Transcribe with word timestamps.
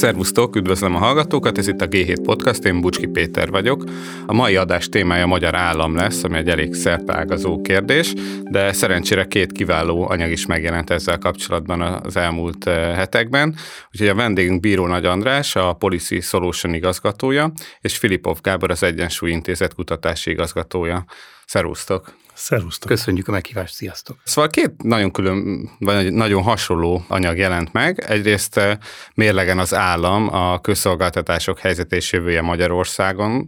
Szervusztok, 0.00 0.56
üdvözlöm 0.56 0.94
a 0.94 0.98
hallgatókat, 0.98 1.58
ez 1.58 1.68
itt 1.68 1.80
a 1.80 1.88
G7 1.88 2.20
Podcast, 2.22 2.64
én 2.64 2.80
Bucski 2.80 3.06
Péter 3.06 3.50
vagyok. 3.50 3.84
A 4.26 4.32
mai 4.32 4.56
adás 4.56 4.88
témája 4.88 5.24
a 5.24 5.26
magyar 5.26 5.54
állam 5.54 5.94
lesz, 5.94 6.24
ami 6.24 6.36
egy 6.36 6.48
elég 6.48 6.74
szertágazó 6.74 7.60
kérdés, 7.60 8.12
de 8.42 8.72
szerencsére 8.72 9.24
két 9.24 9.52
kiváló 9.52 10.08
anyag 10.08 10.30
is 10.30 10.46
megjelent 10.46 10.90
ezzel 10.90 11.18
kapcsolatban 11.18 11.80
az 11.80 12.16
elmúlt 12.16 12.66
eh, 12.66 12.96
hetekben. 12.96 13.54
Úgyhogy 13.92 14.08
a 14.08 14.14
vendégünk 14.14 14.60
Bíró 14.60 14.86
Nagy 14.86 15.04
András, 15.04 15.56
a 15.56 15.72
Policy 15.72 16.20
Solution 16.20 16.74
igazgatója, 16.74 17.52
és 17.80 17.96
Filipov 17.98 18.38
Gábor, 18.42 18.70
az 18.70 18.82
Egyensúly 18.82 19.30
Intézet 19.30 19.74
kutatási 19.74 20.30
igazgatója. 20.30 21.04
Szervusztok! 21.46 22.19
Szervusztok! 22.40 22.88
Köszönjük 22.88 23.28
a 23.28 23.30
meghívást, 23.30 23.74
sziasztok! 23.74 24.16
Szóval 24.24 24.50
két 24.50 24.82
nagyon 24.82 25.10
külön, 25.10 25.70
vagy 25.78 26.12
nagyon 26.12 26.42
hasonló 26.42 27.04
anyag 27.08 27.38
jelent 27.38 27.72
meg. 27.72 28.04
Egyrészt 28.08 28.56
eh, 28.56 28.76
mérlegen 29.14 29.58
az 29.58 29.74
állam 29.74 30.34
a 30.34 30.60
közszolgáltatások 30.60 31.58
helyzet 31.58 31.92
és 31.92 32.12
jövője 32.12 32.42
Magyarországon, 32.42 33.46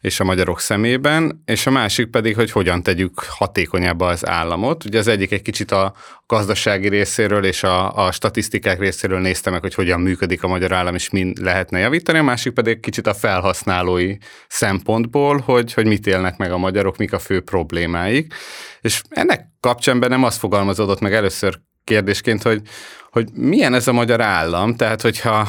és 0.00 0.20
a 0.20 0.24
magyarok 0.24 0.60
szemében, 0.60 1.42
és 1.44 1.66
a 1.66 1.70
másik 1.70 2.06
pedig, 2.06 2.34
hogy 2.34 2.50
hogyan 2.50 2.82
tegyük 2.82 3.20
hatékonyabbá 3.28 4.06
az 4.06 4.26
államot. 4.26 4.84
Ugye 4.84 4.98
az 4.98 5.08
egyik 5.08 5.32
egy 5.32 5.42
kicsit 5.42 5.70
a 5.70 5.94
gazdasági 6.26 6.88
részéről 6.88 7.44
és 7.44 7.62
a, 7.62 8.06
a 8.06 8.12
statisztikák 8.12 8.78
részéről 8.78 9.20
nézte 9.20 9.50
meg, 9.50 9.60
hogy 9.60 9.74
hogyan 9.74 10.00
működik 10.00 10.42
a 10.42 10.48
magyar 10.48 10.72
állam, 10.72 10.94
és 10.94 11.10
min 11.10 11.32
lehetne 11.40 11.78
javítani, 11.78 12.18
a 12.18 12.22
másik 12.22 12.52
pedig 12.52 12.80
kicsit 12.80 13.06
a 13.06 13.14
felhasználói 13.14 14.16
szempontból, 14.48 15.38
hogy, 15.38 15.72
hogy 15.72 15.86
mit 15.86 16.06
élnek 16.06 16.36
meg 16.36 16.52
a 16.52 16.58
magyarok, 16.58 16.96
mik 16.96 17.12
a 17.12 17.18
fő 17.18 17.40
problémáik. 17.40 18.34
És 18.80 19.02
ennek 19.08 19.46
kapcsán 19.60 19.98
nem 19.98 20.24
azt 20.24 20.38
fogalmazódott 20.38 21.00
meg 21.00 21.14
először 21.14 21.60
kérdésként, 21.84 22.42
hogy, 22.42 22.62
hogy 23.10 23.28
milyen 23.34 23.74
ez 23.74 23.88
a 23.88 23.92
magyar 23.92 24.20
állam, 24.20 24.74
tehát 24.74 25.02
hogyha 25.02 25.48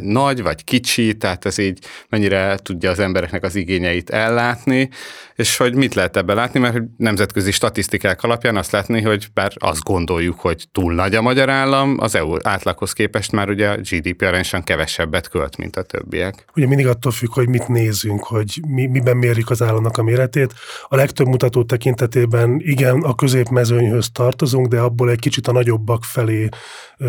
nagy 0.00 0.42
vagy 0.42 0.64
kicsi, 0.64 1.16
tehát 1.16 1.44
ez 1.44 1.58
így 1.58 1.78
mennyire 2.08 2.56
tudja 2.62 2.90
az 2.90 2.98
embereknek 2.98 3.42
az 3.42 3.54
igényeit 3.54 4.10
ellátni, 4.10 4.88
és 5.34 5.56
hogy 5.56 5.74
mit 5.74 5.94
lehet 5.94 6.16
ebbe 6.16 6.34
látni, 6.34 6.60
mert 6.60 6.78
nemzetközi 6.96 7.50
statisztikák 7.50 8.22
alapján 8.22 8.56
azt 8.56 8.70
látni, 8.70 9.02
hogy 9.02 9.26
bár 9.34 9.52
azt 9.54 9.82
gondoljuk, 9.82 10.40
hogy 10.40 10.64
túl 10.72 10.94
nagy 10.94 11.14
a 11.14 11.22
magyar 11.22 11.48
állam, 11.48 11.96
az 12.00 12.14
EU 12.14 12.36
átlaghoz 12.42 12.92
képest 12.92 13.32
már 13.32 13.48
ugye 13.48 13.68
a 13.68 13.76
GDP 13.76 14.22
arányosan 14.22 14.62
kevesebbet 14.62 15.28
költ, 15.28 15.56
mint 15.56 15.76
a 15.76 15.82
többiek. 15.82 16.44
Ugye 16.56 16.66
mindig 16.66 16.86
attól 16.86 17.12
függ, 17.12 17.32
hogy 17.32 17.48
mit 17.48 17.68
nézünk, 17.68 18.24
hogy 18.24 18.60
mi, 18.68 18.86
miben 18.86 19.16
mérjük 19.16 19.50
az 19.50 19.62
államnak 19.62 19.98
a 19.98 20.02
méretét. 20.02 20.54
A 20.88 20.96
legtöbb 20.96 21.26
mutató 21.26 21.64
tekintetében 21.64 22.60
igen, 22.64 23.02
a 23.02 23.14
középmezőnyhöz 23.14 24.10
tartozunk, 24.12 24.66
de 24.66 24.80
abból 24.80 25.10
egy 25.10 25.20
kicsit 25.20 25.48
a 25.48 25.52
nagyobbak 25.52 26.04
felé 26.04 26.48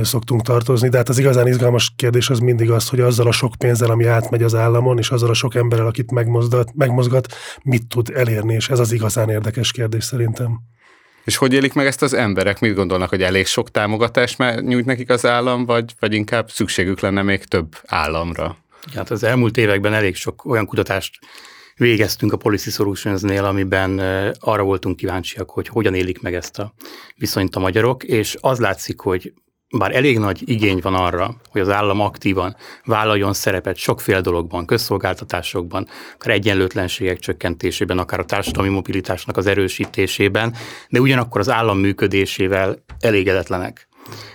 szoktunk 0.01 0.41
tartozni, 0.41 0.89
de 0.89 0.97
hát 0.97 1.09
az 1.09 1.17
igazán 1.17 1.47
izgalmas 1.47 1.93
kérdés 1.95 2.29
az 2.29 2.39
mindig 2.39 2.71
az, 2.71 2.89
hogy 2.89 2.99
azzal 2.99 3.27
a 3.27 3.31
sok 3.31 3.51
pénzzel, 3.57 3.89
ami 3.89 4.05
átmegy 4.05 4.43
az 4.43 4.55
államon, 4.55 4.97
és 4.97 5.09
azzal 5.09 5.29
a 5.29 5.33
sok 5.33 5.55
emberrel, 5.55 5.87
akit 5.87 6.11
megmozgat, 6.11 6.71
megmozgat, 6.73 7.33
mit 7.63 7.87
tud 7.87 8.11
elérni, 8.13 8.53
és 8.53 8.69
ez 8.69 8.79
az 8.79 8.91
igazán 8.91 9.29
érdekes 9.29 9.71
kérdés 9.71 10.03
szerintem. 10.03 10.59
És 11.23 11.35
hogy 11.35 11.53
élik 11.53 11.73
meg 11.73 11.85
ezt 11.85 12.01
az 12.01 12.13
emberek? 12.13 12.59
Mit 12.59 12.75
gondolnak, 12.75 13.09
hogy 13.09 13.21
elég 13.21 13.45
sok 13.45 13.71
támogatást 13.71 14.61
nyújt 14.61 14.85
nekik 14.85 15.09
az 15.09 15.25
állam, 15.25 15.65
vagy, 15.65 15.93
vagy 15.99 16.13
inkább 16.13 16.49
szükségük 16.49 16.99
lenne 16.99 17.21
még 17.21 17.43
több 17.43 17.75
államra? 17.85 18.57
Hát 18.95 19.11
az 19.11 19.23
elmúlt 19.23 19.57
években 19.57 19.93
elég 19.93 20.15
sok 20.15 20.45
olyan 20.45 20.65
kutatást 20.65 21.19
végeztünk 21.75 22.33
a 22.33 22.37
Policy 22.37 22.69
Solutions-nél, 22.69 23.43
amiben 23.43 23.99
arra 24.39 24.63
voltunk 24.63 24.95
kíváncsiak, 24.95 25.49
hogy 25.49 25.67
hogyan 25.67 25.93
élik 25.93 26.21
meg 26.21 26.33
ezt 26.33 26.59
a 26.59 26.73
viszonyt 27.15 27.55
a 27.55 27.59
magyarok, 27.59 28.03
és 28.03 28.37
az 28.39 28.59
látszik, 28.59 28.99
hogy 28.99 29.33
bár 29.77 29.95
elég 29.95 30.19
nagy 30.19 30.49
igény 30.49 30.79
van 30.81 30.93
arra, 30.93 31.35
hogy 31.51 31.61
az 31.61 31.69
állam 31.69 31.99
aktívan 31.99 32.55
vállaljon 32.85 33.33
szerepet 33.33 33.75
sokféle 33.77 34.21
dologban, 34.21 34.65
közszolgáltatásokban, 34.65 35.87
akár 36.13 36.33
egyenlőtlenségek 36.33 37.19
csökkentésében, 37.19 37.97
akár 37.97 38.19
a 38.19 38.25
társadalmi 38.25 38.69
mobilitásnak 38.69 39.37
az 39.37 39.45
erősítésében, 39.45 40.55
de 40.89 40.99
ugyanakkor 40.99 41.39
az 41.39 41.49
állam 41.49 41.79
működésével 41.79 42.83
elégedetlenek. 42.99 43.87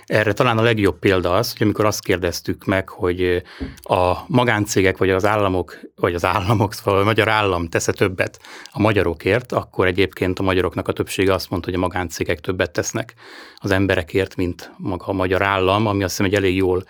Erre 0.05 0.33
talán 0.33 0.57
a 0.57 0.61
legjobb 0.61 0.99
példa 0.99 1.33
az, 1.33 1.51
hogy 1.51 1.61
amikor 1.61 1.85
azt 1.85 2.03
kérdeztük 2.03 2.65
meg, 2.65 2.89
hogy 2.89 3.43
a 3.81 4.17
magáncégek 4.27 4.97
vagy 4.97 5.09
az 5.09 5.25
államok, 5.25 5.79
vagy 5.95 6.13
az 6.13 6.25
államok, 6.25 6.73
szóval 6.73 7.01
a 7.01 7.03
magyar 7.03 7.27
állam 7.27 7.67
tesz 7.67 7.85
többet 7.91 8.39
a 8.71 8.79
magyarokért, 8.79 9.51
akkor 9.51 9.87
egyébként 9.87 10.39
a 10.39 10.43
magyaroknak 10.43 10.87
a 10.87 10.93
többsége 10.93 11.33
azt 11.33 11.49
mondta, 11.49 11.69
hogy 11.69 11.77
a 11.77 11.81
magáncégek 11.81 12.39
többet 12.39 12.71
tesznek 12.71 13.13
az 13.55 13.71
emberekért, 13.71 14.35
mint 14.35 14.71
maga 14.77 15.05
a 15.05 15.13
magyar 15.13 15.41
állam, 15.41 15.87
ami 15.87 16.03
azt 16.03 16.17
hiszem 16.17 16.31
egy 16.31 16.37
elég 16.37 16.55
jól 16.55 16.83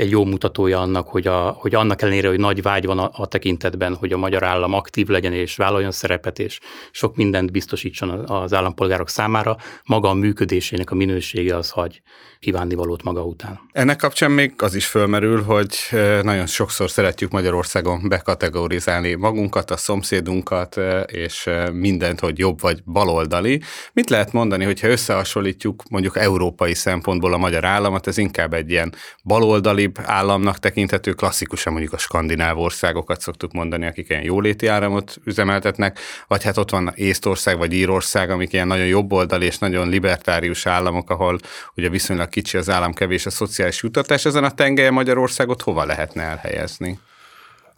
egy 0.00 0.10
jó 0.10 0.24
mutatója 0.24 0.80
annak, 0.80 1.08
hogy, 1.08 1.26
a, 1.26 1.50
hogy 1.50 1.74
annak 1.74 2.02
ellenére, 2.02 2.28
hogy 2.28 2.38
nagy 2.38 2.62
vágy 2.62 2.86
van 2.86 2.98
a, 2.98 3.10
a 3.12 3.26
tekintetben, 3.26 3.94
hogy 3.94 4.12
a 4.12 4.16
magyar 4.16 4.42
állam 4.42 4.72
aktív 4.72 5.08
legyen 5.08 5.32
és 5.32 5.56
vállaljon 5.56 5.90
szerepet, 5.90 6.38
és 6.38 6.58
sok 6.90 7.16
mindent 7.16 7.52
biztosítson 7.52 8.10
az 8.10 8.54
állampolgárok 8.54 9.08
számára, 9.08 9.56
maga 9.84 10.08
a 10.08 10.14
működésének 10.14 10.90
a 10.90 10.94
minősége 10.94 11.56
az 11.56 11.70
hagy 11.70 12.02
kívánnivalót 12.40 13.02
maga 13.02 13.24
után. 13.24 13.60
Ennek 13.72 13.96
kapcsán 13.96 14.30
még 14.30 14.52
az 14.56 14.74
is 14.74 14.86
fölmerül, 14.86 15.42
hogy 15.42 15.76
nagyon 16.22 16.46
sokszor 16.46 16.90
szeretjük 16.90 17.30
Magyarországon 17.30 18.08
bekategorizálni 18.08 19.14
magunkat, 19.14 19.70
a 19.70 19.76
szomszédunkat, 19.76 20.80
és 21.06 21.48
mindent, 21.72 22.20
hogy 22.20 22.38
jobb 22.38 22.60
vagy 22.60 22.82
baloldali. 22.84 23.62
Mit 23.92 24.10
lehet 24.10 24.32
mondani, 24.32 24.64
hogyha 24.64 24.88
összehasonlítjuk 24.88 25.82
mondjuk 25.90 26.16
európai 26.16 26.74
szempontból 26.74 27.32
a 27.32 27.36
magyar 27.36 27.64
államot, 27.64 28.06
ez 28.06 28.18
inkább 28.18 28.54
egy 28.54 28.70
ilyen 28.70 28.94
baloldalibb 29.24 29.98
államnak 30.02 30.58
tekinthető, 30.58 31.12
klasszikusan 31.12 31.72
mondjuk 31.72 31.94
a 31.94 31.98
skandináv 31.98 32.58
országokat 32.58 33.20
szoktuk 33.20 33.52
mondani, 33.52 33.86
akik 33.86 34.08
ilyen 34.08 34.22
jóléti 34.22 34.66
áramot 34.66 35.16
üzemeltetnek, 35.24 35.98
vagy 36.26 36.42
hát 36.42 36.56
ott 36.56 36.70
van 36.70 36.92
Észtország 36.94 37.58
vagy 37.58 37.72
Írország, 37.72 38.30
amik 38.30 38.52
ilyen 38.52 38.66
nagyon 38.66 38.86
jobboldali 38.86 39.46
és 39.46 39.58
nagyon 39.58 39.88
libertárius 39.88 40.66
államok, 40.66 41.10
ahol 41.10 41.38
ugye 41.76 41.88
viszonylag 41.88 42.28
kicsi 42.30 42.56
az 42.56 42.70
állam, 42.70 42.92
kevés 42.92 43.26
a 43.26 43.30
szociális 43.30 43.82
jutatás, 43.82 44.24
ezen 44.24 44.44
a 44.44 44.50
tengelye 44.50 44.90
Magyarországot 44.90 45.62
hova 45.62 45.84
lehetne 45.84 46.22
elhelyezni? 46.22 46.98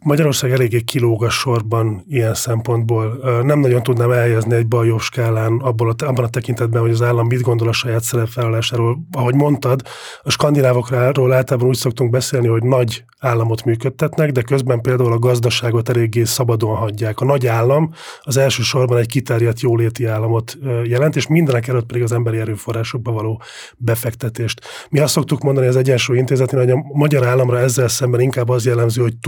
Magyarország 0.02 0.52
eléggé 0.52 0.80
kilóg 0.80 1.24
a 1.24 1.30
sorban 1.30 2.04
ilyen 2.08 2.34
szempontból. 2.34 3.18
Nem 3.42 3.60
nagyon 3.60 3.82
tudnám 3.82 4.10
elhelyezni 4.10 4.54
egy 4.54 4.66
bal 4.66 4.98
skálán 4.98 5.58
abban 5.58 5.94
a, 5.98 6.04
abban 6.06 6.24
a 6.24 6.28
tekintetben, 6.28 6.80
hogy 6.80 6.90
az 6.90 7.02
állam 7.02 7.26
mit 7.26 7.40
gondol 7.40 7.68
a 7.68 7.72
saját 7.72 8.02
szerepfelállásáról. 8.02 8.98
Ahogy 9.12 9.34
mondtad, 9.34 9.82
a 10.22 10.30
skandinávokról 10.30 11.32
általában 11.32 11.68
úgy 11.68 11.76
szoktunk 11.76 12.10
beszélni, 12.10 12.46
hogy 12.46 12.62
nagy 12.62 13.04
államot 13.18 13.64
működtetnek, 13.64 14.32
de 14.32 14.42
közben 14.42 14.80
például 14.80 15.12
a 15.12 15.18
gazdaságot 15.18 15.88
eléggé 15.88 16.24
szabadon 16.24 16.76
hagyják. 16.76 17.20
A 17.20 17.24
nagy 17.24 17.46
állam 17.46 17.90
az 18.20 18.36
elsősorban 18.36 18.98
egy 18.98 19.06
kiterjedt 19.06 19.60
jóléti 19.60 20.04
államot 20.04 20.58
jelent, 20.84 21.16
és 21.16 21.26
mindenek 21.26 21.68
előtt 21.68 21.86
pedig 21.86 22.02
az 22.02 22.12
emberi 22.12 22.38
erőforrásokba 22.38 23.12
való 23.12 23.42
befektetést. 23.76 24.60
Mi 24.90 24.98
azt 24.98 25.12
szoktuk 25.12 25.42
mondani 25.42 25.66
az 25.66 25.76
Egyensúly 25.76 26.18
Intézetén, 26.18 26.58
hogy 26.58 26.70
a 26.70 26.84
magyar 26.92 27.26
államra 27.26 27.58
ezzel 27.58 27.88
szemben 27.88 28.20
inkább 28.20 28.48
az 28.48 28.66
jellemző, 28.66 29.02
hogy 29.02 29.18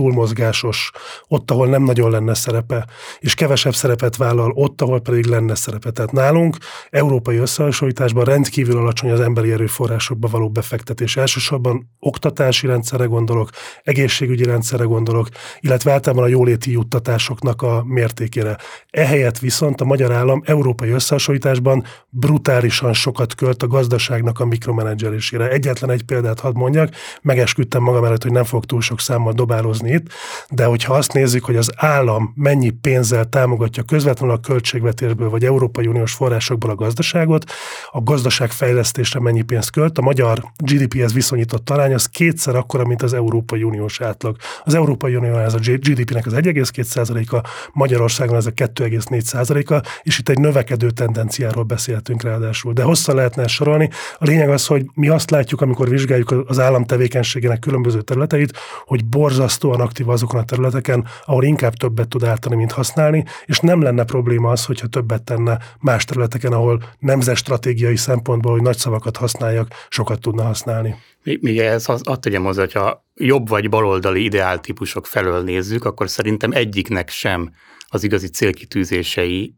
túlmozgásos, 0.65 0.91
ott, 1.29 1.51
ahol 1.51 1.67
nem 1.67 1.83
nagyon 1.83 2.11
lenne 2.11 2.35
szerepe, 2.35 2.87
és 3.19 3.35
kevesebb 3.35 3.75
szerepet 3.75 4.17
vállal, 4.17 4.53
ott, 4.55 4.81
ahol 4.81 5.01
pedig 5.01 5.25
lenne 5.25 5.55
szerepe. 5.55 5.91
Tehát 5.91 6.13
nálunk 6.13 6.57
európai 6.91 7.37
összehasonlításban 7.37 8.25
rendkívül 8.25 8.77
alacsony 8.77 9.11
az 9.11 9.21
emberi 9.21 9.53
erőforrásokba 9.53 10.29
való 10.29 10.51
befektetés. 10.51 11.17
Elsősorban 11.17 11.91
oktatási 12.01 12.67
rendszerre 12.67 13.05
gondolok, 13.05 13.51
egészségügyi 13.83 14.45
rendszerre 14.45 14.85
gondolok, 14.85 15.29
illetve 15.61 15.93
általában 15.93 16.25
a 16.25 16.29
jóléti 16.29 16.71
juttatásoknak 16.71 17.63
a 17.63 17.85
mértékére. 17.87 18.57
Ehelyett 18.91 19.39
viszont 19.39 19.81
a 19.81 19.85
magyar 19.85 20.13
állam 20.13 20.43
európai 20.45 20.91
összehasonlításban 20.91 21.85
brutálisan 22.09 22.93
sokat 22.93 23.34
költ 23.34 23.63
a 23.63 23.67
gazdaságnak 23.67 24.41
a 24.41 24.45
mikromenedzselésére. 24.45 25.49
Egyetlen 25.49 25.91
egy 25.91 26.03
példát 26.03 26.41
hadd 26.41 26.57
mondjak, 26.57 26.95
megesküdtem 27.22 27.83
magam 27.83 28.05
előtt, 28.05 28.22
hogy 28.22 28.33
nem 28.33 28.45
fog 28.45 28.65
túl 28.65 28.81
sok 28.81 29.01
számmal 29.01 29.33
dobálozni 29.33 29.91
itt, 29.91 30.07
de 30.54 30.65
hogyha 30.65 30.95
azt 30.95 31.12
nézzük, 31.12 31.45
hogy 31.45 31.56
az 31.56 31.71
állam 31.77 32.33
mennyi 32.36 32.71
pénzzel 32.71 33.24
támogatja 33.24 33.83
közvetlenül 33.83 34.34
a 34.34 34.41
költségvetésből 34.41 35.30
vagy 35.30 35.45
Európai 35.45 35.86
Uniós 35.86 36.12
forrásokból 36.12 36.71
a 36.71 36.74
gazdaságot, 36.74 37.45
a 37.91 38.03
gazdaság 38.03 38.51
fejlesztésre 38.51 39.21
mennyi 39.21 39.42
pénzt 39.42 39.71
költ, 39.71 39.98
a 39.98 40.03
magyar 40.03 40.45
GDP-hez 40.56 41.12
viszonyított 41.12 41.71
arány 41.71 41.95
az 41.95 42.06
kétszer 42.06 42.56
akkora, 42.56 42.84
mint 42.84 43.03
az 43.03 43.12
Európai 43.12 43.62
Unió 43.62 43.84
Uniós 43.84 44.01
átlag. 44.01 44.36
Az 44.65 44.74
Európai 44.74 45.16
Unió 45.16 45.36
ez 45.36 45.54
a 45.54 45.59
GDP-nek 45.59 46.27
az 46.27 46.33
1,2%-a, 46.33 47.48
Magyarországon 47.72 48.36
ez 48.36 48.47
a 48.47 48.50
2,4%-a, 48.50 49.89
és 50.03 50.18
itt 50.18 50.28
egy 50.28 50.39
növekedő 50.39 50.91
tendenciáról 50.91 51.65
beszéltünk 51.65 52.22
ráadásul. 52.22 52.72
De 52.72 52.83
hosszan 52.83 53.15
lehetne 53.15 53.47
sorolni. 53.47 53.91
A 54.18 54.24
lényeg 54.24 54.50
az, 54.50 54.66
hogy 54.66 54.86
mi 54.95 55.09
azt 55.09 55.30
látjuk, 55.30 55.60
amikor 55.60 55.89
vizsgáljuk 55.89 56.45
az 56.47 56.59
állam 56.59 56.84
tevékenységének 56.84 57.59
különböző 57.59 58.00
területeit, 58.03 58.59
hogy 58.84 59.04
borzasztóan 59.04 59.80
aktív 59.80 60.09
azokon 60.09 60.41
a 60.41 60.44
olyan 60.45 60.71
területeken, 60.71 61.07
ahol 61.25 61.45
inkább 61.45 61.75
többet 61.75 62.09
tud 62.09 62.25
ártani, 62.25 62.57
mint 62.57 62.73
használni, 62.73 63.25
és 63.45 63.59
nem 63.59 63.83
lenne 63.83 64.05
probléma 64.05 64.51
az, 64.51 64.65
hogyha 64.65 64.87
többet 64.87 65.23
tenne 65.23 65.59
más 65.81 66.05
területeken, 66.05 66.53
ahol 66.53 66.83
nemzet 66.99 67.37
stratégiai 67.37 67.97
szempontból, 67.97 68.53
hogy 68.53 68.63
nagy 68.63 68.77
szavakat 68.77 69.17
használjak, 69.17 69.69
sokat 69.89 70.21
tudna 70.21 70.43
használni. 70.43 70.95
Még 71.23 71.59
ehhez 71.59 71.89
azt 71.89 72.21
tegyem 72.21 72.45
hozzá, 72.45 72.61
hogyha 72.61 73.05
jobb 73.15 73.49
vagy 73.49 73.69
baloldali 73.69 74.25
ideáltípusok 74.25 75.07
felől 75.07 75.43
nézzük, 75.43 75.85
akkor 75.85 76.09
szerintem 76.11 76.51
egyiknek 76.53 77.09
sem 77.09 77.53
az 77.89 78.05
igazi 78.05 78.29
célkitűzései 78.29 79.55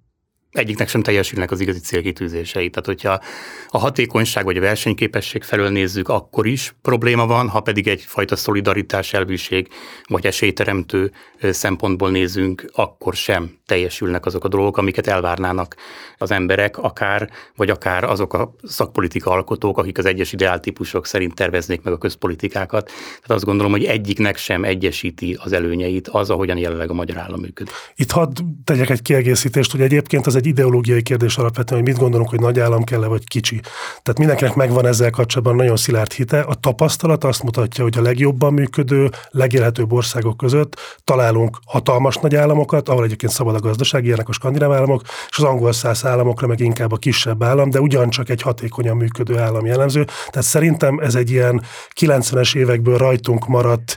egyiknek 0.53 0.89
sem 0.89 1.03
teljesülnek 1.03 1.51
az 1.51 1.61
igazi 1.61 1.79
célkitűzései. 1.79 2.71
Tehát, 2.71 2.87
hogyha 2.87 3.21
a 3.69 3.79
hatékonyság 3.79 4.45
vagy 4.45 4.57
a 4.57 4.61
versenyképesség 4.61 5.43
felől 5.43 5.69
nézzük, 5.69 6.09
akkor 6.09 6.47
is 6.47 6.75
probléma 6.83 7.27
van, 7.27 7.49
ha 7.49 7.61
pedig 7.61 7.89
egyfajta 7.89 8.37
szolidaritás, 8.37 9.13
elvűség 9.13 9.69
vagy 10.09 10.27
esélyteremtő 10.27 11.13
szempontból 11.41 12.11
nézünk, 12.11 12.71
akkor 12.73 13.15
sem 13.15 13.51
teljesülnek 13.67 14.27
azok 14.27 14.45
a 14.45 14.49
dolgok, 14.49 14.77
amiket 14.77 15.07
elvárnának 15.07 15.77
az 16.19 16.31
emberek, 16.31 16.79
akár, 16.79 17.31
vagy 17.57 17.71
akár 17.71 18.05
azok 18.05 18.33
a 18.33 18.55
szakpolitika 18.63 19.31
alkotók, 19.31 19.79
akik 19.79 19.99
az 19.99 20.05
egyes 20.05 20.33
ideáltípusok 20.33 21.07
szerint 21.07 21.35
terveznék 21.35 21.83
meg 21.83 21.93
a 21.93 21.99
közpolitikákat. 21.99 22.87
Tehát 22.87 23.31
azt 23.31 23.45
gondolom, 23.45 23.73
hogy 23.73 23.85
egyiknek 23.85 24.37
sem 24.37 24.65
egyesíti 24.65 25.39
az 25.43 25.53
előnyeit 25.53 26.09
az, 26.09 26.31
ahogyan 26.31 26.57
jelenleg 26.57 26.91
a 26.91 26.95
magyar 26.95 27.17
állam 27.17 27.41
működik. 27.41 27.73
Itt 27.95 28.11
hadd 28.11 28.39
tegyek 28.65 28.91
egy 28.91 29.03
kiegészítést, 29.03 29.71
hogy 29.71 29.81
egyébként 29.81 30.27
az 30.27 30.35
egy 30.35 30.46
ideológiai 30.47 31.03
kérdés 31.03 31.37
alapvetően, 31.37 31.81
hogy 31.81 31.91
mit 31.91 32.01
gondolunk, 32.01 32.31
hogy 32.31 32.41
nagy 32.41 32.61
állam 32.61 32.85
kell-e 32.85 33.07
vagy 33.07 33.29
kicsi. 33.29 33.61
Tehát 34.03 34.19
mindenkinek 34.19 34.55
megvan 34.55 34.87
ezzel 34.87 35.11
kapcsolatban 35.11 35.57
nagyon 35.57 35.77
szilárd 35.77 36.13
hite. 36.13 36.41
A 36.41 36.55
tapasztalat 36.55 37.25
azt 37.25 37.43
mutatja, 37.43 37.83
hogy 37.83 37.99
a 37.99 38.03
legjobban 38.03 38.53
működő, 38.53 39.11
legélhetőbb 39.31 39.93
országok 39.93 40.37
között 40.37 41.01
találunk 41.05 41.59
hatalmas 41.65 42.17
nagy 42.17 42.35
államokat, 42.35 42.89
ahol 42.89 43.05
egyébként 43.05 43.33
szabad 43.33 43.55
a 43.55 43.61
gazdaság, 43.61 44.05
ilyenek 44.05 44.29
a 44.29 44.33
skandináv 44.33 44.73
államok, 44.73 45.03
és 45.29 45.39
az 45.39 45.45
angol 45.45 45.73
száz 45.73 46.05
államokra 46.05 46.47
meg 46.47 46.61
inkább 46.61 46.93
a 46.93 46.97
kisebb 46.97 47.43
állam, 47.43 47.71
de 47.71 47.81
ugyancsak 47.81 48.29
egy 48.29 48.43
hatékonyan 48.43 48.97
működő 48.97 49.39
állam 49.39 49.67
jellemző. 49.67 50.05
Tehát 50.05 50.47
szerintem 50.47 50.99
ez 50.99 51.15
egy 51.15 51.31
ilyen 51.31 51.63
90-es 52.01 52.57
évekből 52.57 52.97
rajtunk 52.97 53.47
maradt 53.47 53.97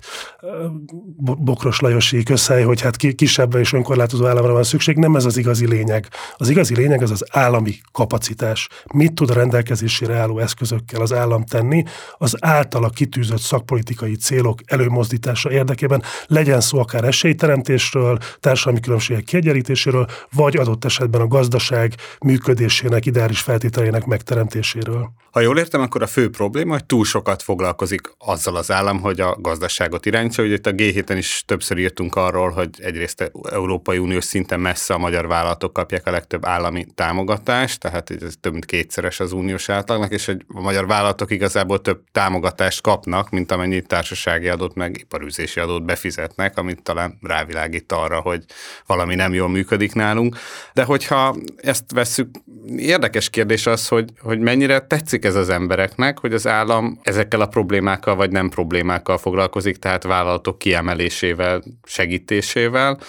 Bokros 1.17 1.79
Lajosi 1.79 2.23
közhely, 2.23 2.63
hogy 2.63 2.81
hát 2.81 2.95
kisebb 2.95 3.55
és 3.55 3.73
önkorlátozó 3.73 4.25
államra 4.25 4.53
van 4.53 4.63
szükség, 4.63 4.97
nem 4.97 5.15
ez 5.15 5.25
az 5.25 5.37
igazi 5.37 5.67
lényeg. 5.67 6.07
Az 6.37 6.49
igazi 6.49 6.75
lényeg 6.75 7.01
az 7.01 7.11
az 7.11 7.25
állami 7.31 7.75
kapacitás. 7.91 8.67
Mit 8.93 9.13
tud 9.13 9.29
a 9.29 9.33
rendelkezésére 9.33 10.15
álló 10.15 10.39
eszközökkel 10.39 11.01
az 11.01 11.13
állam 11.13 11.45
tenni 11.45 11.83
az 12.17 12.35
általa 12.39 12.89
kitűzött 12.89 13.39
szakpolitikai 13.39 14.15
célok 14.15 14.59
előmozdítása 14.65 15.51
érdekében, 15.51 16.03
legyen 16.27 16.61
szó 16.61 16.79
akár 16.79 17.03
esélyteremtésről, 17.03 18.17
társadalmi 18.39 18.79
különbségek 18.79 19.23
kiegyenlítéséről, 19.23 20.07
vagy 20.31 20.57
adott 20.57 20.85
esetben 20.85 21.21
a 21.21 21.27
gazdaság 21.27 21.93
működésének 22.21 23.05
ideális 23.05 23.39
feltételének 23.39 24.05
megteremtéséről. 24.05 25.11
Ha 25.31 25.39
jól 25.39 25.57
értem, 25.57 25.81
akkor 25.81 26.01
a 26.01 26.07
fő 26.07 26.29
probléma, 26.29 26.71
hogy 26.71 26.85
túl 26.85 27.05
sokat 27.05 27.43
foglalkozik 27.43 28.01
azzal 28.17 28.55
az 28.55 28.71
állam, 28.71 28.99
hogy 28.99 29.19
a 29.19 29.37
gazdaságot 29.39 30.05
irányítsa. 30.37 30.43
Ugye 30.43 30.53
itt 30.53 30.65
a 30.65 31.01
G7-en 31.01 31.17
is 31.17 31.43
többször 31.45 31.77
írtunk 31.77 32.15
arról, 32.15 32.49
hogy 32.49 32.69
egyrészt 32.77 33.31
Európai 33.51 33.97
Uniós 33.97 34.23
szinten 34.23 34.59
messze 34.59 34.93
a 34.93 34.97
magyar 34.97 35.27
vállalatok 35.27 35.73
kapják 35.73 36.07
a 36.07 36.11
legtöbb 36.11 36.45
állami 36.45 36.85
támogatást, 36.95 37.79
tehát 37.79 38.09
ez 38.09 38.33
több 38.39 38.51
mint 38.51 38.65
kétszeres 38.65 39.19
az 39.19 39.31
uniós 39.31 39.69
átlagnak, 39.69 40.11
és 40.11 40.25
hogy 40.25 40.45
a 40.47 40.61
magyar 40.61 40.87
vállalatok 40.87 41.31
igazából 41.31 41.81
több 41.81 42.01
támogatást 42.11 42.81
kapnak, 42.81 43.29
mint 43.29 43.51
amennyi 43.51 43.81
társasági 43.81 44.47
adót 44.47 44.75
meg 44.75 44.97
iparűzési 44.99 45.59
adót 45.59 45.85
befizetnek, 45.85 46.57
amit 46.57 46.83
talán 46.83 47.17
rávilágít 47.21 47.91
arra, 47.91 48.19
hogy 48.19 48.43
valami 48.85 49.15
nem 49.15 49.33
jól 49.33 49.49
működik 49.49 49.93
nálunk. 49.93 50.37
De 50.73 50.83
hogyha 50.83 51.35
ezt 51.57 51.91
vesszük, 51.93 52.29
érdekes 52.77 53.29
kérdés 53.29 53.65
az, 53.65 53.87
hogy, 53.87 54.09
hogy 54.19 54.39
mennyire 54.39 54.79
tetszik 54.79 55.25
ez 55.25 55.35
az 55.35 55.49
embereknek, 55.49 56.19
hogy 56.19 56.33
az 56.33 56.47
állam 56.47 56.99
ezekkel 57.03 57.41
a 57.41 57.45
problémákkal 57.45 58.15
vagy 58.15 58.31
nem 58.31 58.49
problémákkal 58.49 59.17
foglalkozik, 59.17 59.77
tehát 59.77 60.03
vállalatok 60.23 60.57
kiemelésével, 60.57 61.63
segítésével, 61.83 62.99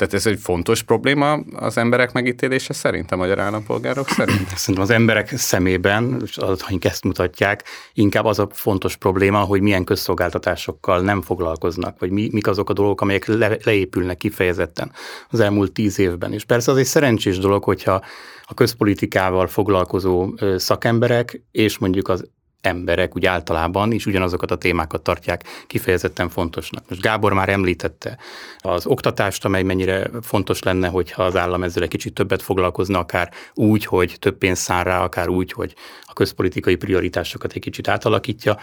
tehát 0.00 0.14
ez 0.14 0.26
egy 0.26 0.38
fontos 0.40 0.82
probléma 0.82 1.32
az 1.54 1.76
emberek 1.76 2.12
megítélése 2.12 2.72
szerint, 2.72 3.12
a 3.12 3.16
magyar 3.16 3.38
állampolgárok 3.38 4.08
szerint? 4.08 4.48
Szerintem 4.56 4.84
az 4.84 4.90
emberek 4.90 5.36
szemében, 5.36 6.20
és 6.24 6.36
adataink 6.36 6.84
ezt 6.84 7.04
mutatják, 7.04 7.64
inkább 7.92 8.24
az 8.24 8.38
a 8.38 8.48
fontos 8.52 8.96
probléma, 8.96 9.38
hogy 9.38 9.60
milyen 9.60 9.84
közszolgáltatásokkal 9.84 11.00
nem 11.00 11.22
foglalkoznak, 11.22 11.98
vagy 11.98 12.10
mi, 12.10 12.28
mik 12.32 12.46
azok 12.46 12.70
a 12.70 12.72
dolgok, 12.72 13.00
amelyek 13.00 13.26
le, 13.26 13.56
leépülnek 13.64 14.16
kifejezetten 14.16 14.92
az 15.30 15.40
elmúlt 15.40 15.72
tíz 15.72 15.98
évben. 15.98 16.32
És 16.32 16.44
persze 16.44 16.70
az 16.70 16.76
egy 16.76 16.84
szerencsés 16.84 17.38
dolog, 17.38 17.64
hogyha 17.64 18.04
a 18.42 18.54
közpolitikával 18.54 19.46
foglalkozó 19.46 20.34
szakemberek 20.56 21.42
és 21.50 21.78
mondjuk 21.78 22.08
az 22.08 22.30
emberek 22.60 23.16
úgy 23.16 23.26
általában 23.26 23.92
is 23.92 24.06
ugyanazokat 24.06 24.50
a 24.50 24.56
témákat 24.56 25.02
tartják 25.02 25.44
kifejezetten 25.66 26.28
fontosnak. 26.28 26.84
Most 26.88 27.00
Gábor 27.00 27.32
már 27.32 27.48
említette 27.48 28.18
az 28.58 28.86
oktatást, 28.86 29.44
amely 29.44 29.62
mennyire 29.62 30.10
fontos 30.22 30.62
lenne, 30.62 30.88
hogyha 30.88 31.22
az 31.22 31.36
állam 31.36 31.62
ezzel 31.62 31.82
egy 31.82 31.88
kicsit 31.88 32.14
többet 32.14 32.42
foglalkozna, 32.42 32.98
akár 32.98 33.30
úgy, 33.54 33.84
hogy 33.84 34.16
több 34.18 34.38
pénzt 34.38 34.62
szán 34.62 34.84
rá, 34.84 35.02
akár 35.02 35.28
úgy, 35.28 35.52
hogy 35.52 35.74
a 36.02 36.12
közpolitikai 36.12 36.74
prioritásokat 36.74 37.52
egy 37.52 37.60
kicsit 37.60 37.88
átalakítja. 37.88 38.58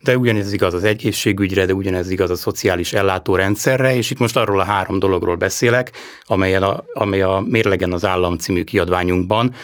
De 0.00 0.16
ugyanez 0.16 0.52
igaz 0.52 0.74
az 0.74 0.84
egészségügyre, 0.84 1.66
de 1.66 1.74
ugyanez 1.74 2.10
igaz 2.10 2.30
a 2.30 2.36
szociális 2.36 2.92
ellátórendszerre, 2.92 3.94
és 3.94 4.10
itt 4.10 4.18
most 4.18 4.36
arról 4.36 4.60
a 4.60 4.64
három 4.64 4.98
dologról 4.98 5.36
beszélek, 5.36 5.90
amelyen 6.22 6.62
a, 6.62 6.84
amely 6.92 7.22
a 7.22 7.44
Mérlegen 7.48 7.92
az 7.92 8.04
állam 8.04 8.36
című 8.36 8.64
kiadványunkban 8.64 9.54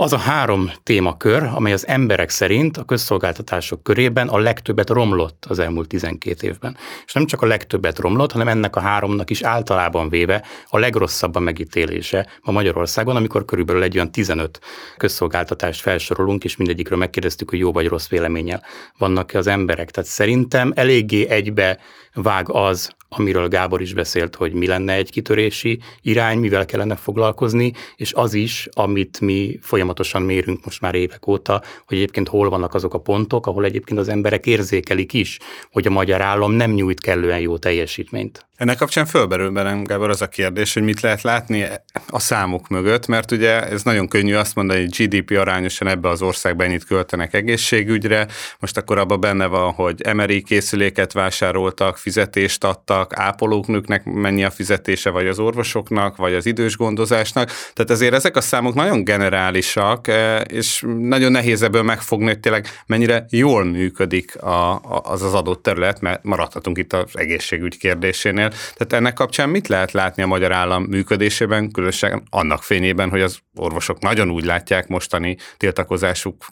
az 0.00 0.12
a 0.12 0.16
három 0.16 0.70
témakör, 0.82 1.42
amely 1.42 1.72
az 1.72 1.86
emberek 1.86 2.30
szerint 2.30 2.76
a 2.76 2.84
közszolgáltatások 2.84 3.82
körében 3.82 4.28
a 4.28 4.38
legtöbbet 4.38 4.90
romlott 4.90 5.44
az 5.48 5.58
elmúlt 5.58 5.88
12 5.88 6.46
évben. 6.46 6.76
És 7.06 7.12
nem 7.12 7.26
csak 7.26 7.42
a 7.42 7.46
legtöbbet 7.46 7.98
romlott, 7.98 8.32
hanem 8.32 8.48
ennek 8.48 8.76
a 8.76 8.80
háromnak 8.80 9.30
is 9.30 9.42
általában 9.42 10.08
véve 10.08 10.44
a 10.66 10.78
legrosszabb 10.78 11.34
a 11.34 11.38
megítélése 11.38 12.26
ma 12.42 12.52
Magyarországon, 12.52 13.16
amikor 13.16 13.44
körülbelül 13.44 13.82
egy 13.82 13.94
olyan 13.94 14.12
15 14.12 14.60
közszolgáltatást 14.96 15.80
felsorolunk, 15.80 16.44
és 16.44 16.56
mindegyikről 16.56 16.98
megkérdeztük, 16.98 17.50
hogy 17.50 17.58
jó 17.58 17.72
vagy 17.72 17.86
rossz 17.86 18.08
véleménnyel 18.08 18.62
vannak-e 18.98 19.38
az 19.38 19.46
emberek. 19.46 19.90
Tehát 19.90 20.10
szerintem 20.10 20.72
eléggé 20.74 21.28
egybe 21.28 21.78
vág 22.14 22.50
az, 22.50 22.96
amiről 23.08 23.48
Gábor 23.48 23.80
is 23.80 23.94
beszélt, 23.94 24.34
hogy 24.34 24.52
mi 24.52 24.66
lenne 24.66 24.92
egy 24.92 25.10
kitörési 25.10 25.80
irány, 26.02 26.38
mivel 26.38 26.64
kellene 26.64 26.96
foglalkozni, 26.96 27.72
és 27.96 28.12
az 28.12 28.34
is, 28.34 28.68
amit 28.72 29.20
mi 29.20 29.58
folyamatosan 29.62 30.22
mérünk 30.22 30.64
most 30.64 30.80
már 30.80 30.94
évek 30.94 31.26
óta, 31.26 31.62
hogy 31.86 31.96
egyébként 31.96 32.28
hol 32.28 32.48
vannak 32.48 32.74
azok 32.74 32.94
a 32.94 33.00
pontok, 33.00 33.46
ahol 33.46 33.64
egyébként 33.64 33.98
az 33.98 34.08
emberek 34.08 34.46
érzékelik 34.46 35.12
is, 35.12 35.38
hogy 35.70 35.86
a 35.86 35.90
magyar 35.90 36.20
állam 36.20 36.52
nem 36.52 36.70
nyújt 36.70 37.00
kellően 37.00 37.40
jó 37.40 37.58
teljesítményt. 37.58 38.46
Ennek 38.58 38.76
kapcsán 38.76 39.06
fölberül 39.06 39.50
bennem, 39.50 39.84
Gábor, 39.84 40.10
az 40.10 40.22
a 40.22 40.28
kérdés, 40.28 40.74
hogy 40.74 40.82
mit 40.82 41.00
lehet 41.00 41.22
látni 41.22 41.66
a 42.08 42.18
számok 42.18 42.68
mögött, 42.68 43.06
mert 43.06 43.30
ugye 43.30 43.68
ez 43.68 43.82
nagyon 43.82 44.08
könnyű 44.08 44.34
azt 44.34 44.54
mondani, 44.54 44.80
hogy 44.80 44.90
GDP 44.96 45.38
arányosan 45.38 45.88
ebbe 45.88 46.08
az 46.08 46.22
országban 46.22 46.66
ennyit 46.66 46.84
költenek 46.84 47.34
egészségügyre, 47.34 48.26
most 48.58 48.76
akkor 48.76 48.98
abban 48.98 49.20
benne 49.20 49.46
van, 49.46 49.72
hogy 49.72 50.14
MRI 50.14 50.42
készüléket 50.42 51.12
vásároltak, 51.12 51.96
fizetést 51.96 52.64
adtak, 52.64 52.97
ápolóknőknek 53.08 54.04
mennyi 54.04 54.44
a 54.44 54.50
fizetése, 54.50 55.10
vagy 55.10 55.26
az 55.26 55.38
orvosoknak, 55.38 56.16
vagy 56.16 56.34
az 56.34 56.46
idős 56.46 56.76
gondozásnak. 56.76 57.50
Tehát 57.74 57.90
azért 57.90 58.14
ezek 58.14 58.36
a 58.36 58.40
számok 58.40 58.74
nagyon 58.74 59.04
generálisak, 59.04 60.08
eh, 60.08 60.40
és 60.48 60.84
nagyon 60.98 61.32
nehéz 61.32 61.62
ebből 61.62 61.82
megfogni, 61.82 62.26
hogy 62.26 62.40
tényleg 62.40 62.66
mennyire 62.86 63.26
jól 63.30 63.64
működik 63.64 64.42
a, 64.42 64.80
az 65.02 65.22
az 65.22 65.34
adott 65.34 65.62
terület, 65.62 66.00
mert 66.00 66.24
maradhatunk 66.24 66.78
itt 66.78 66.92
az 66.92 67.10
egészségügy 67.12 67.78
kérdésénél. 67.78 68.48
Tehát 68.48 68.92
ennek 68.92 69.14
kapcsán 69.14 69.48
mit 69.48 69.68
lehet 69.68 69.92
látni 69.92 70.22
a 70.22 70.26
magyar 70.26 70.52
állam 70.52 70.82
működésében, 70.82 71.70
különösen 71.70 72.22
annak 72.30 72.62
fényében, 72.62 73.10
hogy 73.10 73.20
az 73.20 73.38
orvosok 73.54 74.00
nagyon 74.00 74.30
úgy 74.30 74.44
látják 74.44 74.88
mostani 74.88 75.36
tiltakozásuk 75.56 76.44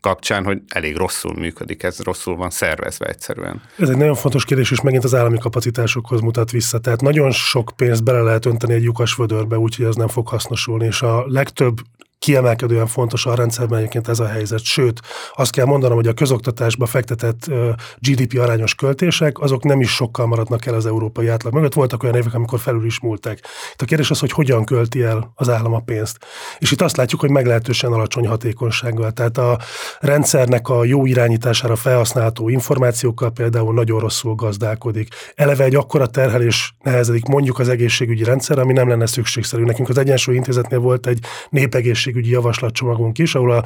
kapcsán, 0.00 0.44
hogy 0.44 0.62
elég 0.68 0.96
rosszul 0.96 1.34
működik, 1.34 1.82
ez 1.82 1.98
rosszul 2.00 2.36
van 2.36 2.50
szervezve 2.50 3.06
egyszerűen. 3.06 3.62
Ez 3.78 3.88
egy 3.88 3.96
nagyon 3.96 4.14
fontos 4.14 4.44
kérdés, 4.44 4.70
és 4.70 4.80
megint 4.80 5.04
az 5.04 5.14
állami 5.14 5.38
kapacitásokhoz 5.38 6.20
mutat 6.20 6.50
vissza. 6.50 6.78
Tehát 6.78 7.00
nagyon 7.00 7.30
sok 7.30 7.72
pénzt 7.76 8.04
bele 8.04 8.20
lehet 8.20 8.46
önteni 8.46 8.72
egy 8.74 8.82
lyukas 8.82 9.14
vödörbe, 9.14 9.58
úgyhogy 9.58 9.84
az 9.84 9.96
nem 9.96 10.08
fog 10.08 10.28
hasznosulni, 10.28 10.86
és 10.86 11.02
a 11.02 11.24
legtöbb 11.26 11.76
kiemelkedően 12.18 12.86
fontos 12.86 13.26
a 13.26 13.34
rendszerben 13.34 13.78
egyébként 13.78 14.08
ez 14.08 14.20
a 14.20 14.26
helyzet. 14.26 14.62
Sőt, 14.64 15.00
azt 15.34 15.52
kell 15.52 15.64
mondanom, 15.64 15.96
hogy 15.96 16.06
a 16.06 16.12
közoktatásba 16.12 16.86
fektetett 16.86 17.50
GDP 17.98 18.38
arányos 18.38 18.74
költések, 18.74 19.38
azok 19.38 19.62
nem 19.62 19.80
is 19.80 19.90
sokkal 19.90 20.26
maradnak 20.26 20.66
el 20.66 20.74
az 20.74 20.86
európai 20.86 21.28
átlag 21.28 21.52
mögött. 21.52 21.74
Voltak 21.74 22.02
olyan 22.02 22.14
évek, 22.14 22.34
amikor 22.34 22.60
felül 22.60 22.84
is 22.84 23.00
múltak. 23.00 23.38
Itt 23.72 23.82
a 23.82 23.84
kérdés 23.84 24.10
az, 24.10 24.18
hogy 24.18 24.32
hogyan 24.32 24.64
költi 24.64 25.02
el 25.02 25.32
az 25.34 25.48
állam 25.48 25.74
a 25.74 25.80
pénzt. 25.80 26.18
És 26.58 26.70
itt 26.70 26.80
azt 26.80 26.96
látjuk, 26.96 27.20
hogy 27.20 27.30
meglehetősen 27.30 27.92
alacsony 27.92 28.26
hatékonysággal. 28.26 29.10
Tehát 29.10 29.38
a 29.38 29.58
rendszernek 30.00 30.68
a 30.68 30.84
jó 30.84 31.06
irányítására 31.06 31.76
felhasználható 31.76 32.48
információkkal 32.48 33.30
például 33.30 33.74
nagyon 33.74 34.00
rosszul 34.00 34.34
gazdálkodik. 34.34 35.08
Eleve 35.34 35.64
egy 35.64 35.74
akkora 35.74 36.06
terhelés 36.06 36.74
nehezedik 36.82 37.24
mondjuk 37.24 37.58
az 37.58 37.68
egészségügyi 37.68 38.24
rendszer, 38.24 38.58
ami 38.58 38.72
nem 38.72 38.88
lenne 38.88 39.06
szükségszerű. 39.06 39.64
Nekünk 39.64 39.88
az 39.88 39.98
Egyensúly 39.98 40.34
Intézetnél 40.34 40.78
volt 40.78 41.06
egy 41.06 41.18
népegészségügyi 41.50 42.06
javaslatcsomagunk 42.16 43.18
is, 43.18 43.34
ahol 43.34 43.52
a 43.52 43.64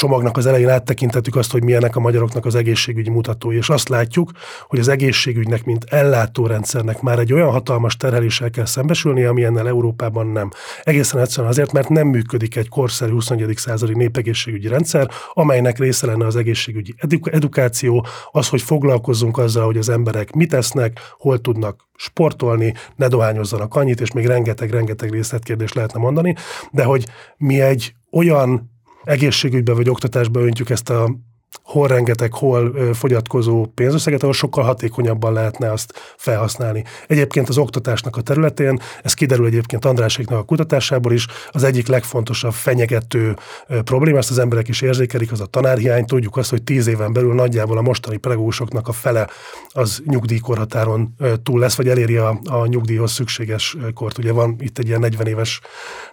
csomagnak 0.00 0.36
az 0.36 0.46
elején 0.46 0.68
áttekintettük 0.68 1.36
azt, 1.36 1.52
hogy 1.52 1.64
milyenek 1.64 1.96
a 1.96 2.00
magyaroknak 2.00 2.46
az 2.46 2.54
egészségügyi 2.54 3.10
mutatói, 3.10 3.56
és 3.56 3.68
azt 3.68 3.88
látjuk, 3.88 4.30
hogy 4.68 4.78
az 4.78 4.88
egészségügynek, 4.88 5.64
mint 5.64 5.84
ellátórendszernek 5.88 7.00
már 7.00 7.18
egy 7.18 7.32
olyan 7.32 7.50
hatalmas 7.50 7.96
terheléssel 7.96 8.50
kell 8.50 8.64
szembesülni, 8.64 9.24
ami 9.24 9.44
ennél 9.44 9.66
Európában 9.66 10.26
nem. 10.26 10.50
Egészen 10.82 11.20
egyszerűen 11.20 11.52
azért, 11.52 11.72
mert 11.72 11.88
nem 11.88 12.06
működik 12.06 12.56
egy 12.56 12.68
korszerű 12.68 13.12
21. 13.12 13.56
századi 13.56 13.94
népegészségügyi 13.94 14.68
rendszer, 14.68 15.10
amelynek 15.32 15.78
része 15.78 16.06
lenne 16.06 16.26
az 16.26 16.36
egészségügyi 16.36 16.94
edukáció, 17.24 18.06
az, 18.30 18.48
hogy 18.48 18.62
foglalkozzunk 18.62 19.38
azzal, 19.38 19.64
hogy 19.64 19.78
az 19.78 19.88
emberek 19.88 20.32
mit 20.32 20.54
esznek, 20.54 21.00
hol 21.18 21.40
tudnak 21.40 21.88
sportolni, 21.96 22.74
ne 22.96 23.08
dohányozzanak 23.08 23.74
annyit, 23.74 24.00
és 24.00 24.12
még 24.12 24.26
rengeteg-rengeteg 24.26 25.10
részletkérdést 25.10 25.74
lehetne 25.74 26.00
mondani, 26.00 26.34
de 26.70 26.84
hogy 26.84 27.06
mi 27.36 27.60
egy 27.60 27.94
olyan 28.10 28.70
egészségügybe 29.04 29.72
vagy 29.72 29.88
oktatásba 29.88 30.40
öntjük 30.40 30.70
ezt 30.70 30.90
a 30.90 31.16
hol 31.62 31.88
rengeteg, 31.88 32.32
hol 32.32 32.94
fogyatkozó 32.94 33.66
pénzösszeget, 33.74 34.22
ahol 34.22 34.34
sokkal 34.34 34.64
hatékonyabban 34.64 35.32
lehetne 35.32 35.72
azt 35.72 36.14
felhasználni. 36.16 36.84
Egyébként 37.06 37.48
az 37.48 37.58
oktatásnak 37.58 38.16
a 38.16 38.20
területén, 38.20 38.80
ez 39.02 39.14
kiderül 39.14 39.46
egyébként 39.46 39.84
Andráséknak 39.84 40.38
a 40.38 40.42
kutatásából 40.42 41.12
is, 41.12 41.26
az 41.50 41.62
egyik 41.62 41.86
legfontosabb 41.86 42.52
fenyegető 42.52 43.36
probléma, 43.84 44.18
ezt 44.18 44.30
az 44.30 44.38
emberek 44.38 44.68
is 44.68 44.80
érzékelik, 44.80 45.32
az 45.32 45.40
a 45.40 45.46
tanárhiány. 45.46 46.04
Tudjuk 46.04 46.36
azt, 46.36 46.50
hogy 46.50 46.62
tíz 46.62 46.86
éven 46.86 47.12
belül 47.12 47.34
nagyjából 47.34 47.78
a 47.78 47.82
mostani 47.82 48.16
pedagógusoknak 48.16 48.88
a 48.88 48.92
fele 48.92 49.28
az 49.68 50.02
nyugdíjkorhatáron 50.04 51.14
túl 51.42 51.58
lesz, 51.58 51.76
vagy 51.76 51.88
eléri 51.88 52.16
a, 52.16 52.40
a 52.44 52.66
nyugdíjhoz 52.66 53.12
szükséges 53.12 53.76
kort. 53.94 54.18
Ugye 54.18 54.32
van 54.32 54.56
itt 54.58 54.78
egy 54.78 54.86
ilyen 54.86 55.00
40 55.00 55.26
éves 55.26 55.60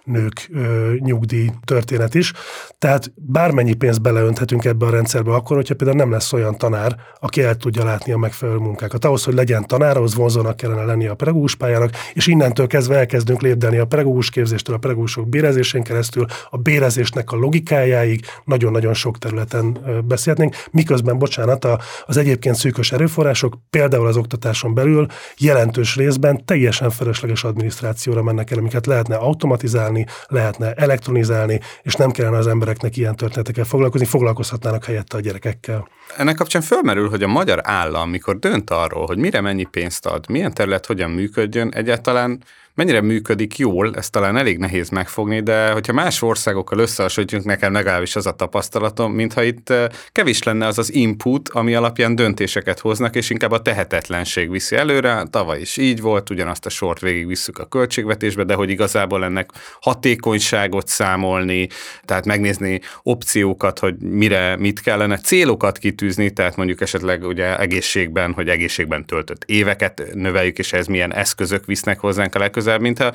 nők 0.04 0.50
nyugdíj 0.98 1.50
történet 1.64 2.14
is. 2.14 2.32
Tehát 2.78 3.12
bármennyi 3.14 3.74
pénzt 3.74 4.02
beleönthetünk 4.02 4.64
ebbe 4.64 4.86
a 4.86 4.90
rendszerbe, 4.90 5.27
helyzetbe 5.28 5.34
akkor, 5.34 5.56
hogyha 5.56 5.74
például 5.74 5.98
nem 5.98 6.10
lesz 6.10 6.32
olyan 6.32 6.58
tanár, 6.58 6.96
aki 7.20 7.42
el 7.42 7.56
tudja 7.56 7.84
látni 7.84 8.12
a 8.12 8.16
megfelelő 8.16 8.58
munkákat. 8.58 9.04
Ahhoz, 9.04 9.24
hogy 9.24 9.34
legyen 9.34 9.66
tanár, 9.66 9.96
ahhoz 9.96 10.14
vonzónak 10.14 10.56
kellene 10.56 10.84
lenni 10.84 11.06
a 11.06 11.14
pedagógus 11.14 11.54
pályának, 11.54 11.90
és 12.12 12.26
innentől 12.26 12.66
kezdve 12.66 12.96
elkezdünk 12.96 13.42
lépdelni 13.42 13.78
a 13.78 13.86
pedagógus 13.86 14.30
képzéstől, 14.30 14.74
a 14.74 14.78
pedagógusok 14.78 15.28
bérezésén 15.28 15.82
keresztül, 15.82 16.26
a 16.50 16.56
bérezésnek 16.56 17.32
a 17.32 17.36
logikájáig, 17.36 18.24
nagyon-nagyon 18.44 18.94
sok 18.94 19.18
területen 19.18 19.78
beszélhetnénk, 20.04 20.56
miközben, 20.70 21.18
bocsánat, 21.18 21.66
az 22.06 22.16
egyébként 22.16 22.54
szűkös 22.54 22.92
erőforrások, 22.92 23.56
például 23.70 24.06
az 24.06 24.16
oktatáson 24.16 24.74
belül 24.74 25.06
jelentős 25.38 25.96
részben 25.96 26.44
teljesen 26.44 26.90
felesleges 26.90 27.44
adminisztrációra 27.44 28.22
mennek 28.22 28.50
el, 28.50 28.58
amiket 28.58 28.86
lehetne 28.86 29.16
automatizálni, 29.16 30.06
lehetne 30.26 30.72
elektronizálni, 30.72 31.60
és 31.82 31.94
nem 31.94 32.10
kellene 32.10 32.36
az 32.36 32.46
embereknek 32.46 32.96
ilyen 32.96 33.16
történetekkel 33.16 33.64
foglalkozni, 33.64 34.06
foglalkozhatnának 34.06 34.84
helyette 34.84 35.16
a 35.18 35.20
gyerekekkel. 35.20 35.88
Ennek 36.16 36.34
kapcsán 36.34 36.62
fölmerül, 36.62 37.08
hogy 37.08 37.22
a 37.22 37.28
magyar 37.28 37.60
állam, 37.62 38.10
mikor 38.10 38.38
dönt 38.38 38.70
arról, 38.70 39.06
hogy 39.06 39.18
mire 39.18 39.40
mennyi 39.40 39.64
pénzt 39.64 40.06
ad, 40.06 40.28
milyen 40.28 40.54
terület 40.54 40.86
hogyan 40.86 41.10
működjön, 41.10 41.72
egyáltalán 41.72 42.42
mennyire 42.78 43.00
működik 43.00 43.58
jól, 43.58 43.94
ez 43.94 44.10
talán 44.10 44.36
elég 44.36 44.58
nehéz 44.58 44.88
megfogni, 44.88 45.40
de 45.40 45.70
hogyha 45.70 45.92
más 45.92 46.22
országokkal 46.22 46.78
összehasonlítjuk, 46.78 47.44
nekem 47.44 47.72
legalábbis 47.72 48.16
az 48.16 48.26
a 48.26 48.32
tapasztalatom, 48.32 49.12
mintha 49.12 49.42
itt 49.42 49.72
kevés 50.12 50.42
lenne 50.42 50.66
az 50.66 50.78
az 50.78 50.94
input, 50.94 51.48
ami 51.48 51.74
alapján 51.74 52.14
döntéseket 52.14 52.78
hoznak, 52.78 53.16
és 53.16 53.30
inkább 53.30 53.50
a 53.50 53.62
tehetetlenség 53.62 54.50
viszi 54.50 54.76
előre. 54.76 55.22
Tavaly 55.30 55.60
is 55.60 55.76
így 55.76 56.00
volt, 56.00 56.30
ugyanazt 56.30 56.66
a 56.66 56.68
sort 56.68 57.00
visszük 57.00 57.58
a 57.58 57.66
költségvetésbe, 57.66 58.44
de 58.44 58.54
hogy 58.54 58.70
igazából 58.70 59.24
ennek 59.24 59.50
hatékonyságot 59.80 60.88
számolni, 60.88 61.68
tehát 62.04 62.24
megnézni 62.24 62.80
opciókat, 63.02 63.78
hogy 63.78 63.94
mire 63.98 64.56
mit 64.56 64.80
kellene, 64.80 65.18
célokat 65.18 65.78
kitűzni, 65.78 66.30
tehát 66.30 66.56
mondjuk 66.56 66.80
esetleg 66.80 67.24
ugye 67.24 67.58
egészségben, 67.58 68.32
hogy 68.32 68.48
egészségben 68.48 69.06
töltött 69.06 69.44
éveket 69.44 70.02
növeljük, 70.12 70.58
és 70.58 70.72
ez 70.72 70.86
milyen 70.86 71.14
eszközök 71.14 71.66
visznek 71.66 72.00
hozzánk 72.00 72.34
a 72.34 72.38
legközelebb 72.38 72.66
közel, 72.68 72.78
mintha 72.78 73.12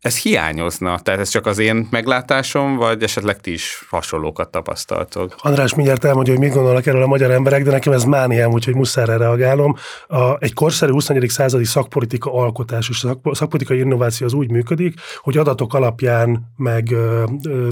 ez 0.00 0.18
hiányozna? 0.18 0.98
Tehát 0.98 1.20
ez 1.20 1.28
csak 1.28 1.46
az 1.46 1.58
én 1.58 1.86
meglátásom, 1.90 2.76
vagy 2.76 3.02
esetleg 3.02 3.40
ti 3.40 3.52
is 3.52 3.86
hasonlókat 3.90 4.50
tapasztaltok? 4.50 5.34
András 5.38 5.74
mindjárt 5.74 6.04
elmondja, 6.04 6.32
hogy 6.32 6.42
mit 6.42 6.52
gondolnak 6.52 6.86
erről 6.86 7.02
a 7.02 7.06
magyar 7.06 7.30
emberek, 7.30 7.62
de 7.62 7.70
nekem 7.70 7.92
ez 7.92 8.04
mániám, 8.04 8.50
úgyhogy 8.50 8.74
muszáj 8.74 9.04
erre 9.04 9.16
reagálom. 9.16 9.76
A, 10.06 10.36
egy 10.38 10.54
korszerű 10.54 10.92
21. 10.92 11.28
századi 11.28 11.64
szakpolitika 11.64 12.32
alkotás 12.32 12.88
és 12.88 13.06
szakpolitikai 13.32 13.78
innováció 13.78 14.26
az 14.26 14.32
úgy 14.32 14.50
működik, 14.50 15.00
hogy 15.20 15.36
adatok 15.36 15.74
alapján, 15.74 16.52
meg 16.56 16.94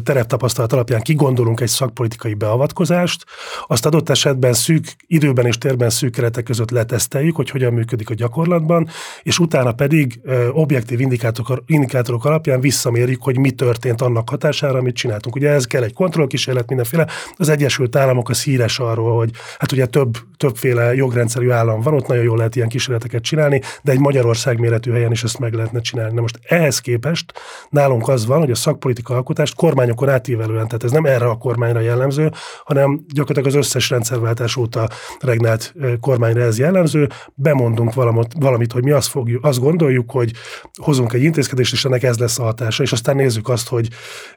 tereptapasztalat 0.02 0.72
alapján 0.72 1.00
kigondolunk 1.00 1.60
egy 1.60 1.68
szakpolitikai 1.68 2.34
beavatkozást, 2.34 3.24
azt 3.66 3.86
adott 3.86 4.08
esetben 4.08 4.52
szűk 4.52 4.84
időben 5.06 5.46
és 5.46 5.58
térben 5.58 5.90
szűk 5.90 6.12
keretek 6.12 6.44
között 6.44 6.70
leteszteljük, 6.70 7.36
hogy 7.36 7.50
hogyan 7.50 7.72
működik 7.72 8.10
a 8.10 8.14
gyakorlatban, 8.14 8.88
és 9.22 9.38
utána 9.38 9.72
pedig 9.72 10.20
objektív 10.52 11.00
indikátorok, 11.00 11.62
indikátorok 11.66 12.15
indikátorok 12.16 12.24
alapján 12.24 12.60
visszamérjük, 12.60 13.22
hogy 13.22 13.38
mi 13.38 13.50
történt 13.50 14.00
annak 14.00 14.28
hatására, 14.30 14.78
amit 14.78 14.94
csináltunk. 14.94 15.36
Ugye 15.36 15.50
ez 15.50 15.66
kell 15.66 15.82
egy 15.82 15.92
kontrollkísérlet, 15.92 16.68
mindenféle. 16.68 17.06
Az 17.36 17.48
Egyesült 17.48 17.96
Államok 17.96 18.28
az 18.28 18.42
híres 18.42 18.78
arról, 18.78 19.16
hogy 19.16 19.30
hát 19.58 19.72
ugye 19.72 19.86
több, 19.86 20.16
többféle 20.36 20.94
jogrendszerű 20.94 21.50
állam 21.50 21.80
van, 21.80 21.94
ott 21.94 22.06
nagyon 22.06 22.24
jól 22.24 22.36
lehet 22.36 22.56
ilyen 22.56 22.68
kísérleteket 22.68 23.22
csinálni, 23.22 23.60
de 23.82 23.92
egy 23.92 23.98
Magyarország 23.98 24.58
méretű 24.58 24.90
helyen 24.90 25.12
is 25.12 25.22
ezt 25.22 25.38
meg 25.38 25.52
lehetne 25.52 25.80
csinálni. 25.80 26.14
Na 26.14 26.20
most 26.20 26.38
ehhez 26.42 26.80
képest 26.80 27.32
nálunk 27.70 28.08
az 28.08 28.26
van, 28.26 28.38
hogy 28.38 28.50
a 28.50 28.54
szakpolitika 28.54 29.14
alkotást 29.14 29.54
kormányokon 29.54 30.08
átívelően, 30.08 30.66
tehát 30.66 30.84
ez 30.84 30.90
nem 30.90 31.04
erre 31.04 31.26
a 31.26 31.36
kormányra 31.36 31.80
jellemző, 31.80 32.30
hanem 32.64 33.04
gyakorlatilag 33.08 33.56
az 33.56 33.66
összes 33.66 33.90
rendszerváltás 33.90 34.56
óta 34.56 34.88
regnált 35.20 35.74
kormányra 36.00 36.40
ez 36.40 36.58
jellemző, 36.58 37.08
bemondunk 37.34 37.94
valamit, 37.94 38.32
valamit 38.38 38.72
hogy 38.72 38.84
mi 38.84 38.90
azt, 38.90 39.08
fogjuk, 39.08 39.44
azt 39.44 39.60
gondoljuk, 39.60 40.10
hogy 40.10 40.32
hozunk 40.82 41.12
egy 41.12 41.22
intézkedést, 41.22 41.72
és 41.72 41.84
ennek 41.84 42.02
ez 42.06 42.18
lesz 42.18 42.38
a 42.38 42.42
hatása, 42.42 42.82
és 42.82 42.92
aztán 42.92 43.16
nézzük 43.16 43.48
azt, 43.48 43.68
hogy 43.68 43.88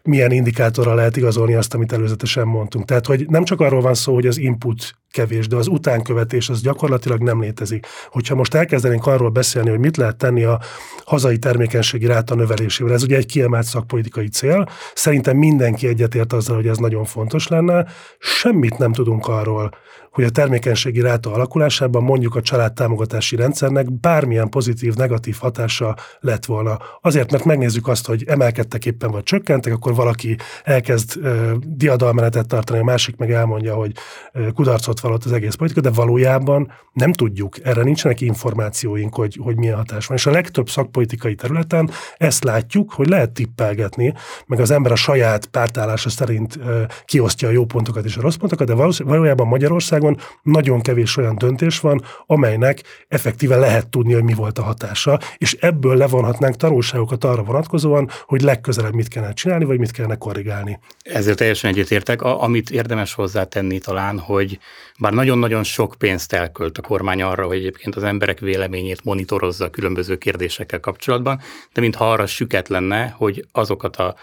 milyen 0.03 0.31
indikátorral 0.31 0.95
lehet 0.95 1.17
igazolni 1.17 1.53
azt, 1.53 1.73
amit 1.73 1.91
előzetesen 1.91 2.47
mondtunk. 2.47 2.85
Tehát, 2.85 3.05
hogy 3.05 3.25
nem 3.29 3.43
csak 3.43 3.61
arról 3.61 3.81
van 3.81 3.93
szó, 3.93 4.13
hogy 4.13 4.27
az 4.27 4.37
input 4.37 4.97
kevés, 5.11 5.47
de 5.47 5.55
az 5.55 5.67
utánkövetés 5.67 6.49
az 6.49 6.61
gyakorlatilag 6.61 7.21
nem 7.21 7.41
létezik. 7.41 7.85
Hogyha 8.09 8.35
most 8.35 8.53
elkezdenénk 8.53 9.05
arról 9.05 9.29
beszélni, 9.29 9.69
hogy 9.69 9.79
mit 9.79 9.97
lehet 9.97 10.15
tenni 10.15 10.43
a 10.43 10.59
hazai 11.05 11.37
termékenységi 11.37 12.05
ráta 12.05 12.35
növelésével, 12.35 12.93
ez 12.93 13.03
ugye 13.03 13.17
egy 13.17 13.25
kiemelt 13.25 13.65
szakpolitikai 13.65 14.27
cél, 14.27 14.69
szerintem 14.93 15.37
mindenki 15.37 15.87
egyetért 15.87 16.33
azzal, 16.33 16.55
hogy 16.55 16.67
ez 16.67 16.77
nagyon 16.77 17.05
fontos 17.05 17.47
lenne, 17.47 17.85
semmit 18.19 18.77
nem 18.77 18.93
tudunk 18.93 19.27
arról, 19.27 19.69
hogy 20.11 20.23
a 20.23 20.29
termékenységi 20.29 21.01
ráta 21.01 21.33
alakulásában 21.33 22.03
mondjuk 22.03 22.35
a 22.35 22.41
családtámogatási 22.41 23.35
rendszernek 23.35 23.99
bármilyen 23.99 24.49
pozitív, 24.49 24.93
negatív 24.93 25.37
hatása 25.39 25.95
lett 26.19 26.45
volna. 26.45 26.77
Azért, 27.01 27.31
mert 27.31 27.45
megnézzük 27.59 27.87
azt, 27.87 28.05
hogy 28.05 28.23
emelkedtek 28.27 28.85
éppen 28.85 29.11
vagy 29.11 29.23
csökkentek, 29.23 29.73
akkor 29.73 29.95
valaki 29.95 30.37
elkezd 30.63 31.17
uh, 31.17 31.51
diadalmenetet 31.67 32.47
tartani, 32.47 32.79
a 32.79 32.83
másik 32.83 33.15
meg 33.15 33.31
elmondja, 33.31 33.75
hogy 33.75 33.91
uh, 34.33 34.51
kudarcot 34.51 34.99
vallott 34.99 35.23
az 35.23 35.31
egész 35.31 35.55
politika, 35.55 35.81
de 35.81 35.89
valójában 35.89 36.71
nem 36.93 37.13
tudjuk, 37.13 37.55
erre 37.63 37.83
nincsenek 37.83 38.21
információink, 38.21 39.15
hogy, 39.15 39.39
hogy 39.43 39.55
milyen 39.55 39.75
hatás 39.75 40.05
van. 40.05 40.17
És 40.17 40.25
a 40.25 40.31
legtöbb 40.31 40.69
szakpolitikai 40.69 41.35
területen 41.35 41.89
ezt 42.17 42.43
látjuk, 42.43 42.93
hogy 42.93 43.07
lehet 43.07 43.31
tippelgetni, 43.31 44.13
meg 44.45 44.59
az 44.59 44.71
ember 44.71 44.91
a 44.91 44.95
saját 44.95 45.45
pártállása 45.45 46.09
szerint 46.09 46.55
uh, 46.55 46.81
kiosztja 47.05 47.47
a 47.47 47.51
jó 47.51 47.65
pontokat 47.65 48.05
és 48.05 48.17
a 48.17 48.21
rossz 48.21 48.35
pontokat, 48.35 48.67
de 48.67 49.03
valójában 49.03 49.47
Magyarországon 49.47 50.17
nagyon 50.43 50.81
kevés 50.81 51.17
olyan 51.17 51.35
döntés 51.37 51.79
van, 51.79 52.01
amelynek 52.25 52.81
effektíve 53.07 53.55
lehet 53.55 53.89
tudni, 53.89 54.13
hogy 54.13 54.23
mi 54.23 54.33
volt 54.33 54.59
a 54.59 54.63
hatása, 54.63 55.19
és 55.37 55.53
ebből 55.53 55.95
levonhatnánk 55.95 56.55
tanulságokat 56.55 57.23
arra 57.23 57.43
vonatkozóan, 57.51 58.09
hogy 58.25 58.41
legközelebb 58.41 58.93
mit 58.93 59.07
kellene 59.07 59.33
csinálni, 59.33 59.65
vagy 59.65 59.79
mit 59.79 59.91
kellene 59.91 60.15
korrigálni. 60.15 60.79
Ezzel 61.01 61.35
teljesen 61.35 61.69
egyetértek. 61.69 62.21
A, 62.21 62.43
amit 62.43 62.69
érdemes 62.69 63.13
hozzátenni 63.13 63.79
talán, 63.79 64.19
hogy 64.19 64.59
bár 64.99 65.13
nagyon-nagyon 65.13 65.63
sok 65.63 65.95
pénzt 65.97 66.33
elkölt 66.33 66.77
a 66.77 66.81
kormány 66.81 67.21
arra, 67.21 67.45
hogy 67.45 67.57
egyébként 67.57 67.95
az 67.95 68.03
emberek 68.03 68.39
véleményét 68.39 69.03
monitorozza 69.03 69.65
a 69.65 69.69
különböző 69.69 70.17
kérdésekkel 70.17 70.79
kapcsolatban, 70.79 71.41
de 71.73 71.81
mintha 71.81 72.11
arra 72.11 72.25
süket 72.25 72.67
lenne, 72.67 73.13
hogy 73.17 73.45
azokat 73.51 73.95
a 73.95 74.15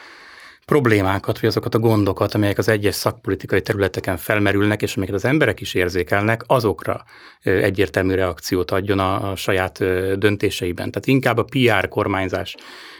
problémákat, 0.66 1.40
vagy 1.40 1.48
azokat 1.48 1.74
a 1.74 1.78
gondokat, 1.78 2.34
amelyek 2.34 2.58
az 2.58 2.68
egyes 2.68 2.94
szakpolitikai 2.94 3.60
területeken 3.62 4.16
felmerülnek, 4.16 4.82
és 4.82 4.96
amelyeket 4.96 5.20
az 5.20 5.28
emberek 5.28 5.60
is 5.60 5.74
érzékelnek, 5.74 6.42
azokra 6.46 7.04
egyértelmű 7.42 8.14
reakciót 8.14 8.70
adjon 8.70 8.98
a, 8.98 9.30
a 9.30 9.36
saját 9.36 9.78
döntéseiben. 10.18 10.90
Tehát 10.90 11.06
inkább 11.06 11.38
a 11.38 11.44
PR 11.44 11.88
kormányzás 11.88 12.54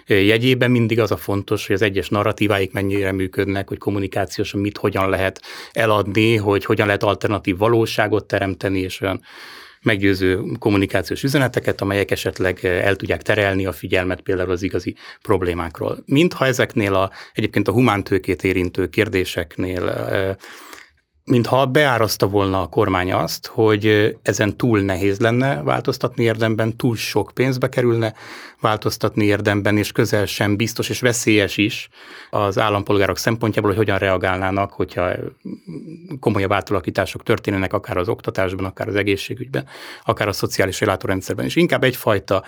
jegyében 0.06 0.70
mindig 0.70 1.00
az 1.00 1.10
a 1.10 1.16
fontos, 1.16 1.66
hogy 1.66 1.74
az 1.74 1.82
egyes 1.82 2.08
narratíváik 2.08 2.72
mennyire 2.72 3.12
működnek, 3.12 3.68
hogy 3.68 3.78
kommunikációsan 3.78 4.60
mit 4.60 4.76
hogyan 4.76 5.08
lehet 5.08 5.40
eladni, 5.72 6.36
hogy 6.36 6.64
hogyan 6.64 6.86
lehet 6.86 7.02
alternatív 7.02 7.56
valóságot 7.56 8.24
teremteni, 8.24 8.78
és 8.80 9.00
olyan 9.00 9.20
meggyőző 9.82 10.42
kommunikációs 10.58 11.22
üzeneteket, 11.22 11.80
amelyek 11.80 12.10
esetleg 12.10 12.64
el 12.64 12.96
tudják 12.96 13.22
terelni 13.22 13.66
a 13.66 13.72
figyelmet 13.72 14.20
például 14.20 14.50
az 14.50 14.62
igazi 14.62 14.96
problémákról. 15.22 15.98
Mintha 16.06 16.46
ezeknél 16.46 16.94
a, 16.94 17.10
egyébként 17.34 17.68
a 17.68 17.72
humántőkét 17.72 18.44
érintő 18.44 18.88
kérdéseknél 18.88 19.82
mintha 21.26 21.66
beáraszta 21.66 22.28
volna 22.28 22.60
a 22.60 22.66
kormány 22.66 23.12
azt, 23.12 23.46
hogy 23.46 24.16
ezen 24.22 24.56
túl 24.56 24.80
nehéz 24.80 25.18
lenne 25.18 25.62
változtatni 25.62 26.24
érdemben, 26.24 26.76
túl 26.76 26.96
sok 26.96 27.30
pénzbe 27.34 27.68
kerülne 27.68 28.14
változtatni 28.60 29.24
érdemben, 29.24 29.76
és 29.76 29.92
közel 29.92 30.26
sem 30.26 30.56
biztos 30.56 30.88
és 30.88 31.00
veszélyes 31.00 31.56
is 31.56 31.88
az 32.30 32.58
állampolgárok 32.58 33.18
szempontjából, 33.18 33.70
hogy 33.70 33.78
hogyan 33.78 33.98
reagálnának, 33.98 34.72
hogyha 34.72 35.10
komolyabb 36.20 36.52
átalakítások 36.52 37.22
történnek, 37.22 37.72
akár 37.72 37.96
az 37.96 38.08
oktatásban, 38.08 38.64
akár 38.64 38.88
az 38.88 38.94
egészségügyben, 38.94 39.66
akár 40.04 40.28
a 40.28 40.32
szociális 40.32 40.82
ellátórendszerben. 40.82 41.44
És 41.44 41.56
inkább 41.56 41.84
egyfajta 41.84 42.44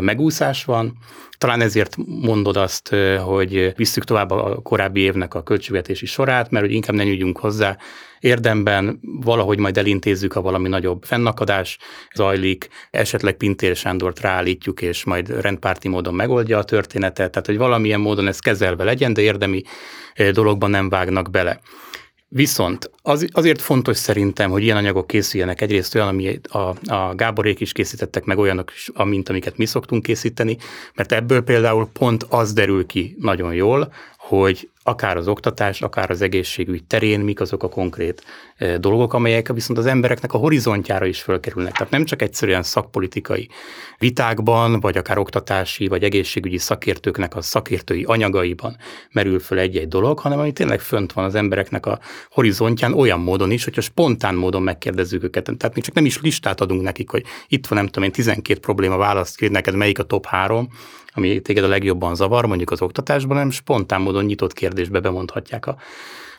megúszás 0.00 0.64
van, 0.64 0.98
talán 1.38 1.60
ezért 1.60 1.96
mondod 2.06 2.56
azt, 2.56 2.94
hogy 3.24 3.72
visszük 3.76 4.04
tovább 4.04 4.30
a 4.30 4.60
korábbi 4.62 5.00
évnek 5.00 5.34
a 5.34 5.42
költségvetési 5.42 6.06
sorát, 6.06 6.50
mert 6.50 6.64
hogy 6.64 6.74
inkább 6.74 6.96
ne 6.96 7.04
nyújjunk 7.04 7.38
hozzá, 7.38 7.76
érdemben 8.20 9.00
valahogy 9.02 9.58
majd 9.58 9.78
elintézzük, 9.78 10.32
ha 10.32 10.40
valami 10.40 10.68
nagyobb 10.68 11.04
fennakadás 11.04 11.78
zajlik, 12.14 12.68
esetleg 12.90 13.36
Pintér 13.36 13.76
Sándort 13.76 14.20
ráállítjuk, 14.20 14.82
és 14.82 15.04
majd 15.04 15.40
rendpárti 15.40 15.88
módon 15.88 16.14
megoldja 16.14 16.58
a 16.58 16.64
történetet, 16.64 17.30
tehát 17.30 17.46
hogy 17.46 17.58
valamilyen 17.58 18.00
módon 18.00 18.26
ez 18.26 18.38
kezelve 18.38 18.84
legyen, 18.84 19.12
de 19.12 19.22
érdemi 19.22 19.62
dologban 20.32 20.70
nem 20.70 20.88
vágnak 20.88 21.30
bele. 21.30 21.60
Viszont 22.28 22.90
az, 23.02 23.26
azért 23.32 23.60
fontos 23.60 23.96
szerintem, 23.96 24.50
hogy 24.50 24.62
ilyen 24.62 24.76
anyagok 24.76 25.06
készüljenek. 25.06 25.60
Egyrészt 25.60 25.94
olyan, 25.94 26.08
ami 26.08 26.40
a, 26.42 26.58
a 26.94 27.14
Gáborék 27.14 27.60
is 27.60 27.72
készítettek, 27.72 28.24
meg 28.24 28.38
olyanok 28.38 28.72
mint 29.04 29.28
amiket 29.28 29.56
mi 29.56 29.66
szoktunk 29.66 30.02
készíteni, 30.02 30.56
mert 30.94 31.12
ebből 31.12 31.42
például 31.42 31.88
pont 31.92 32.22
az 32.28 32.52
derül 32.52 32.86
ki 32.86 33.16
nagyon 33.20 33.54
jól, 33.54 33.92
hogy 34.16 34.70
akár 34.86 35.16
az 35.16 35.28
oktatás, 35.28 35.82
akár 35.82 36.10
az 36.10 36.22
egészségügy 36.22 36.84
terén 36.84 37.20
mik 37.20 37.40
azok 37.40 37.62
a 37.62 37.68
konkrét 37.68 38.24
eh, 38.56 38.76
dolgok, 38.76 39.12
amelyek 39.12 39.52
viszont 39.52 39.78
az 39.78 39.86
embereknek 39.86 40.32
a 40.32 40.38
horizontjára 40.38 41.06
is 41.06 41.22
fölkerülnek. 41.22 41.72
Tehát 41.72 41.92
nem 41.92 42.04
csak 42.04 42.22
egyszerűen 42.22 42.62
szakpolitikai 42.62 43.48
vitákban, 43.98 44.80
vagy 44.80 44.96
akár 44.96 45.18
oktatási, 45.18 45.88
vagy 45.88 46.02
egészségügyi 46.02 46.58
szakértőknek 46.58 47.36
a 47.36 47.42
szakértői 47.42 48.04
anyagaiban 48.04 48.76
merül 49.12 49.40
föl 49.40 49.58
egy-egy 49.58 49.88
dolog, 49.88 50.18
hanem 50.18 50.38
ami 50.38 50.52
tényleg 50.52 50.80
fönt 50.80 51.12
van 51.12 51.24
az 51.24 51.34
embereknek 51.34 51.86
a 51.86 51.98
horizontján 52.30 52.92
olyan 52.92 53.20
módon 53.20 53.50
is, 53.50 53.64
hogyha 53.64 53.80
spontán 53.80 54.34
módon 54.34 54.62
megkérdezzük 54.62 55.22
őket. 55.22 55.44
Tehát 55.44 55.74
mi 55.74 55.80
csak 55.80 55.94
nem 55.94 56.04
is 56.04 56.20
listát 56.20 56.60
adunk 56.60 56.82
nekik, 56.82 57.10
hogy 57.10 57.24
itt 57.48 57.66
van 57.66 57.78
nem 57.78 57.86
tudom 57.86 58.04
én 58.04 58.12
12 58.12 58.60
probléma 58.60 58.96
választ, 58.96 59.50
neked 59.50 59.74
melyik 59.74 59.98
a 59.98 60.02
top 60.02 60.26
3, 60.26 60.68
ami 61.16 61.40
téged 61.40 61.64
a 61.64 61.68
legjobban 61.68 62.14
zavar, 62.14 62.46
mondjuk 62.46 62.70
az 62.70 62.82
oktatásban, 62.82 63.36
nem 63.36 63.50
spontán 63.50 64.00
módon 64.00 64.24
nyitott 64.24 64.52
kérdésbe 64.52 65.00
bemondhatják 65.00 65.66
a, 65.66 65.76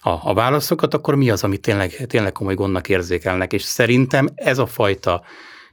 a, 0.01 0.19
a 0.23 0.33
válaszokat, 0.33 0.93
akkor 0.93 1.15
mi 1.15 1.29
az, 1.29 1.43
amit 1.43 1.61
tényleg, 1.61 2.05
tényleg 2.07 2.31
komoly 2.31 2.55
gondnak 2.55 2.89
érzékelnek. 2.89 3.53
És 3.53 3.61
szerintem 3.61 4.29
ez 4.35 4.57
a 4.57 4.65
fajta 4.65 5.23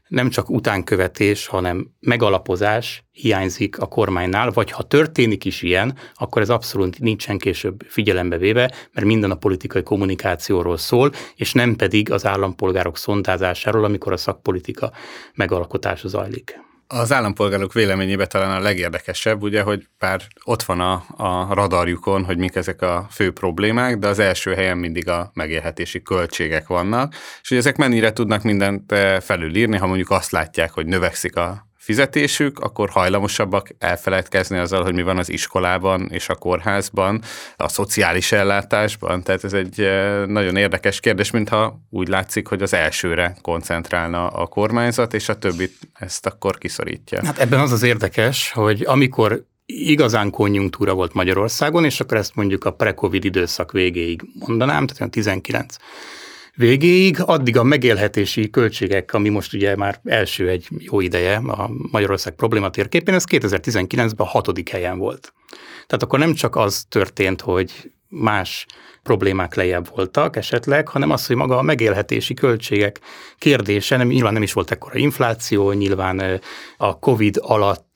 nem 0.08 0.30
csak 0.30 0.50
utánkövetés, 0.50 1.46
hanem 1.46 1.90
megalapozás 2.00 3.04
hiányzik 3.10 3.78
a 3.78 3.86
kormánynál, 3.86 4.50
vagy 4.50 4.70
ha 4.70 4.82
történik 4.82 5.44
is 5.44 5.62
ilyen, 5.62 5.98
akkor 6.14 6.42
ez 6.42 6.50
abszolút 6.50 6.98
nincsen 6.98 7.38
később 7.38 7.82
figyelembe 7.88 8.38
véve, 8.38 8.72
mert 8.92 9.06
minden 9.06 9.30
a 9.30 9.34
politikai 9.34 9.82
kommunikációról 9.82 10.76
szól, 10.76 11.12
és 11.36 11.52
nem 11.52 11.76
pedig 11.76 12.12
az 12.12 12.26
állampolgárok 12.26 12.98
szondázásáról, 12.98 13.84
amikor 13.84 14.12
a 14.12 14.16
szakpolitika 14.16 14.92
megalkotása 15.34 16.08
zajlik. 16.08 16.62
Az 16.86 17.12
állampolgárok 17.12 17.72
véleményében 17.72 18.28
talán 18.28 18.60
a 18.60 18.62
legérdekesebb, 18.62 19.42
ugye, 19.42 19.62
hogy 19.62 19.88
bár 19.98 20.20
ott 20.44 20.62
van 20.62 20.80
a, 20.80 21.04
a 21.16 21.54
radarjukon, 21.54 22.24
hogy 22.24 22.38
mik 22.38 22.54
ezek 22.54 22.82
a 22.82 23.06
fő 23.10 23.32
problémák, 23.32 23.98
de 23.98 24.08
az 24.08 24.18
első 24.18 24.54
helyen 24.54 24.78
mindig 24.78 25.08
a 25.08 25.30
megélhetési 25.34 26.02
költségek 26.02 26.66
vannak, 26.66 27.14
és 27.42 27.48
hogy 27.48 27.58
ezek 27.58 27.76
mennyire 27.76 28.12
tudnak 28.12 28.42
mindent 28.42 28.92
eh, 28.92 29.20
felülírni, 29.20 29.76
ha 29.76 29.86
mondjuk 29.86 30.10
azt 30.10 30.30
látják, 30.30 30.72
hogy 30.72 30.86
növekszik 30.86 31.36
a 31.36 31.66
fizetésük, 31.84 32.58
akkor 32.58 32.88
hajlamosabbak 32.90 33.68
elfeledkezni 33.78 34.58
azzal, 34.58 34.82
hogy 34.82 34.94
mi 34.94 35.02
van 35.02 35.18
az 35.18 35.30
iskolában 35.30 36.08
és 36.10 36.28
a 36.28 36.34
kórházban, 36.34 37.22
a 37.56 37.68
szociális 37.68 38.32
ellátásban. 38.32 39.22
Tehát 39.22 39.44
ez 39.44 39.52
egy 39.52 39.80
eh, 39.80 40.26
nagyon 40.26 40.56
érdekes 40.56 41.00
kérdés, 41.00 41.30
mintha 41.30 41.80
úgy 41.90 42.08
látszik, 42.08 42.46
hogy 42.46 42.62
az 42.62 42.74
elsőre 42.74 43.36
koncentrálna 43.42 44.26
a 44.26 44.46
kormányzat, 44.46 45.14
és 45.14 45.28
a 45.28 45.38
többit 45.38 45.78
ezt 45.92 46.26
akkor 46.26 46.58
kiszorítja. 46.58 47.24
Hát 47.24 47.38
ebben 47.38 47.60
az 47.60 47.72
az 47.72 47.82
érdekes, 47.82 48.50
hogy 48.52 48.84
amikor 48.86 49.44
igazán 49.66 50.30
konjunktúra 50.30 50.94
volt 50.94 51.12
Magyarországon, 51.12 51.84
és 51.84 52.00
akkor 52.00 52.16
ezt 52.16 52.34
mondjuk 52.34 52.64
a 52.64 52.72
pre-covid 52.72 53.24
időszak 53.24 53.72
végéig 53.72 54.22
mondanám, 54.46 54.86
tehát 54.86 55.12
19 55.12 55.76
végéig, 56.54 57.20
addig 57.20 57.56
a 57.56 57.62
megélhetési 57.62 58.50
költségek, 58.50 59.14
ami 59.14 59.28
most 59.28 59.52
ugye 59.52 59.76
már 59.76 60.00
első 60.04 60.48
egy 60.48 60.68
jó 60.78 61.00
ideje 61.00 61.36
a 61.36 61.70
Magyarország 61.90 62.34
probléma 62.34 62.70
térképén, 62.70 63.14
ez 63.14 63.24
2019-ben 63.30 64.12
a 64.16 64.24
hatodik 64.24 64.68
helyen 64.68 64.98
volt. 64.98 65.32
Tehát 65.86 66.02
akkor 66.02 66.18
nem 66.18 66.34
csak 66.34 66.56
az 66.56 66.84
történt, 66.88 67.40
hogy 67.40 67.92
más 68.08 68.66
problémák 69.02 69.54
lejjebb 69.54 69.88
voltak 69.94 70.36
esetleg, 70.36 70.88
hanem 70.88 71.10
az, 71.10 71.26
hogy 71.26 71.36
maga 71.36 71.58
a 71.58 71.62
megélhetési 71.62 72.34
költségek 72.34 73.00
kérdése, 73.38 73.96
nem, 73.96 74.08
nyilván 74.08 74.32
nem 74.32 74.42
is 74.42 74.52
volt 74.52 74.70
ekkora 74.70 74.98
infláció, 74.98 75.72
nyilván 75.72 76.40
a 76.76 76.98
COVID 76.98 77.36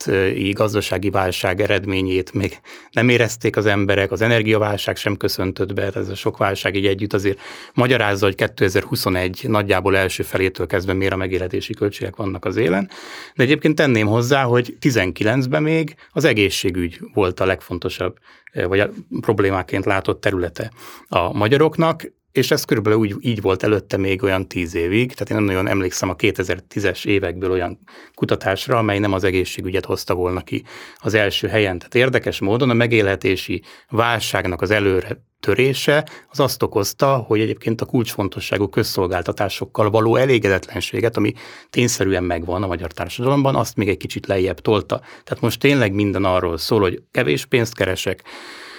alatti 0.06 0.50
gazdasági 0.50 1.10
válság 1.10 1.60
eredményét 1.60 2.32
még 2.32 2.60
nem 2.90 3.08
érezték 3.08 3.56
az 3.56 3.66
emberek, 3.66 4.10
az 4.10 4.20
energiaválság 4.20 4.96
sem 4.96 5.16
köszöntött 5.16 5.74
be, 5.74 5.90
ez 5.94 6.08
a 6.08 6.14
sok 6.14 6.36
válság 6.36 6.74
így 6.74 6.86
együtt 6.86 7.12
azért 7.12 7.38
magyarázza, 7.74 8.24
hogy 8.24 8.34
2021 8.34 9.44
nagyjából 9.48 9.96
első 9.96 10.22
felétől 10.22 10.66
kezdve 10.66 10.92
miért 10.92 11.12
a 11.12 11.16
megélhetési 11.16 11.74
költségek 11.74 12.16
vannak 12.16 12.44
az 12.44 12.56
élen. 12.56 12.90
De 13.34 13.42
egyébként 13.42 13.74
tenném 13.74 14.06
hozzá, 14.06 14.42
hogy 14.42 14.76
19-ben 14.80 15.62
még 15.62 15.94
az 16.12 16.24
egészségügy 16.24 17.00
volt 17.14 17.40
a 17.40 17.46
legfontosabb 17.46 18.16
vagy 18.52 18.80
a 18.80 18.90
problémáként 19.20 19.84
látott 19.84 20.20
területe 20.20 20.70
a 21.08 21.32
magyaroknak, 21.32 22.04
és 22.38 22.50
ez 22.50 22.64
körülbelül 22.64 22.98
úgy, 22.98 23.14
így 23.20 23.40
volt 23.40 23.62
előtte 23.62 23.96
még 23.96 24.22
olyan 24.22 24.48
tíz 24.48 24.74
évig, 24.74 25.12
tehát 25.12 25.30
én 25.30 25.36
nem 25.36 25.46
nagyon 25.46 25.68
emlékszem 25.68 26.08
a 26.08 26.16
2010-es 26.16 27.06
évekből 27.06 27.50
olyan 27.50 27.78
kutatásra, 28.14 28.78
amely 28.78 28.98
nem 28.98 29.12
az 29.12 29.24
egészségügyet 29.24 29.84
hozta 29.84 30.14
volna 30.14 30.40
ki 30.40 30.64
az 30.96 31.14
első 31.14 31.48
helyen. 31.48 31.78
Tehát 31.78 31.94
érdekes 31.94 32.40
módon 32.40 32.70
a 32.70 32.74
megélhetési 32.74 33.62
válságnak 33.88 34.62
az 34.62 34.70
előre 34.70 35.22
törése 35.40 36.08
az 36.28 36.40
azt 36.40 36.62
okozta, 36.62 37.16
hogy 37.16 37.40
egyébként 37.40 37.80
a 37.80 37.86
kulcsfontosságú 37.86 38.68
közszolgáltatásokkal 38.68 39.90
való 39.90 40.16
elégedetlenséget, 40.16 41.16
ami 41.16 41.32
tényszerűen 41.70 42.24
megvan 42.24 42.62
a 42.62 42.66
magyar 42.66 42.92
társadalomban, 42.92 43.54
azt 43.54 43.76
még 43.76 43.88
egy 43.88 43.96
kicsit 43.96 44.26
lejjebb 44.26 44.60
tolta. 44.60 45.00
Tehát 45.24 45.42
most 45.42 45.60
tényleg 45.60 45.92
minden 45.92 46.24
arról 46.24 46.58
szól, 46.58 46.80
hogy 46.80 47.02
kevés 47.10 47.46
pénzt 47.46 47.74
keresek, 47.74 48.22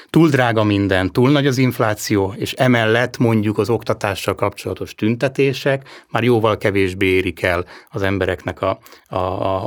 túl 0.09 0.29
drága 0.29 0.63
minden, 0.63 1.11
túl 1.11 1.31
nagy 1.31 1.47
az 1.47 1.57
infláció, 1.57 2.33
és 2.37 2.53
emellett 2.53 3.17
mondjuk 3.17 3.57
az 3.57 3.69
oktatással 3.69 4.35
kapcsolatos 4.35 4.95
tüntetések 4.95 5.89
már 6.09 6.23
jóval 6.23 6.57
kevésbé 6.57 7.07
érik 7.07 7.41
el 7.41 7.65
az 7.89 8.01
embereknek 8.01 8.61
a, 8.61 8.79
a, 9.07 9.15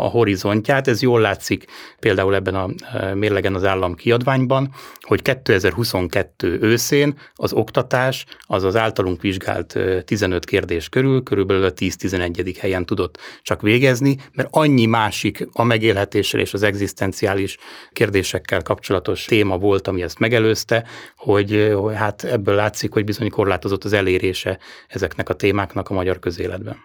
a 0.04 0.08
horizontját. 0.08 0.88
Ez 0.88 1.02
jól 1.02 1.20
látszik 1.20 1.64
például 2.00 2.34
ebben 2.34 2.54
a 2.54 2.68
e, 2.92 3.14
mérlegen 3.14 3.54
az 3.54 3.64
állam 3.64 3.94
kiadványban, 3.94 4.74
hogy 5.00 5.22
2022 5.22 6.58
őszén 6.60 7.18
az 7.34 7.52
oktatás 7.52 8.26
az 8.40 8.64
az 8.64 8.76
általunk 8.76 9.20
vizsgált 9.20 9.78
15 10.04 10.42
e, 10.44 10.46
kérdés 10.46 10.88
körül 10.88 11.22
körülbelül 11.22 11.64
a 11.64 11.72
10-11. 11.72 12.56
helyen 12.60 12.86
tudott 12.86 13.18
csak 13.42 13.62
végezni, 13.62 14.16
mert 14.32 14.48
annyi 14.50 14.86
másik 14.86 15.48
a 15.52 15.62
megélhetéssel 15.62 16.40
és 16.40 16.54
az 16.54 16.62
egzisztenciális 16.62 17.56
kérdésekkel 17.92 18.62
kapcsolatos 18.62 19.24
téma 19.24 19.58
volt, 19.58 19.88
ami 19.88 20.02
ezt 20.02 20.18
meg 20.18 20.31
megelőzte, 20.32 20.84
hogy, 21.16 21.72
hogy 21.76 21.94
hát 21.94 22.24
ebből 22.24 22.54
látszik, 22.54 22.92
hogy 22.92 23.04
bizony 23.04 23.30
korlátozott 23.30 23.84
az 23.84 23.92
elérése 23.92 24.58
ezeknek 24.88 25.28
a 25.28 25.34
témáknak 25.34 25.90
a 25.90 25.94
magyar 25.94 26.18
közéletben. 26.18 26.76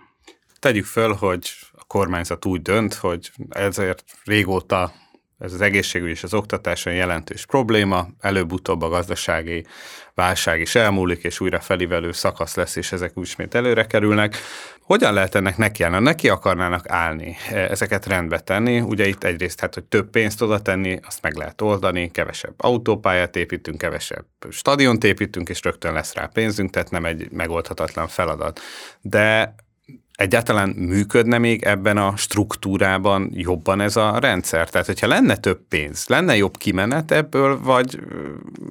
Tegyük 0.59 0.85
föl, 0.85 1.13
hogy 1.13 1.49
a 1.71 1.83
kormányzat 1.83 2.45
úgy 2.45 2.61
dönt, 2.61 2.93
hogy 2.93 3.31
ezért 3.49 4.03
régóta 4.23 4.91
ez 5.39 5.53
az 5.53 5.61
egészségügy 5.61 6.09
és 6.09 6.23
az 6.23 6.33
oktatáson 6.33 6.93
jelentős 6.93 7.45
probléma, 7.45 8.07
előbb-utóbb 8.19 8.81
a 8.81 8.89
gazdasági 8.89 9.65
válság 10.13 10.59
is 10.59 10.75
elmúlik, 10.75 11.23
és 11.23 11.39
újra 11.39 11.59
felivelő 11.59 12.11
szakasz 12.11 12.55
lesz, 12.55 12.75
és 12.75 12.91
ezek 12.91 13.11
ismét 13.15 13.55
előre 13.55 13.87
kerülnek. 13.87 14.35
Hogyan 14.81 15.13
lehet 15.13 15.35
ennek 15.35 15.57
nekiállni? 15.57 15.99
Neki 15.99 16.29
akarnának 16.29 16.89
állni, 16.89 17.35
ezeket 17.49 18.05
rendbe 18.05 18.39
tenni. 18.39 18.79
Ugye 18.79 19.07
itt 19.07 19.23
egyrészt, 19.23 19.59
hát, 19.59 19.73
hogy 19.73 19.83
több 19.83 20.09
pénzt 20.09 20.41
oda 20.41 20.59
tenni, 20.61 20.99
azt 21.03 21.21
meg 21.21 21.35
lehet 21.35 21.61
oldani, 21.61 22.11
kevesebb 22.11 22.53
autópályát 22.57 23.35
építünk, 23.35 23.77
kevesebb 23.77 24.25
stadiont 24.49 25.03
építünk, 25.03 25.49
és 25.49 25.61
rögtön 25.61 25.93
lesz 25.93 26.13
rá 26.13 26.29
pénzünk, 26.33 26.69
tehát 26.69 26.91
nem 26.91 27.05
egy 27.05 27.31
megoldhatatlan 27.31 28.07
feladat. 28.07 28.59
De 29.01 29.55
egyáltalán 30.17 30.69
működne 30.69 31.37
még 31.37 31.63
ebben 31.63 31.97
a 31.97 32.13
struktúrában 32.15 33.29
jobban 33.33 33.81
ez 33.81 33.95
a 33.95 34.19
rendszer? 34.19 34.69
Tehát, 34.69 34.87
hogyha 34.87 35.07
lenne 35.07 35.35
több 35.35 35.59
pénz, 35.69 36.07
lenne 36.07 36.35
jobb 36.35 36.57
kimenet 36.57 37.11
ebből, 37.11 37.61
vagy 37.61 37.99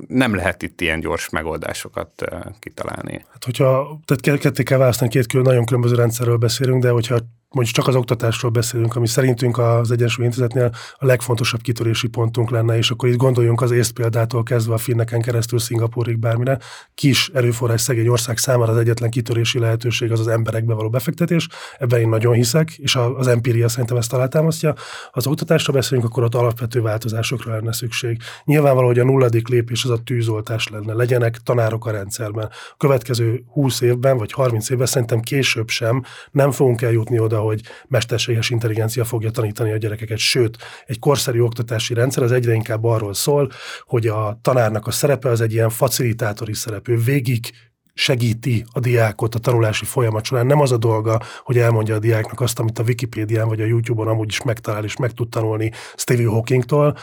nem 0.06 0.34
lehet 0.34 0.62
itt 0.62 0.80
ilyen 0.80 1.00
gyors 1.00 1.28
megoldásokat 1.28 2.24
kitalálni? 2.58 3.24
Hát, 3.32 3.44
hogyha, 3.44 4.00
tehát 4.04 4.40
ketté 4.40 4.62
kell 4.62 4.78
választani, 4.78 5.10
két 5.10 5.26
külön, 5.26 5.44
nagyon 5.44 5.64
különböző 5.64 5.94
rendszerről 5.94 6.36
beszélünk, 6.36 6.82
de 6.82 6.90
hogyha 6.90 7.18
mondjuk 7.50 7.76
csak 7.76 7.86
az 7.88 7.94
oktatásról 7.94 8.50
beszélünk, 8.50 8.96
ami 8.96 9.06
szerintünk 9.06 9.58
az 9.58 9.90
Egyensúly 9.90 10.24
Intézetnél 10.24 10.70
a 10.94 11.06
legfontosabb 11.06 11.60
kitörési 11.60 12.08
pontunk 12.08 12.50
lenne, 12.50 12.76
és 12.76 12.90
akkor 12.90 13.08
itt 13.08 13.16
gondoljunk 13.16 13.60
az 13.60 13.70
észt 13.70 13.92
példától 13.92 14.42
kezdve 14.42 14.74
a 14.74 14.78
finneken 14.78 15.20
keresztül 15.20 15.58
Szingapúrig 15.58 16.18
bármire. 16.18 16.58
Kis 16.94 17.30
erőforrás 17.34 17.80
szegény 17.80 18.08
ország 18.08 18.38
számára 18.38 18.72
az 18.72 18.78
egyetlen 18.78 19.10
kitörési 19.10 19.58
lehetőség 19.58 20.12
az 20.12 20.20
az 20.20 20.28
emberekbe 20.28 20.74
való 20.74 20.90
befektetés. 20.90 21.48
Ebben 21.78 22.00
én 22.00 22.08
nagyon 22.08 22.34
hiszek, 22.34 22.72
és 22.76 22.96
az 23.16 23.26
empiria 23.26 23.68
szerintem 23.68 23.96
ezt 23.96 24.12
alátámasztja. 24.12 24.74
Az 25.10 25.26
oktatásra 25.26 25.72
beszélünk, 25.72 26.06
akkor 26.06 26.22
ott 26.22 26.34
alapvető 26.34 26.80
változásokra 26.80 27.52
lenne 27.52 27.72
szükség. 27.72 28.20
Nyilvánvaló, 28.44 28.86
hogy 28.86 28.98
a 28.98 29.04
nulladik 29.04 29.48
lépés 29.48 29.84
az 29.84 29.90
a 29.90 30.02
tűzoltás 30.02 30.68
lenne. 30.68 30.92
Legyenek 30.92 31.36
tanárok 31.36 31.86
a 31.86 31.90
rendszerben. 31.90 32.44
A 32.44 32.76
következő 32.76 33.44
20 33.52 33.80
évben 33.80 34.16
vagy 34.16 34.32
30 34.32 34.70
évben 34.70 34.86
szerintem 34.86 35.20
később 35.20 35.68
sem 35.68 36.02
nem 36.30 36.50
fogunk 36.50 36.82
eljutni 36.82 37.18
oda, 37.18 37.35
hogy 37.38 37.60
mesterséges 37.88 38.50
intelligencia 38.50 39.04
fogja 39.04 39.30
tanítani 39.30 39.72
a 39.72 39.76
gyerekeket, 39.76 40.18
sőt, 40.18 40.58
egy 40.86 40.98
korszerű 40.98 41.40
oktatási 41.40 41.94
rendszer 41.94 42.22
az 42.22 42.32
egyre 42.32 42.52
inkább 42.52 42.84
arról 42.84 43.14
szól, 43.14 43.50
hogy 43.86 44.06
a 44.06 44.38
tanárnak 44.42 44.86
a 44.86 44.90
szerepe 44.90 45.28
az 45.28 45.40
egy 45.40 45.52
ilyen 45.52 45.70
facilitátori 45.70 46.54
szerep, 46.54 46.86
végig 47.04 47.50
segíti 47.98 48.64
a 48.72 48.80
diákot 48.80 49.34
a 49.34 49.38
tanulási 49.38 49.84
folyamat 49.84 50.24
során. 50.24 50.46
Nem 50.46 50.60
az 50.60 50.72
a 50.72 50.76
dolga, 50.76 51.20
hogy 51.42 51.58
elmondja 51.58 51.94
a 51.94 51.98
diáknak 51.98 52.40
azt, 52.40 52.58
amit 52.58 52.78
a 52.78 52.82
Wikipédián 52.82 53.48
vagy 53.48 53.60
a 53.60 53.64
YouTube-on 53.64 54.08
amúgy 54.08 54.28
is 54.28 54.42
megtalál 54.42 54.84
és 54.84 54.96
meg 54.96 55.12
tud 55.12 55.28
tanulni 55.28 55.72
Stevie 55.96 56.28
Hawkingtól. 56.28 56.96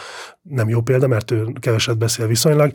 Nem 0.50 0.70
jó 0.70 0.82
példa, 0.82 1.08
mert 1.08 1.32
ő 1.32 1.46
keveset 1.60 1.98
beszél 1.98 2.28
viszonylag. 2.28 2.72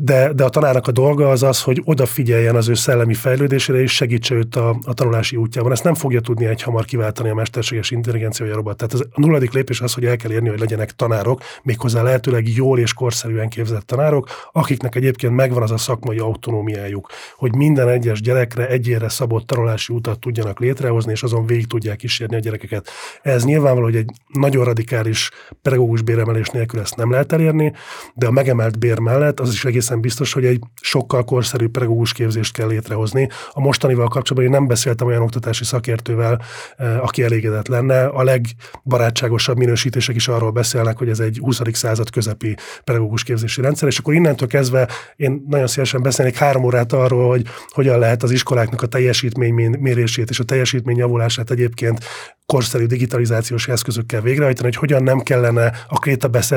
De, 0.00 0.32
de 0.32 0.44
a 0.44 0.48
tanárnak 0.48 0.86
a 0.86 0.92
dolga 0.92 1.30
az 1.30 1.42
az, 1.42 1.62
hogy 1.62 1.82
odafigyeljen 1.84 2.56
az 2.56 2.68
ő 2.68 2.74
szellemi 2.74 3.14
fejlődésére 3.14 3.80
és 3.80 3.94
segítse 3.94 4.34
őt 4.34 4.56
a, 4.56 4.78
a 4.84 4.94
tanulási 4.94 5.36
útjában. 5.36 5.72
Ezt 5.72 5.84
nem 5.84 5.94
fogja 5.94 6.20
tudni 6.20 6.46
egy 6.46 6.62
hamar 6.62 6.84
kiváltani 6.84 7.28
a 7.28 7.34
mesterséges 7.34 7.90
intelligencia 7.90 8.44
vagy 8.44 8.54
a 8.54 8.56
robot. 8.56 8.76
Tehát 8.76 8.92
az, 8.92 9.00
a 9.00 9.20
nulladik 9.20 9.52
lépés 9.52 9.80
az, 9.80 9.94
hogy 9.94 10.04
el 10.04 10.16
kell 10.16 10.30
érni, 10.30 10.48
hogy 10.48 10.58
legyenek 10.58 10.90
tanárok, 10.90 11.40
méghozzá 11.62 12.02
lehetőleg 12.02 12.48
jól 12.48 12.78
és 12.78 12.92
korszerűen 12.92 13.48
képzett 13.48 13.86
tanárok, 13.86 14.28
akiknek 14.52 14.94
egyébként 14.94 15.34
megvan 15.34 15.62
az 15.62 15.70
a 15.70 15.78
szakmai 15.78 16.18
autonómiájuk 16.18 17.08
hogy 17.36 17.54
minden 17.54 17.88
egyes 17.88 18.20
gyerekre 18.20 18.68
egyére 18.68 19.08
szabott 19.08 19.46
tanulási 19.46 19.92
utat 19.92 20.20
tudjanak 20.20 20.60
létrehozni, 20.60 21.12
és 21.12 21.22
azon 21.22 21.46
végig 21.46 21.66
tudják 21.66 21.96
kísérni 21.96 22.36
a 22.36 22.38
gyerekeket. 22.38 22.88
Ez 23.22 23.44
nyilvánvaló, 23.44 23.84
hogy 23.84 23.96
egy 23.96 24.10
nagyon 24.32 24.64
radikális 24.64 25.30
pedagógus 25.62 26.02
béremelés 26.02 26.48
nélkül 26.72 26.80
ezt 26.80 26.96
nem 26.96 27.10
lehet 27.10 27.32
elérni, 27.32 27.72
de 28.14 28.26
a 28.26 28.30
megemelt 28.30 28.78
bér 28.78 28.98
mellett 28.98 29.40
az 29.40 29.52
is 29.52 29.64
egészen 29.64 30.00
biztos, 30.00 30.32
hogy 30.32 30.44
egy 30.44 30.60
sokkal 30.80 31.24
korszerűbb 31.24 31.70
pedagógus 31.70 32.12
képzést 32.12 32.52
kell 32.52 32.68
létrehozni. 32.68 33.28
A 33.52 33.60
mostanival 33.60 34.08
kapcsolatban 34.08 34.52
én 34.52 34.58
nem 34.58 34.66
beszéltem 34.66 35.06
olyan 35.06 35.22
oktatási 35.22 35.64
szakértővel, 35.64 36.40
eh, 36.76 37.02
aki 37.04 37.22
elégedett 37.22 37.68
lenne. 37.68 38.04
A 38.04 38.22
legbarátságosabb 38.22 39.56
minősítések 39.56 40.14
is 40.14 40.28
arról 40.28 40.50
beszélnek, 40.50 40.98
hogy 40.98 41.08
ez 41.08 41.20
egy 41.20 41.38
20. 41.42 41.60
század 41.72 42.10
közepi 42.10 42.56
pedagógus 42.84 43.22
képzési 43.22 43.60
rendszer, 43.60 43.88
és 43.88 43.98
akkor 43.98 44.14
innentől 44.14 44.48
kezdve 44.48 44.88
én 45.16 45.44
nagyon 45.48 45.66
szívesen 45.66 46.02
beszélnék 46.02 46.36
három 46.36 46.64
órát 46.64 46.92
arról, 46.92 47.28
hogy 47.28 47.46
hogyan 47.68 47.98
lehet 47.98 48.22
az 48.22 48.30
iskoláknak 48.30 48.82
a 48.82 48.86
teljesítmény 48.86 49.76
mérését 49.78 50.30
és 50.30 50.38
a 50.38 50.44
teljesítmény 50.44 50.96
javulását 50.96 51.50
egyébként 51.50 52.04
korszerű 52.52 52.86
digitalizációs 52.86 53.68
eszközökkel 53.68 54.20
végrehajtani, 54.20 54.66
hogy 54.66 54.76
hogyan 54.76 55.02
nem 55.02 55.20
kellene 55.20 55.72
a 55.88 55.98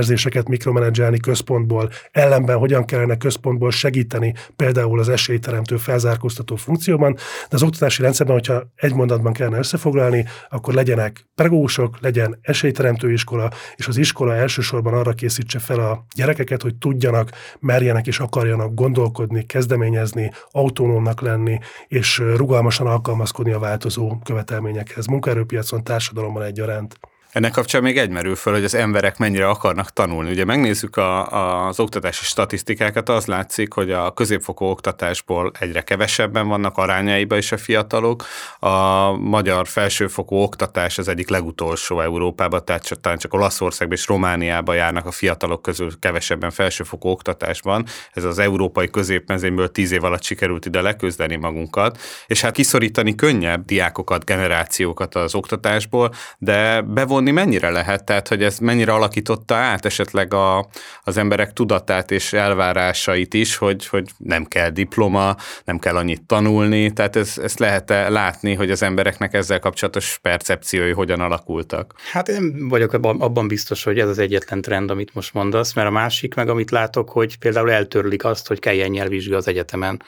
krétabeszerzéseket 0.01 0.47
mikromenedzselni 0.47 1.19
központból, 1.19 1.89
ellenben 2.11 2.57
hogyan 2.57 2.85
kellene 2.85 3.17
központból 3.17 3.71
segíteni 3.71 4.33
például 4.55 4.99
az 4.99 5.09
esélyteremtő 5.09 5.77
felzárkóztató 5.77 6.55
funkcióban, 6.55 7.13
de 7.49 7.55
az 7.55 7.63
oktatási 7.63 8.01
rendszerben, 8.01 8.35
hogyha 8.35 8.63
egy 8.75 8.93
mondatban 8.93 9.33
kellene 9.33 9.57
összefoglalni, 9.57 10.25
akkor 10.49 10.73
legyenek 10.73 11.25
pedagógusok, 11.35 11.97
legyen 11.99 12.39
esélyteremtő 12.41 13.11
iskola, 13.11 13.49
és 13.75 13.87
az 13.87 13.97
iskola 13.97 14.35
elsősorban 14.35 14.93
arra 14.93 15.13
készítse 15.13 15.59
fel 15.59 15.79
a 15.79 16.05
gyerekeket, 16.15 16.61
hogy 16.61 16.75
tudjanak, 16.75 17.29
merjenek 17.59 18.07
és 18.07 18.19
akarjanak 18.19 18.73
gondolkodni, 18.73 19.45
kezdeményezni, 19.45 20.31
autonómnak 20.51 21.21
lenni, 21.21 21.59
és 21.87 22.17
rugalmasan 22.35 22.87
alkalmazkodni 22.87 23.51
a 23.51 23.59
változó 23.59 24.17
követelményekhez 24.23 25.05
munkaerőpiacon, 25.05 25.83
társadalomban 25.83 26.43
egyaránt. 26.43 26.99
Ennek 27.31 27.51
kapcsán 27.51 27.81
még 27.81 27.97
egy 27.97 28.09
merül 28.09 28.35
föl, 28.35 28.53
hogy 28.53 28.63
az 28.63 28.73
emberek 28.75 29.17
mennyire 29.17 29.47
akarnak 29.47 29.89
tanulni. 29.89 30.31
Ugye 30.31 30.45
megnézzük 30.45 30.97
a, 30.97 31.67
az 31.67 31.79
oktatási 31.79 32.23
statisztikákat, 32.23 33.09
az 33.09 33.25
látszik, 33.25 33.73
hogy 33.73 33.91
a 33.91 34.11
középfokú 34.11 34.65
oktatásból 34.65 35.51
egyre 35.59 35.81
kevesebben 35.81 36.47
vannak 36.47 36.77
arányaiba 36.77 37.37
is 37.37 37.51
a 37.51 37.57
fiatalok. 37.57 38.25
A 38.59 39.11
magyar 39.11 39.67
felsőfokú 39.67 40.35
oktatás 40.35 40.97
az 40.97 41.07
egyik 41.07 41.29
legutolsó 41.29 42.01
Európában, 42.01 42.65
tehát 42.65 42.99
talán 43.01 43.17
csak 43.17 43.33
Olaszországban 43.33 43.97
és 43.97 44.07
Romániában 44.07 44.75
járnak 44.75 45.05
a 45.05 45.11
fiatalok 45.11 45.61
közül 45.61 45.91
kevesebben 45.99 46.51
felsőfokú 46.51 47.09
oktatásban. 47.09 47.85
Ez 48.13 48.23
az 48.23 48.39
európai 48.39 48.89
középmezőnyből 48.89 49.71
tíz 49.71 49.91
év 49.91 50.03
alatt 50.03 50.23
sikerült 50.23 50.65
ide 50.65 50.81
leküzdeni 50.81 51.35
magunkat, 51.35 51.99
és 52.27 52.41
hát 52.41 52.53
kiszorítani 52.53 53.15
könnyebb 53.15 53.65
diákokat, 53.65 54.25
generációkat 54.25 55.15
az 55.15 55.35
oktatásból, 55.35 56.13
de 56.37 56.81
bevon 56.81 57.19
bevonni 57.23 57.31
mennyire 57.31 57.69
lehet? 57.69 58.03
Tehát, 58.03 58.27
hogy 58.27 58.43
ez 58.43 58.59
mennyire 58.59 58.93
alakította 58.93 59.55
át 59.55 59.85
esetleg 59.85 60.33
a, 60.33 60.67
az 61.03 61.17
emberek 61.17 61.53
tudatát 61.53 62.11
és 62.11 62.33
elvárásait 62.33 63.33
is, 63.33 63.55
hogy, 63.55 63.87
hogy 63.87 64.09
nem 64.17 64.45
kell 64.45 64.69
diploma, 64.69 65.35
nem 65.65 65.79
kell 65.79 65.95
annyit 65.95 66.23
tanulni, 66.23 66.93
tehát 66.93 67.15
ez, 67.15 67.37
ezt 67.41 67.59
lehet 67.59 67.91
-e 67.91 68.09
látni, 68.09 68.53
hogy 68.53 68.71
az 68.71 68.83
embereknek 68.83 69.33
ezzel 69.33 69.59
kapcsolatos 69.59 70.19
percepciói 70.21 70.91
hogyan 70.91 71.19
alakultak? 71.19 71.93
Hát 72.11 72.27
én 72.27 72.67
vagyok 72.69 72.93
abban 72.93 73.47
biztos, 73.47 73.83
hogy 73.83 73.99
ez 73.99 74.09
az 74.09 74.19
egyetlen 74.19 74.61
trend, 74.61 74.89
amit 74.89 75.13
most 75.13 75.33
mondasz, 75.33 75.73
mert 75.73 75.87
a 75.87 75.91
másik 75.91 76.35
meg, 76.35 76.49
amit 76.49 76.71
látok, 76.71 77.09
hogy 77.09 77.37
például 77.37 77.71
eltörlik 77.71 78.23
azt, 78.23 78.47
hogy 78.47 78.59
kelljen 78.59 78.89
nyelvvizsga 78.89 79.35
az 79.35 79.47
egyetemen 79.47 80.01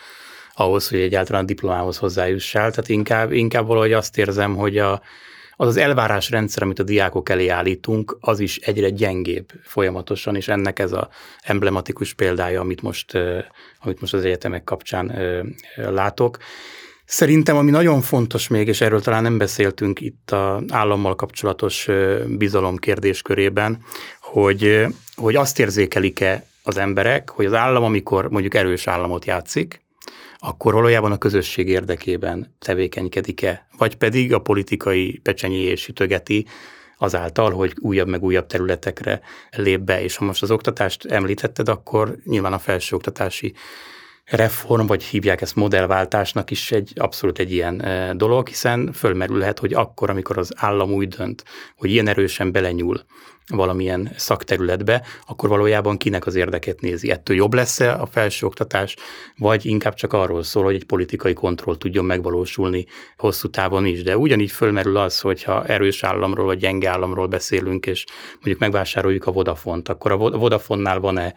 ahhoz, 0.56 0.90
hogy 0.90 1.00
egyáltalán 1.00 1.44
a 1.44 1.46
diplomához 1.46 1.98
hozzájussál. 1.98 2.70
Tehát 2.70 2.90
inkább, 2.90 3.32
inkább 3.32 3.68
valahogy 3.68 3.94
azt 3.94 4.18
érzem, 4.18 4.56
hogy 4.56 4.78
a, 4.78 5.02
az 5.56 5.68
az 5.68 5.78
elvárásrendszer, 5.78 6.64
amit 6.64 6.80
a 6.80 6.84
diákok 6.84 7.30
elé 7.30 7.48
állítunk, 7.48 8.18
az 8.20 8.40
is 8.40 8.58
egyre 8.58 8.90
gyengébb 8.90 9.52
folyamatosan, 9.64 10.36
és 10.36 10.48
ennek 10.48 10.80
ez 10.80 10.92
a 10.92 11.10
emblematikus 11.42 12.14
példája, 12.14 12.62
amit 12.62 12.82
most, 12.82 13.18
amit 13.80 14.02
most 14.02 14.14
az 14.14 14.26
egyetemek 14.26 14.64
kapcsán 14.64 15.14
látok. 15.76 16.38
Szerintem, 17.06 17.58
ami 17.58 17.72
nagyon 17.72 18.02
fontos 18.02 18.48
még, 18.48 18.68
és 18.68 18.82
erről 18.82 19.02
talán 19.02 19.24
nem 19.24 19.38
beszéltünk 19.38 20.02
itt 20.02 20.32
az 20.32 20.64
állammal 20.70 21.16
kapcsolatos 21.16 21.88
bizalom 22.28 22.78
kérdéskörében, 22.78 23.78
hogy, 24.22 24.86
hogy 25.16 25.36
azt 25.36 25.60
érzékelik-e 25.60 26.46
az 26.64 26.78
emberek, 26.78 27.30
hogy 27.30 27.46
az 27.46 27.54
állam, 27.54 27.84
amikor 27.84 28.30
mondjuk 28.30 28.54
erős 28.54 28.88
államot 28.88 29.26
játszik, 29.26 29.83
akkor 30.46 30.74
valójában 30.74 31.12
a 31.12 31.18
közösség 31.18 31.68
érdekében 31.68 32.56
tevékenykedik-e, 32.60 33.68
vagy 33.78 33.96
pedig 33.96 34.34
a 34.34 34.40
politikai 34.40 35.22
és 35.48 35.82
sütögeti 35.82 36.46
azáltal, 36.98 37.52
hogy 37.52 37.74
újabb 37.80 38.08
meg 38.08 38.24
újabb 38.24 38.48
területekre 38.48 39.22
lép 39.52 39.80
be. 39.80 40.04
És 40.04 40.16
ha 40.16 40.26
most 40.26 40.42
az 40.42 40.52
oktatást 40.52 41.06
említetted, 41.06 41.70
akkor 41.70 42.18
nyilván 42.24 42.54
a 42.54 42.60
felsőoktatási 42.60 43.54
reform, 44.26 44.86
vagy 44.86 45.04
hívják 45.04 45.42
ezt 45.42 45.56
modellváltásnak 45.56 46.52
is 46.52 46.72
egy 46.72 46.92
abszolút 46.96 47.40
egy 47.40 47.52
ilyen 47.52 47.82
e, 47.82 48.14
dolog, 48.14 48.48
hiszen 48.48 48.92
fölmerülhet, 48.94 49.60
hogy 49.60 49.74
akkor, 49.74 50.10
amikor 50.10 50.38
az 50.38 50.54
állam 50.56 50.92
úgy 50.92 51.08
dönt, 51.08 51.44
hogy 51.76 51.92
ilyen 51.92 52.08
erősen 52.08 52.52
belenyúl 52.52 53.02
valamilyen 53.48 54.12
szakterületbe, 54.16 55.02
akkor 55.28 55.50
valójában 55.50 55.98
kinek 55.98 56.26
az 56.26 56.36
érdeket 56.36 56.82
nézi. 56.82 57.12
Ettől 57.12 57.36
jobb 57.36 57.54
lesz-e 57.54 57.94
a 57.94 58.06
felsőoktatás, 58.06 58.96
vagy 59.38 59.66
inkább 59.66 59.94
csak 59.94 60.14
arról 60.14 60.44
szól, 60.44 60.64
hogy 60.64 60.76
egy 60.76 60.86
politikai 60.86 61.34
kontroll 61.34 61.78
tudjon 61.78 62.06
megvalósulni 62.06 62.86
hosszú 63.18 63.50
távon 63.50 63.86
is. 63.86 64.04
De 64.04 64.18
ugyanígy 64.18 64.52
fölmerül 64.52 64.98
az, 64.98 65.20
hogyha 65.20 65.66
erős 65.66 66.04
államról 66.04 66.46
vagy 66.46 66.60
gyenge 66.60 66.90
államról 66.90 67.28
beszélünk, 67.28 67.86
és 67.86 68.06
mondjuk 68.34 68.60
megvásároljuk 68.60 69.26
a 69.26 69.32
Vodafont, 69.32 69.90
akkor 69.90 70.12
a 70.12 70.18
Vodafonnál 70.18 71.00
van-e 71.00 71.34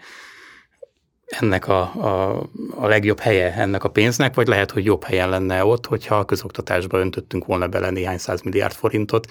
ennek 1.26 1.68
a, 1.68 1.80
a, 1.80 2.40
a 2.74 2.86
legjobb 2.86 3.18
helye 3.18 3.54
ennek 3.54 3.84
a 3.84 3.88
pénznek, 3.88 4.34
vagy 4.34 4.46
lehet, 4.46 4.70
hogy 4.70 4.84
jobb 4.84 5.04
helyen 5.04 5.28
lenne 5.28 5.64
ott, 5.64 5.86
hogyha 5.86 6.18
a 6.18 6.24
közoktatásba 6.24 6.98
öntöttünk 6.98 7.44
volna 7.44 7.68
bele 7.68 7.90
néhány 7.90 8.18
milliárd 8.44 8.74
forintot, 8.74 9.26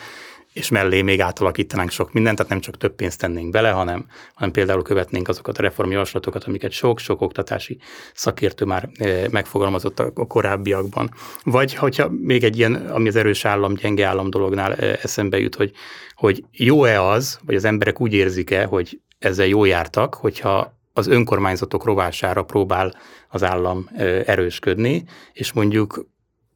és 0.56 0.70
mellé 0.70 1.02
még 1.02 1.22
átalakítanánk 1.22 1.89
sok 1.89 2.13
mindent, 2.13 2.36
tehát 2.36 2.52
nem 2.52 2.62
csak 2.62 2.78
több 2.78 2.96
pénzt 2.96 3.20
tennénk 3.20 3.50
bele, 3.50 3.70
hanem, 3.70 4.06
hanem 4.34 4.52
például 4.52 4.82
követnénk 4.82 5.28
azokat 5.28 5.58
a 5.58 5.62
reformjavaslatokat, 5.62 6.44
amiket 6.44 6.72
sok-sok 6.72 7.22
oktatási 7.22 7.78
szakértő 8.13 8.65
már 8.65 8.89
e, 8.98 9.28
megfogalmazott 9.32 10.00
a 10.00 10.12
korábbiakban. 10.12 11.12
Vagy 11.44 11.74
hogyha 11.74 12.10
még 12.10 12.44
egy 12.44 12.58
ilyen, 12.58 12.74
ami 12.74 13.08
az 13.08 13.15
erős 13.15 13.46
állam, 13.46 13.74
gyenge 13.74 14.06
állam 14.06 14.30
dolognál 14.30 14.74
e, 14.74 15.00
eszembe 15.02 15.39
jut, 15.39 15.56
hogy, 15.56 15.72
hogy 16.15 16.44
jó-e 16.52 17.02
az, 17.02 17.39
vagy 17.46 17.56
az 17.56 17.65
emberek 17.65 18.02
úgy 18.02 18.13
érzik-e, 18.13 18.65
hogy 18.65 19.02
ezzel 19.20 19.48
jó 19.48 19.65
jártak, 19.65 20.15
hogyha 20.15 20.80
az 20.94 21.08
önkormányzatok 21.08 21.84
rovására 21.84 22.44
próbál 22.44 22.96
az 23.30 23.44
állam 23.44 23.89
erősködni, 24.26 25.04
és 25.34 25.54
mondjuk 25.54 26.06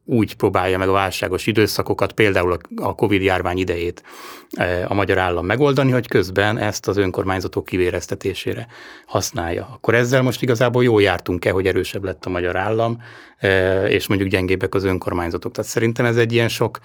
úgy 0.09 0.35
próbálja 0.35 0.77
meg 0.77 0.87
a 0.87 0.91
válságos 0.91 1.47
időszakokat, 1.47 2.11
például 2.11 2.57
a 2.75 2.95
Covid 2.95 3.21
járvány 3.21 3.57
idejét 3.57 4.03
a 4.87 4.93
magyar 4.93 5.17
állam 5.17 5.45
megoldani, 5.45 5.91
hogy 5.91 6.07
közben 6.07 6.57
ezt 6.57 6.87
az 6.87 6.97
önkormányzatok 6.97 7.65
kivéreztetésére 7.65 8.67
használja. 9.05 9.69
Akkor 9.73 9.95
ezzel 9.95 10.21
most 10.21 10.41
igazából 10.41 10.83
jól 10.83 11.01
jártunk-e, 11.01 11.51
hogy 11.51 11.67
erősebb 11.67 12.03
lett 12.03 12.25
a 12.25 12.29
magyar 12.29 12.55
állam, 12.55 13.01
és 13.87 14.07
mondjuk 14.07 14.29
gyengébbek 14.29 14.75
az 14.75 14.83
önkormányzatok. 14.83 15.51
Tehát 15.51 15.69
szerintem 15.69 16.05
ez 16.05 16.17
egy 16.17 16.33
ilyen 16.33 16.49
sok 16.49 16.79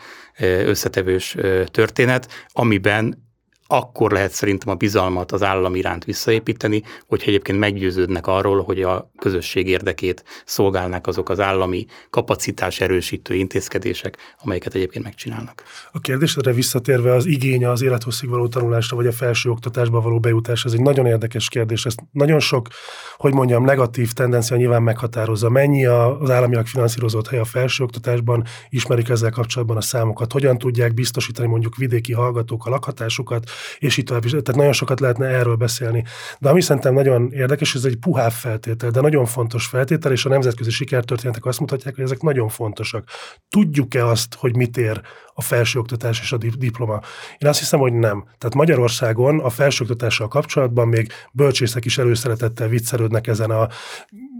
összetevős 0.64 1.36
történet, 1.70 2.28
amiben 2.52 3.22
akkor 3.66 4.12
lehet 4.12 4.32
szerintem 4.32 4.68
a 4.68 4.74
bizalmat 4.74 5.32
az 5.32 5.42
állam 5.42 5.74
iránt 5.74 6.04
visszaépíteni, 6.04 6.82
hogyha 7.06 7.28
egyébként 7.28 7.58
meggyőződnek 7.58 8.26
arról, 8.26 8.62
hogy 8.62 8.82
a 8.82 9.10
közösség 9.18 9.68
érdekét 9.68 10.24
szolgálnak 10.44 11.06
azok 11.06 11.28
az 11.28 11.40
állami 11.40 11.86
kapacitás 12.10 12.80
erősítő 12.80 13.34
intézkedések, 13.34 14.16
amelyeket 14.42 14.74
egyébként 14.74 15.04
megcsinálnak. 15.04 15.62
A 15.92 16.00
kérdésre 16.00 16.52
visszatérve 16.52 17.14
az 17.14 17.26
igény 17.26 17.66
az 17.66 17.82
élethosszig 17.82 18.28
való 18.28 18.48
tanulásra, 18.48 18.96
vagy 18.96 19.06
a 19.06 19.12
felső 19.12 19.50
oktatásba 19.50 20.00
való 20.00 20.20
bejutás, 20.20 20.64
ez 20.64 20.72
egy 20.72 20.80
nagyon 20.80 21.06
érdekes 21.06 21.48
kérdés. 21.48 21.86
Ezt 21.86 21.98
nagyon 22.12 22.40
sok, 22.40 22.68
hogy 23.16 23.32
mondjam, 23.32 23.64
negatív 23.64 24.12
tendencia 24.12 24.56
nyilván 24.56 24.82
meghatározza. 24.82 25.48
Mennyi 25.48 25.84
az 25.86 26.30
államiak 26.30 26.66
finanszírozott 26.66 27.28
hely 27.28 27.38
a 27.38 27.44
felső 27.44 27.84
oktatásban, 27.84 28.44
ismerik 28.68 29.08
ezzel 29.08 29.30
kapcsolatban 29.30 29.76
a 29.76 29.80
számokat, 29.80 30.32
hogyan 30.32 30.58
tudják 30.58 30.94
biztosítani 30.94 31.48
mondjuk 31.48 31.76
vidéki 31.76 32.12
hallgatók 32.12 32.66
a 32.66 32.70
lakhatásukat, 32.70 33.50
és 33.78 33.96
itt 33.96 34.06
tovább 34.06 34.22
Tehát 34.22 34.54
nagyon 34.54 34.72
sokat 34.72 35.00
lehetne 35.00 35.26
erről 35.26 35.56
beszélni. 35.56 36.04
De 36.38 36.48
ami 36.48 36.60
szerintem 36.60 36.94
nagyon 36.94 37.32
érdekes, 37.32 37.74
ez 37.74 37.84
egy 37.84 37.96
puhább 37.96 38.32
feltétel, 38.32 38.90
de 38.90 39.00
nagyon 39.00 39.26
fontos 39.26 39.66
feltétel, 39.66 40.12
és 40.12 40.24
a 40.24 40.28
nemzetközi 40.28 40.70
sikertörténetek 40.70 41.44
azt 41.44 41.60
mutatják, 41.60 41.94
hogy 41.94 42.04
ezek 42.04 42.20
nagyon 42.20 42.48
fontosak. 42.48 43.08
Tudjuk-e 43.48 44.06
azt, 44.06 44.34
hogy 44.34 44.56
mit 44.56 44.76
ér 44.76 45.00
a 45.34 45.42
felsőoktatás 45.42 46.20
és 46.20 46.32
a 46.32 46.36
diploma? 46.36 47.00
Én 47.38 47.48
azt 47.48 47.58
hiszem, 47.58 47.80
hogy 47.80 47.92
nem. 47.92 48.24
Tehát 48.38 48.54
Magyarországon 48.54 49.40
a 49.40 49.50
felsőoktatással 49.50 50.28
kapcsolatban 50.28 50.88
még 50.88 51.12
bölcsészek 51.32 51.84
is 51.84 51.98
előszeretettel 51.98 52.68
viccelődnek 52.68 53.26
ezen 53.26 53.50
a 53.50 53.68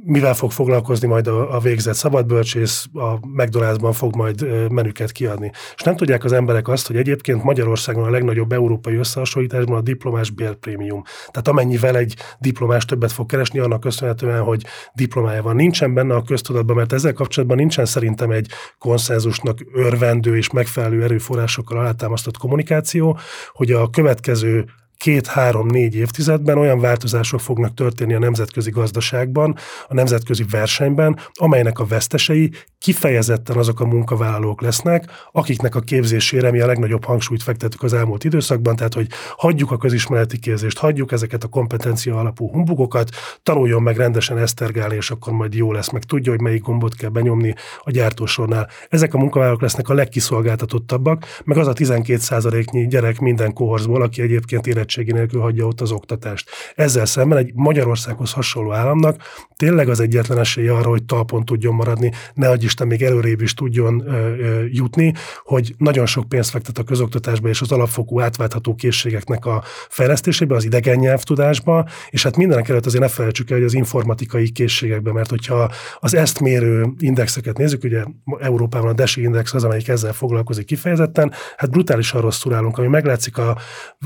mivel 0.06 0.34
fog 0.34 0.50
foglalkozni 0.50 1.08
majd 1.08 1.26
a, 1.26 1.54
a 1.54 1.58
végzett 1.58 1.94
szabadbölcsész, 1.94 2.86
a 2.92 3.20
McDonald'sban 3.20 3.92
fog 3.92 4.16
majd 4.16 4.70
menüket 4.70 5.12
kiadni. 5.12 5.50
És 5.76 5.82
nem 5.82 5.96
tudják 5.96 6.24
az 6.24 6.32
emberek 6.32 6.68
azt, 6.68 6.86
hogy 6.86 6.96
egyébként 6.96 7.44
Magyarországon 7.44 8.04
a 8.04 8.10
legnagyobb 8.10 8.52
európai 8.52 8.94
összehasonlításban 8.94 9.76
a 9.76 9.80
diplomás 9.80 10.30
bérprémium. 10.30 11.02
Tehát 11.30 11.48
amennyivel 11.48 11.96
egy 11.96 12.16
diplomás 12.38 12.84
többet 12.84 13.12
fog 13.12 13.26
keresni, 13.26 13.58
annak 13.58 13.80
köszönhetően, 13.80 14.42
hogy 14.42 14.64
diplomája 14.94 15.42
van. 15.42 15.56
Nincsen 15.56 15.94
benne 15.94 16.14
a 16.14 16.22
köztudatban, 16.22 16.76
mert 16.76 16.92
ezzel 16.92 17.12
kapcsolatban 17.12 17.56
nincsen 17.56 17.84
szerintem 17.84 18.30
egy 18.30 18.48
konszenzusnak 18.78 19.58
örvendő 19.74 20.36
és 20.36 20.50
megfelelő 20.50 21.02
erőforrásokkal 21.02 21.78
alátámasztott 21.78 22.36
kommunikáció, 22.36 23.18
hogy 23.52 23.70
a 23.70 23.90
következő 23.90 24.64
két-három-négy 25.04 25.96
évtizedben 25.96 26.58
olyan 26.58 26.80
változások 26.80 27.40
fognak 27.40 27.74
történni 27.74 28.14
a 28.14 28.18
nemzetközi 28.18 28.70
gazdaságban, 28.70 29.56
a 29.88 29.94
nemzetközi 29.94 30.44
versenyben, 30.50 31.18
amelynek 31.32 31.78
a 31.78 31.84
vesztesei 31.84 32.50
kifejezetten 32.78 33.56
azok 33.56 33.80
a 33.80 33.86
munkavállalók 33.86 34.60
lesznek, 34.60 35.04
akiknek 35.32 35.74
a 35.74 35.80
képzésére 35.80 36.50
mi 36.50 36.60
a 36.60 36.66
legnagyobb 36.66 37.04
hangsúlyt 37.04 37.42
fektettük 37.42 37.82
az 37.82 37.92
elmúlt 37.92 38.24
időszakban, 38.24 38.76
tehát 38.76 38.94
hogy 38.94 39.06
hagyjuk 39.36 39.70
a 39.70 39.76
közismereti 39.76 40.38
képzést, 40.38 40.78
hagyjuk 40.78 41.12
ezeket 41.12 41.44
a 41.44 41.48
kompetencia 41.48 42.18
alapú 42.18 42.50
humbugokat, 42.50 43.08
tanuljon 43.42 43.82
meg 43.82 43.96
rendesen 43.96 44.38
esztergálni, 44.38 44.94
és 44.94 45.10
akkor 45.10 45.32
majd 45.32 45.54
jó 45.54 45.72
lesz, 45.72 45.90
meg 45.90 46.02
tudja, 46.02 46.32
hogy 46.32 46.40
melyik 46.40 46.62
gombot 46.62 46.94
kell 46.94 47.10
benyomni 47.10 47.54
a 47.78 47.90
gyártósornál. 47.90 48.68
Ezek 48.88 49.14
a 49.14 49.18
munkavállalók 49.18 49.62
lesznek 49.62 49.88
a 49.88 49.94
legkiszolgáltatottabbak, 49.94 51.24
meg 51.44 51.58
az 51.58 51.66
a 51.66 51.72
12 51.72 52.64
nyi 52.70 52.86
gyerek 52.86 53.20
minden 53.20 53.52
kohorszból, 53.52 54.02
aki 54.02 54.22
egyébként 54.22 54.66
érettségi 54.96 55.12
nélkül 55.12 55.40
hagyja 55.40 55.66
ott 55.66 55.80
az 55.80 55.90
oktatást. 55.90 56.50
Ezzel 56.74 57.06
szemben 57.06 57.38
egy 57.38 57.50
Magyarországhoz 57.54 58.32
hasonló 58.32 58.72
államnak 58.72 59.22
tényleg 59.56 59.88
az 59.88 60.00
egyetlen 60.00 60.38
esélye 60.38 60.72
arra, 60.72 60.88
hogy 60.88 61.04
talpon 61.04 61.44
tudjon 61.44 61.74
maradni, 61.74 62.12
ne 62.34 62.48
adj 62.48 62.64
Isten 62.64 62.86
még 62.86 63.02
előrébb 63.02 63.40
is 63.40 63.54
tudjon 63.54 64.02
ö, 64.06 64.12
ö, 64.12 64.64
jutni, 64.64 65.14
hogy 65.44 65.74
nagyon 65.78 66.06
sok 66.06 66.28
pénzt 66.28 66.50
fektet 66.50 66.78
a 66.78 66.82
közoktatásba 66.82 67.48
és 67.48 67.60
az 67.60 67.72
alapfokú 67.72 68.20
átváltható 68.20 68.74
készségeknek 68.74 69.46
a 69.46 69.62
fejlesztésébe, 69.88 70.54
az 70.54 70.64
idegen 70.64 70.98
nyelvtudásba, 70.98 71.88
és 72.10 72.22
hát 72.22 72.36
mindenek 72.36 72.68
előtt 72.68 72.86
azért 72.86 73.02
ne 73.02 73.08
felejtsük 73.08 73.50
el, 73.50 73.56
hogy 73.56 73.66
az 73.66 73.74
informatikai 73.74 74.50
készségekbe, 74.50 75.12
mert 75.12 75.30
hogyha 75.30 75.70
az 75.98 76.14
ezt 76.14 76.40
mérő 76.40 76.86
indexeket 76.98 77.58
nézzük, 77.58 77.84
ugye 77.84 78.04
Európában 78.38 78.88
a 78.88 78.92
DESI 78.92 79.22
index 79.22 79.54
az, 79.54 79.64
amelyik 79.64 79.88
ezzel 79.88 80.12
foglalkozik 80.12 80.66
kifejezetten, 80.66 81.32
hát 81.56 81.70
brutálisan 81.70 82.20
rosszul 82.20 82.54
állunk, 82.54 82.78
ami 82.78 82.86
meglátszik 82.86 83.38
a, 83.38 83.58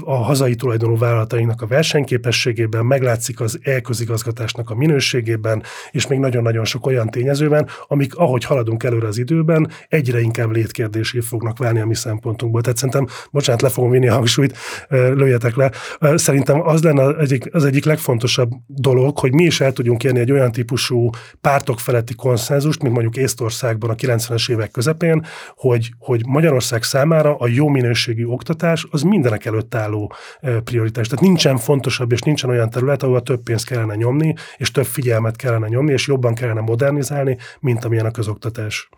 a 0.04 0.14
hazai 0.14 0.54
tulajdonú 0.68 0.98
vállalatainknak 0.98 1.62
a 1.62 1.66
versenyképességében, 1.66 2.86
meglátszik 2.86 3.40
az 3.40 3.58
elközigazgatásnak 3.62 4.70
a 4.70 4.74
minőségében, 4.74 5.62
és 5.90 6.06
még 6.06 6.18
nagyon-nagyon 6.18 6.64
sok 6.64 6.86
olyan 6.86 7.10
tényezőben, 7.10 7.68
amik 7.86 8.14
ahogy 8.14 8.44
haladunk 8.44 8.82
előre 8.82 9.06
az 9.06 9.18
időben, 9.18 9.70
egyre 9.88 10.20
inkább 10.20 10.50
létkérdésé 10.50 11.20
fognak 11.20 11.58
válni 11.58 11.80
a 11.80 11.86
mi 11.86 11.94
szempontunkból. 11.94 12.60
Tehát 12.60 12.76
szerintem, 12.76 13.06
bocsánat, 13.30 13.62
le 13.62 13.68
fogom 13.68 13.90
vinni 13.90 14.08
a 14.08 14.14
hangsúlyt, 14.14 14.56
lőjetek 14.88 15.56
le. 15.56 15.70
Szerintem 16.14 16.60
az 16.60 16.82
lenne 16.82 17.02
az 17.02 17.14
egyik, 17.18 17.54
az 17.54 17.64
egyik 17.64 17.84
legfontosabb 17.84 18.50
dolog, 18.66 19.18
hogy 19.18 19.34
mi 19.34 19.44
is 19.44 19.60
el 19.60 19.72
tudjunk 19.72 20.04
érni 20.04 20.18
egy 20.18 20.32
olyan 20.32 20.52
típusú 20.52 21.10
pártok 21.40 21.80
feletti 21.80 22.14
konszenzust, 22.14 22.82
mint 22.82 22.94
mondjuk 22.94 23.16
Észtországban 23.16 23.90
a 23.90 23.94
90-es 23.94 24.50
évek 24.50 24.70
közepén, 24.70 25.24
hogy, 25.56 25.92
hogy 25.98 26.26
Magyarország 26.26 26.82
számára 26.82 27.36
a 27.36 27.48
jó 27.48 27.68
minőségű 27.68 28.24
oktatás 28.24 28.86
az 28.90 29.02
mindenek 29.02 29.44
előtt 29.44 29.74
álló 29.74 30.12
prioritás. 30.62 31.06
Tehát 31.06 31.24
nincsen 31.24 31.56
fontosabb, 31.56 32.12
és 32.12 32.20
nincsen 32.20 32.50
olyan 32.50 32.70
terület, 32.70 33.02
ahol 33.02 33.22
több 33.22 33.42
pénzt 33.42 33.66
kellene 33.66 33.94
nyomni, 33.94 34.34
és 34.56 34.70
több 34.70 34.86
figyelmet 34.86 35.36
kellene 35.36 35.68
nyomni, 35.68 35.92
és 35.92 36.06
jobban 36.06 36.34
kellene 36.34 36.60
modernizálni, 36.60 37.36
mint 37.60 37.84
amilyen 37.84 38.06
a 38.06 38.10
közoktatás. 38.10 38.88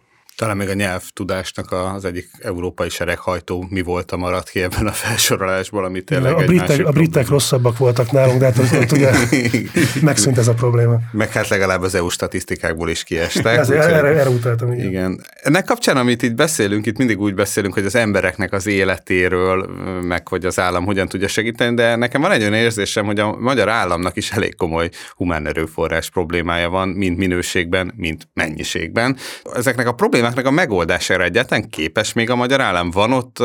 Talán 0.40 0.56
még 0.56 0.68
a 0.68 0.74
nyelvtudásnak 0.74 1.72
az 1.72 2.04
egyik 2.04 2.30
európai 2.38 2.88
sereghajtó 2.88 3.66
mi 3.68 3.82
volt 3.82 4.12
a 4.12 4.16
maradt 4.16 4.48
ki 4.50 4.62
ebben 4.62 4.86
a 4.86 4.92
felsorolásból, 4.92 5.84
ami 5.84 6.02
tényleg 6.02 6.32
a, 6.32 6.44
britek, 6.44 6.86
a 6.86 6.90
britek 6.90 7.28
rosszabbak 7.28 7.78
voltak 7.78 8.10
nálunk, 8.10 8.38
de 8.38 8.44
hát 8.44 8.58
az, 8.58 8.72
ott 8.72 8.92
ugye 8.92 9.10
megszűnt 10.02 10.38
ez 10.38 10.48
a 10.48 10.54
probléma. 10.54 10.98
Meg 11.12 11.32
hát 11.32 11.48
legalább 11.48 11.82
az 11.82 11.94
EU 11.94 12.08
statisztikákból 12.08 12.90
is 12.90 13.04
kiestek. 13.04 13.58
Ez, 13.58 13.70
erre, 13.70 13.94
erre, 13.94 14.08
erre 14.08 14.28
utaltam, 14.28 14.72
igen. 14.72 14.86
igen. 14.86 15.24
Ennek 15.42 15.64
kapcsán, 15.64 15.96
amit 15.96 16.22
itt 16.22 16.34
beszélünk, 16.34 16.86
itt 16.86 16.98
mindig 16.98 17.20
úgy 17.20 17.34
beszélünk, 17.34 17.74
hogy 17.74 17.84
az 17.84 17.94
embereknek 17.94 18.52
az 18.52 18.66
életéről, 18.66 19.66
meg 20.02 20.28
hogy 20.28 20.44
az 20.44 20.58
állam 20.58 20.84
hogyan 20.84 21.08
tudja 21.08 21.28
segíteni, 21.28 21.74
de 21.74 21.96
nekem 21.96 22.20
van 22.20 22.30
egy 22.30 22.40
olyan 22.40 22.54
érzésem, 22.54 23.04
hogy 23.04 23.18
a 23.18 23.36
magyar 23.38 23.68
államnak 23.68 24.16
is 24.16 24.30
elég 24.30 24.56
komoly 24.56 24.88
humán 25.16 25.46
erőforrás 25.46 26.10
problémája 26.10 26.68
van, 26.68 26.88
mind 26.88 27.18
minőségben, 27.18 27.92
mind 27.96 28.22
mennyiségben. 28.34 29.16
Ezeknek 29.54 29.86
a 29.86 29.92
problémák 29.92 30.28
problémáknak 30.30 30.46
a 30.46 30.50
megoldására 30.50 31.24
egyáltalán 31.24 31.68
képes 31.68 32.12
még 32.12 32.30
a 32.30 32.36
magyar 32.36 32.60
állam? 32.60 32.90
Van 32.90 33.12
ott 33.12 33.38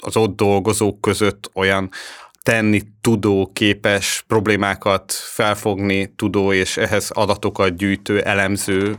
az 0.00 0.16
ott 0.16 0.36
dolgozók 0.36 1.00
között 1.00 1.50
olyan 1.54 1.90
tenni 2.42 2.82
tudó, 3.00 3.50
képes 3.52 4.24
problémákat 4.26 5.12
felfogni 5.12 6.12
tudó, 6.16 6.52
és 6.52 6.76
ehhez 6.76 7.10
adatokat 7.10 7.76
gyűjtő, 7.76 8.20
elemző 8.20 8.96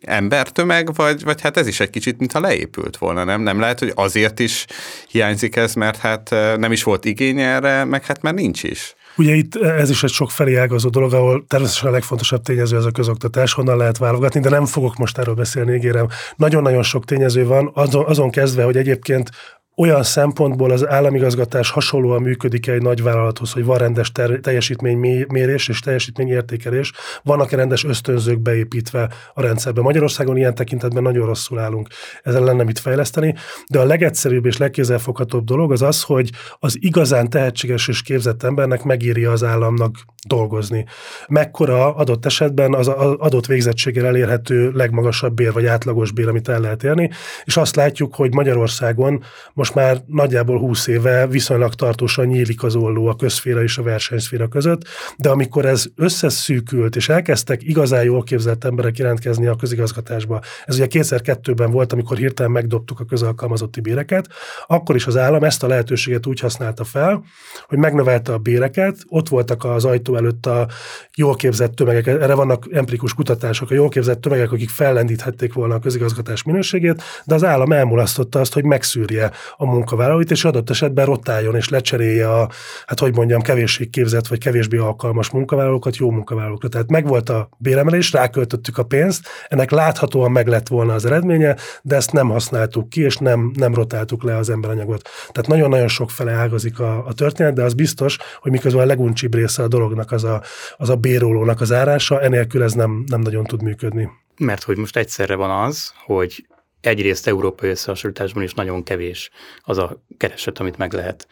embertömeg, 0.00 0.94
vagy, 0.94 1.24
vagy 1.24 1.40
hát 1.40 1.56
ez 1.56 1.66
is 1.66 1.80
egy 1.80 1.90
kicsit, 1.90 2.18
mintha 2.18 2.40
leépült 2.40 2.96
volna, 2.96 3.24
nem? 3.24 3.40
Nem 3.40 3.60
lehet, 3.60 3.78
hogy 3.78 3.92
azért 3.94 4.38
is 4.38 4.66
hiányzik 5.08 5.56
ez, 5.56 5.74
mert 5.74 5.98
hát 5.98 6.30
nem 6.56 6.72
is 6.72 6.82
volt 6.82 7.04
igény 7.04 7.40
erre, 7.40 7.84
meg 7.84 8.04
hát 8.04 8.22
már 8.22 8.34
nincs 8.34 8.62
is. 8.62 8.94
Ugye 9.16 9.34
itt 9.34 9.54
ez 9.56 9.90
is 9.90 10.02
egy 10.02 10.10
sok 10.10 10.30
felé 10.30 10.54
ágazó 10.54 10.88
dolog, 10.88 11.12
ahol 11.12 11.44
természetesen 11.46 11.88
a 11.88 11.92
legfontosabb 11.92 12.42
tényező 12.42 12.76
az 12.76 12.84
a 12.84 12.90
közoktatás, 12.90 13.52
honnan 13.52 13.76
lehet 13.76 13.98
válogatni, 13.98 14.40
de 14.40 14.48
nem 14.48 14.66
fogok 14.66 14.96
most 14.96 15.18
erről 15.18 15.34
beszélni, 15.34 15.74
ígérem. 15.74 16.06
Nagyon-nagyon 16.36 16.82
sok 16.82 17.04
tényező 17.04 17.46
van, 17.46 17.70
azon, 17.74 18.04
azon 18.04 18.30
kezdve, 18.30 18.64
hogy 18.64 18.76
egyébként 18.76 19.30
olyan 19.76 20.02
szempontból 20.02 20.70
az 20.70 20.88
államigazgatás 20.88 21.70
hasonlóan 21.70 22.22
működik 22.22 22.66
egy 22.66 22.82
nagy 22.82 23.02
vállalathoz, 23.02 23.52
hogy 23.52 23.64
van 23.64 23.78
rendes 23.78 24.12
ter- 24.12 24.40
teljesítménymérés 24.40 25.68
és 25.68 25.80
teljesítményértékelés, 25.80 26.92
vannak 27.22 27.50
rendes 27.50 27.84
ösztönzők 27.84 28.40
beépítve 28.40 29.10
a 29.34 29.40
rendszerbe. 29.40 29.80
Magyarországon 29.80 30.36
ilyen 30.36 30.54
tekintetben 30.54 31.02
nagyon 31.02 31.26
rosszul 31.26 31.58
állunk. 31.58 31.88
Ezzel 32.22 32.44
lenne 32.44 32.62
mit 32.62 32.78
fejleszteni, 32.78 33.34
de 33.68 33.78
a 33.78 33.84
legegyszerűbb 33.84 34.46
és 34.46 34.56
legkézzelfoghatóbb 34.56 35.44
dolog 35.44 35.72
az 35.72 35.82
az, 35.82 36.02
hogy 36.02 36.30
az 36.58 36.76
igazán 36.80 37.30
tehetséges 37.30 37.88
és 37.88 38.02
képzett 38.02 38.42
embernek 38.42 38.82
megírja 38.82 39.30
az 39.30 39.44
államnak 39.44 39.94
dolgozni. 40.26 40.84
Mekkora 41.28 41.94
adott 41.94 42.26
esetben 42.26 42.74
az 42.74 42.88
adott 43.18 43.46
végzettséggel 43.46 44.06
elérhető 44.06 44.70
legmagasabb 44.70 45.34
bér 45.34 45.52
vagy 45.52 45.66
átlagos 45.66 46.10
bér, 46.10 46.28
amit 46.28 46.48
el 46.48 46.60
lehet 46.60 46.84
érni, 46.84 47.10
és 47.44 47.56
azt 47.56 47.76
látjuk, 47.76 48.14
hogy 48.14 48.34
Magyarországon 48.34 49.24
most 49.52 49.65
már 49.70 50.02
nagyjából 50.06 50.58
20 50.58 50.86
éve 50.86 51.26
viszonylag 51.26 51.74
tartósan 51.74 52.26
nyílik 52.26 52.62
az 52.62 52.74
olló 52.74 53.06
a 53.06 53.16
közféra 53.16 53.62
és 53.62 53.78
a 53.78 53.82
versenyszféra 53.82 54.48
között, 54.48 54.82
de 55.16 55.28
amikor 55.28 55.64
ez 55.64 55.84
összeszűkült, 55.96 56.96
és 56.96 57.08
elkezdtek 57.08 57.62
igazán 57.62 58.04
jól 58.04 58.22
képzett 58.22 58.64
emberek 58.64 58.98
jelentkezni 58.98 59.46
a 59.46 59.56
közigazgatásba, 59.56 60.40
ez 60.64 60.74
ugye 60.74 60.86
kétszer 60.86 61.20
kettőben 61.20 61.70
volt, 61.70 61.92
amikor 61.92 62.16
hirtelen 62.16 62.52
megdobtuk 62.52 63.00
a 63.00 63.04
közalkalmazotti 63.04 63.80
béreket, 63.80 64.28
akkor 64.66 64.94
is 64.94 65.06
az 65.06 65.16
állam 65.16 65.44
ezt 65.44 65.62
a 65.62 65.66
lehetőséget 65.66 66.26
úgy 66.26 66.40
használta 66.40 66.84
fel, 66.84 67.24
hogy 67.66 67.78
megnövelte 67.78 68.32
a 68.32 68.38
béreket, 68.38 68.96
ott 69.08 69.28
voltak 69.28 69.64
az 69.64 69.84
ajtó 69.84 70.16
előtt 70.16 70.46
a 70.46 70.68
jól 71.14 71.34
képzett 71.34 71.74
tömegek, 71.74 72.06
erre 72.06 72.34
vannak 72.34 72.66
empirikus 72.72 73.14
kutatások, 73.14 73.70
a 73.70 73.74
jól 73.74 73.88
képzett 73.88 74.20
tömegek, 74.20 74.52
akik 74.52 74.70
fellendíthették 74.70 75.52
volna 75.52 75.74
a 75.74 75.78
közigazgatás 75.78 76.42
minőségét, 76.42 77.02
de 77.24 77.34
az 77.34 77.44
állam 77.44 77.72
elmulasztotta 77.72 78.40
azt, 78.40 78.52
hogy 78.52 78.64
megszűrje 78.64 79.30
a 79.56 79.66
munkavállalóit, 79.66 80.30
és 80.30 80.44
adott 80.44 80.70
esetben 80.70 81.04
rotáljon 81.04 81.56
és 81.56 81.68
lecserélje 81.68 82.30
a, 82.32 82.50
hát 82.86 83.00
hogy 83.00 83.14
mondjam, 83.14 83.40
kevéssé 83.40 83.86
képzett 83.86 84.26
vagy 84.26 84.38
kevésbé 84.38 84.76
alkalmas 84.76 85.30
munkavállalókat 85.30 85.96
jó 85.96 86.10
munkavállalókra. 86.10 86.68
Tehát 86.68 86.90
megvolt 86.90 87.28
a 87.28 87.48
béremelés, 87.58 88.12
ráköltöttük 88.12 88.78
a 88.78 88.82
pénzt, 88.84 89.28
ennek 89.48 89.70
láthatóan 89.70 90.30
meg 90.30 90.46
lett 90.46 90.68
volna 90.68 90.94
az 90.94 91.04
eredménye, 91.04 91.56
de 91.82 91.96
ezt 91.96 92.12
nem 92.12 92.28
használtuk 92.28 92.88
ki, 92.88 93.02
és 93.02 93.16
nem, 93.16 93.52
nem 93.54 93.74
rotáltuk 93.74 94.22
le 94.22 94.36
az 94.36 94.50
emberanyagot. 94.50 95.08
Tehát 95.32 95.46
nagyon-nagyon 95.48 95.88
sok 95.88 96.10
fele 96.10 96.32
ágazik 96.32 96.80
a, 96.80 97.06
a 97.06 97.12
történet, 97.12 97.54
de 97.54 97.62
az 97.62 97.74
biztos, 97.74 98.18
hogy 98.40 98.52
miközben 98.52 98.82
a 98.82 98.86
leguncsibb 98.86 99.34
része 99.34 99.62
a 99.62 99.68
dolognak 99.68 100.12
az 100.12 100.24
a, 100.24 100.42
az 100.76 100.88
a 100.88 100.96
bérólónak 100.96 101.60
az 101.60 101.72
árása, 101.72 102.20
enélkül 102.20 102.62
ez 102.62 102.72
nem, 102.72 103.04
nem 103.06 103.20
nagyon 103.20 103.44
tud 103.44 103.62
működni. 103.62 104.08
Mert 104.38 104.62
hogy 104.62 104.76
most 104.76 104.96
egyszerre 104.96 105.34
van 105.34 105.50
az, 105.50 105.92
hogy 106.04 106.46
egyrészt 106.80 107.26
európai 107.26 107.70
összehasonlításban 107.70 108.42
is 108.42 108.54
nagyon 108.54 108.82
kevés 108.82 109.30
az 109.60 109.78
a 109.78 110.02
kereset, 110.16 110.58
amit 110.58 110.76
meg 110.76 110.92
lehet 110.92 111.28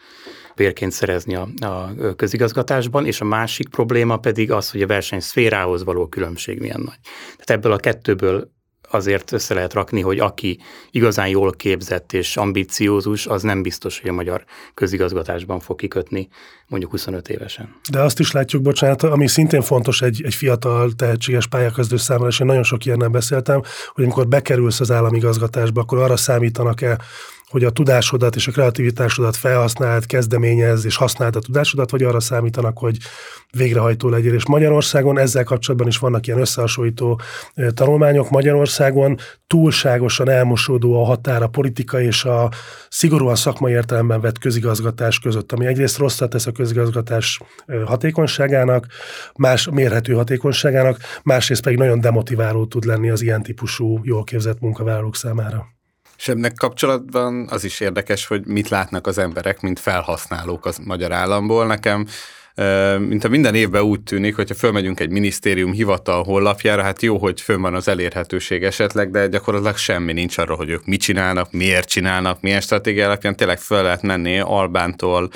bérként 0.55 0.91
szerezni 0.91 1.35
a, 1.35 1.47
a 1.59 1.93
közigazgatásban, 2.15 3.05
és 3.05 3.21
a 3.21 3.25
másik 3.25 3.69
probléma 3.69 4.17
pedig 4.17 4.51
az, 4.51 4.71
hogy 4.71 4.81
a 4.81 4.87
verseny 4.87 5.19
szférához 5.19 5.83
való 5.83 6.07
különbség 6.07 6.59
milyen 6.59 6.81
nagy. 6.81 6.99
Tehát 7.31 7.49
ebből 7.49 7.71
a 7.71 7.77
kettőből 7.77 8.53
azért 8.95 9.31
össze 9.31 9.53
lehet 9.53 9.73
rakni, 9.73 10.01
hogy 10.01 10.19
aki 10.19 10.59
igazán 10.91 11.27
jól 11.27 11.51
képzett 11.51 12.13
és 12.13 12.37
ambiciózus, 12.37 13.25
az 13.25 13.41
nem 13.41 13.61
biztos, 13.61 13.99
hogy 13.99 14.09
a 14.09 14.13
magyar 14.13 14.43
közigazgatásban 14.73 15.59
fog 15.59 15.77
kikötni 15.77 16.27
mondjuk 16.67 16.91
25 16.91 17.29
évesen. 17.29 17.75
De 17.91 18.01
azt 18.01 18.19
is 18.19 18.31
látjuk, 18.31 18.61
bocsánat, 18.61 19.03
ami 19.03 19.27
szintén 19.27 19.61
fontos 19.61 20.01
egy, 20.01 20.21
egy 20.25 20.33
fiatal, 20.33 20.91
tehetséges 20.91 21.47
pályakezdő 21.47 21.97
számára, 21.97 22.27
és 22.27 22.39
én 22.39 22.47
nagyon 22.47 22.63
sok 22.63 22.85
ilyennel 22.85 23.09
beszéltem, 23.09 23.61
hogy 23.93 24.03
amikor 24.03 24.27
bekerülsz 24.27 24.79
az 24.79 24.91
államigazgatásba, 24.91 25.81
akkor 25.81 25.97
arra 25.97 26.17
számítanak-e, 26.17 26.97
hogy 27.49 27.63
a 27.63 27.69
tudásodat 27.69 28.35
és 28.35 28.47
a 28.47 28.51
kreativitásodat 28.51 29.35
felhasználd, 29.35 30.05
kezdeményez 30.05 30.85
és 30.85 30.95
használd 30.95 31.35
a 31.35 31.39
tudásodat, 31.39 31.91
vagy 31.91 32.03
arra 32.03 32.19
számítanak, 32.19 32.77
hogy 32.77 32.97
végrehajtó 33.51 34.09
legyél. 34.09 34.33
És 34.33 34.47
Magyarországon 34.47 35.17
ezzel 35.17 35.43
kapcsolatban 35.43 35.87
is 35.87 35.97
vannak 35.97 36.27
ilyen 36.27 36.39
összehasonlító 36.39 37.21
tanulmányok. 37.73 38.29
Magyarországon 38.29 39.17
túlságosan 39.47 40.29
elmosódó 40.29 41.01
a 41.01 41.05
határ 41.05 41.43
a 41.43 41.47
politika 41.47 42.01
és 42.01 42.23
a 42.23 42.51
szigorúan 42.89 43.35
szakmai 43.35 43.71
értelemben 43.71 44.21
vett 44.21 44.37
közigazgatás 44.37 45.19
között, 45.19 45.51
ami 45.51 45.65
egyrészt 45.65 45.97
rosszat 45.97 46.29
tesz 46.29 46.47
a 46.47 46.51
közigazgatás 46.51 47.39
hatékonyságának, 47.85 48.87
más 49.35 49.69
mérhető 49.71 50.13
hatékonyságának, 50.13 50.97
másrészt 51.23 51.63
pedig 51.63 51.77
nagyon 51.77 51.99
demotiváló 51.99 52.65
tud 52.65 52.85
lenni 52.85 53.09
az 53.09 53.21
ilyen 53.21 53.43
típusú 53.43 53.99
jól 54.03 54.23
képzett 54.23 54.59
munkavállalók 54.59 55.15
számára. 55.15 55.74
És 56.17 56.27
ennek 56.27 56.53
kapcsolatban 56.53 57.47
az 57.49 57.63
is 57.63 57.79
érdekes, 57.79 58.25
hogy 58.25 58.45
mit 58.45 58.69
látnak 58.69 59.07
az 59.07 59.17
emberek, 59.17 59.61
mint 59.61 59.79
felhasználók 59.79 60.65
az 60.65 60.77
magyar 60.77 61.11
államból. 61.11 61.65
Nekem 61.65 62.07
mint 62.99 63.23
a 63.23 63.29
minden 63.29 63.55
évben 63.55 63.81
úgy 63.81 64.01
tűnik, 64.01 64.35
hogyha 64.35 64.55
fölmegyünk 64.55 64.99
egy 64.99 65.09
minisztérium 65.09 65.71
hivatal 65.71 66.23
honlapjára, 66.23 66.81
hát 66.81 67.01
jó, 67.01 67.17
hogy 67.17 67.41
fönn 67.41 67.61
van 67.61 67.75
az 67.75 67.87
elérhetőség 67.87 68.63
esetleg, 68.63 69.11
de 69.11 69.27
gyakorlatilag 69.27 69.77
semmi 69.77 70.13
nincs 70.13 70.37
arról, 70.37 70.57
hogy 70.57 70.69
ők 70.69 70.85
mit 70.85 71.01
csinálnak, 71.01 71.51
miért 71.51 71.89
csinálnak, 71.89 72.41
milyen 72.41 72.61
stratégia 72.61 73.05
alapján 73.05 73.35
tényleg 73.35 73.59
föl 73.59 73.83
lehet 73.83 74.01
menni 74.01 74.39
Albántól 74.39 75.29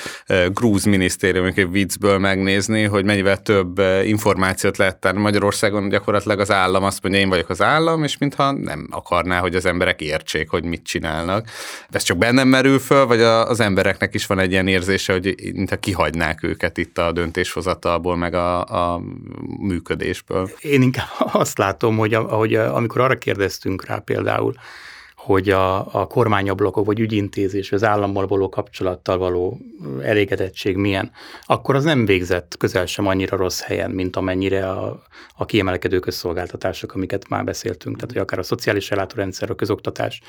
grúz 0.54 0.84
minisztérium, 0.84 1.46
egy 1.46 1.72
viccből 1.72 2.18
megnézni, 2.18 2.84
hogy 2.84 3.06
mennyivel 3.06 3.42
több 3.42 3.82
információt 4.04 4.78
lehet 4.78 5.00
tenni. 5.00 5.20
Magyarországon 5.20 5.90
gyakorlatilag 5.90 6.40
az 6.40 6.52
állam 6.52 6.84
azt 6.84 7.04
mondja, 7.04 7.22
én 7.22 7.30
vagyok 7.30 7.50
az 7.50 7.62
állam, 7.62 8.04
és 8.04 8.18
mintha 8.18 8.52
nem 8.52 8.88
akarná, 8.92 9.40
hogy 9.40 9.56
az 9.56 9.66
emberek 9.66 10.02
értsék, 10.02 10.50
hogy 10.50 10.64
mit 10.64 10.84
csinálnak. 10.84 11.46
De 11.90 11.98
ez 11.98 12.04
csak 12.04 12.18
bennem 12.18 12.48
merül 12.48 12.80
föl, 12.80 13.06
vagy 13.06 13.22
az 13.22 13.60
embereknek 13.60 14.14
is 14.14 14.26
van 14.26 14.40
egy 14.40 14.52
ilyen 14.52 14.68
érzése, 14.68 15.14
hogy 15.14 15.36
mintha 15.54 15.76
kihagynák 15.76 16.44
őket 16.44 16.78
itt 16.78 16.98
a 16.98 17.09
a 17.10 17.12
döntéshozatalból, 17.12 18.16
meg 18.16 18.34
a, 18.34 18.66
a 18.94 19.02
működésből. 19.60 20.50
Én 20.62 20.82
inkább 20.82 21.08
azt 21.44 21.58
látom, 21.58 21.98
hogy, 21.98 22.14
hogy 22.16 22.56
amikor 22.56 23.02
arra 23.02 23.18
kérdeztünk 23.18 23.86
rá 23.86 23.98
például, 23.98 24.54
hogy 25.20 25.50
a, 25.50 25.94
a 26.02 26.08
kormányablakok 26.08 26.86
vagy 26.86 27.00
ügyintézés, 27.00 27.72
az 27.72 27.84
állammal 27.84 28.28
való 28.28 28.50
kapcsolattal 28.50 29.18
való 29.18 29.60
elégedettség 30.02 30.76
milyen, 30.76 31.12
akkor 31.46 31.76
az 31.76 31.84
nem 31.84 32.06
végzett 32.06 32.56
közel 32.58 32.86
sem 32.86 33.08
annyira 33.08 33.38
rossz 33.38 33.62
helyen, 33.62 33.92
mint 33.92 34.16
amennyire 34.16 34.70
a, 34.70 35.04
a 35.36 35.46
kiemelkedő 35.46 36.00
közszolgáltatások, 36.00 36.94
amiket 36.94 37.30
már 37.30 37.44
beszéltünk, 37.44 37.96
tehát 37.96 38.12
hogy 38.12 38.22
akár 38.22 38.40
a 38.40 38.44
szociális 38.44 38.92
ellátórendszer, 38.92 39.50
a 39.50 39.56
közoktatás, 39.56 40.22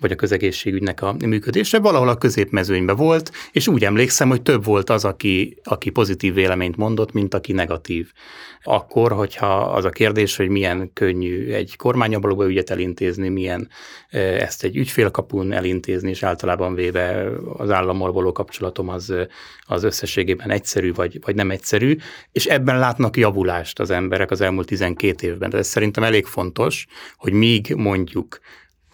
vagy 0.00 0.12
a 0.12 0.16
közegészségügynek 0.16 1.02
a 1.02 1.14
működése 1.26 1.78
valahol 1.78 2.08
a 2.08 2.18
középmezőnyben 2.18 2.96
volt, 2.96 3.32
és 3.52 3.68
úgy 3.68 3.84
emlékszem, 3.84 4.28
hogy 4.28 4.42
több 4.42 4.64
volt 4.64 4.90
az, 4.90 5.04
aki, 5.04 5.56
aki 5.62 5.90
pozitív 5.90 6.34
véleményt 6.34 6.76
mondott, 6.76 7.12
mint 7.12 7.34
aki 7.34 7.52
negatív 7.52 8.12
akkor, 8.66 9.12
hogyha 9.12 9.56
az 9.56 9.84
a 9.84 9.90
kérdés, 9.90 10.36
hogy 10.36 10.48
milyen 10.48 10.90
könnyű 10.92 11.52
egy 11.52 11.76
kormányablakba 11.76 12.46
ügyet 12.46 12.70
elintézni, 12.70 13.28
milyen 13.28 13.68
ezt 14.10 14.64
egy 14.64 14.76
ügyfélkapun 14.76 15.52
elintézni, 15.52 16.10
és 16.10 16.22
általában 16.22 16.74
véve 16.74 17.30
az 17.56 17.70
állammal 17.70 18.12
való 18.12 18.32
kapcsolatom 18.32 18.88
az, 18.88 19.14
az 19.60 19.82
összességében 19.82 20.50
egyszerű, 20.50 20.92
vagy, 20.92 21.18
vagy 21.24 21.34
nem 21.34 21.50
egyszerű, 21.50 21.96
és 22.32 22.46
ebben 22.46 22.78
látnak 22.78 23.16
javulást 23.16 23.80
az 23.80 23.90
emberek 23.90 24.30
az 24.30 24.40
elmúlt 24.40 24.66
12 24.66 25.26
évben. 25.26 25.50
De 25.50 25.58
ez 25.58 25.66
szerintem 25.66 26.02
elég 26.02 26.26
fontos, 26.26 26.86
hogy 27.16 27.32
míg 27.32 27.74
mondjuk 27.74 28.40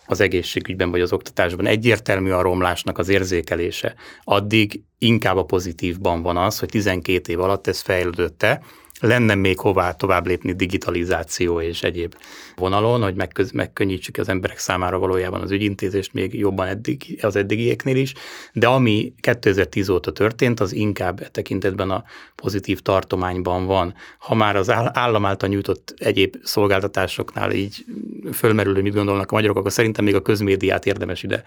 az 0.06 0.20
egészségügyben 0.20 0.90
vagy 0.90 1.00
az 1.00 1.12
oktatásban 1.12 1.66
egyértelmű 1.66 2.30
a 2.30 2.42
romlásnak 2.42 2.98
az 2.98 3.08
érzékelése, 3.08 3.94
addig 4.24 4.82
inkább 4.98 5.36
a 5.36 5.44
pozitívban 5.44 6.22
van 6.22 6.36
az, 6.36 6.58
hogy 6.58 6.68
12 6.68 7.32
év 7.32 7.40
alatt 7.40 7.66
ez 7.66 7.80
fejlődötte, 7.80 8.62
lenne 9.00 9.34
még 9.34 9.58
hová 9.58 9.92
tovább 9.92 10.26
lépni 10.26 10.52
digitalizáció 10.52 11.60
és 11.60 11.82
egyéb 11.82 12.14
vonalon, 12.56 13.02
hogy 13.02 13.14
megköz, 13.14 13.50
megkönnyítsük 13.50 14.16
az 14.16 14.28
emberek 14.28 14.58
számára 14.58 14.98
valójában 14.98 15.40
az 15.40 15.50
ügyintézést 15.50 16.12
még 16.12 16.34
jobban 16.34 16.66
eddig, 16.66 17.18
az 17.22 17.36
eddigieknél 17.36 17.96
is, 17.96 18.14
de 18.52 18.66
ami 18.66 19.12
2010 19.20 19.88
óta 19.88 20.12
történt, 20.12 20.60
az 20.60 20.72
inkább 20.72 21.20
e 21.20 21.28
tekintetben 21.28 21.90
a 21.90 22.04
pozitív 22.34 22.80
tartományban 22.80 23.66
van. 23.66 23.94
Ha 24.18 24.34
már 24.34 24.56
az 24.56 24.70
állam 24.70 25.24
által 25.24 25.48
nyújtott 25.48 25.94
egyéb 25.98 26.36
szolgáltatásoknál 26.42 27.52
így 27.52 27.84
fölmerül, 28.32 28.74
hogy 28.74 28.82
mit 28.82 28.94
gondolnak 28.94 29.30
a 29.32 29.34
magyarok, 29.34 29.56
akkor 29.56 29.72
szerintem 29.72 30.04
még 30.04 30.14
a 30.14 30.22
közmédiát 30.22 30.86
érdemes 30.86 31.22
ide 31.22 31.42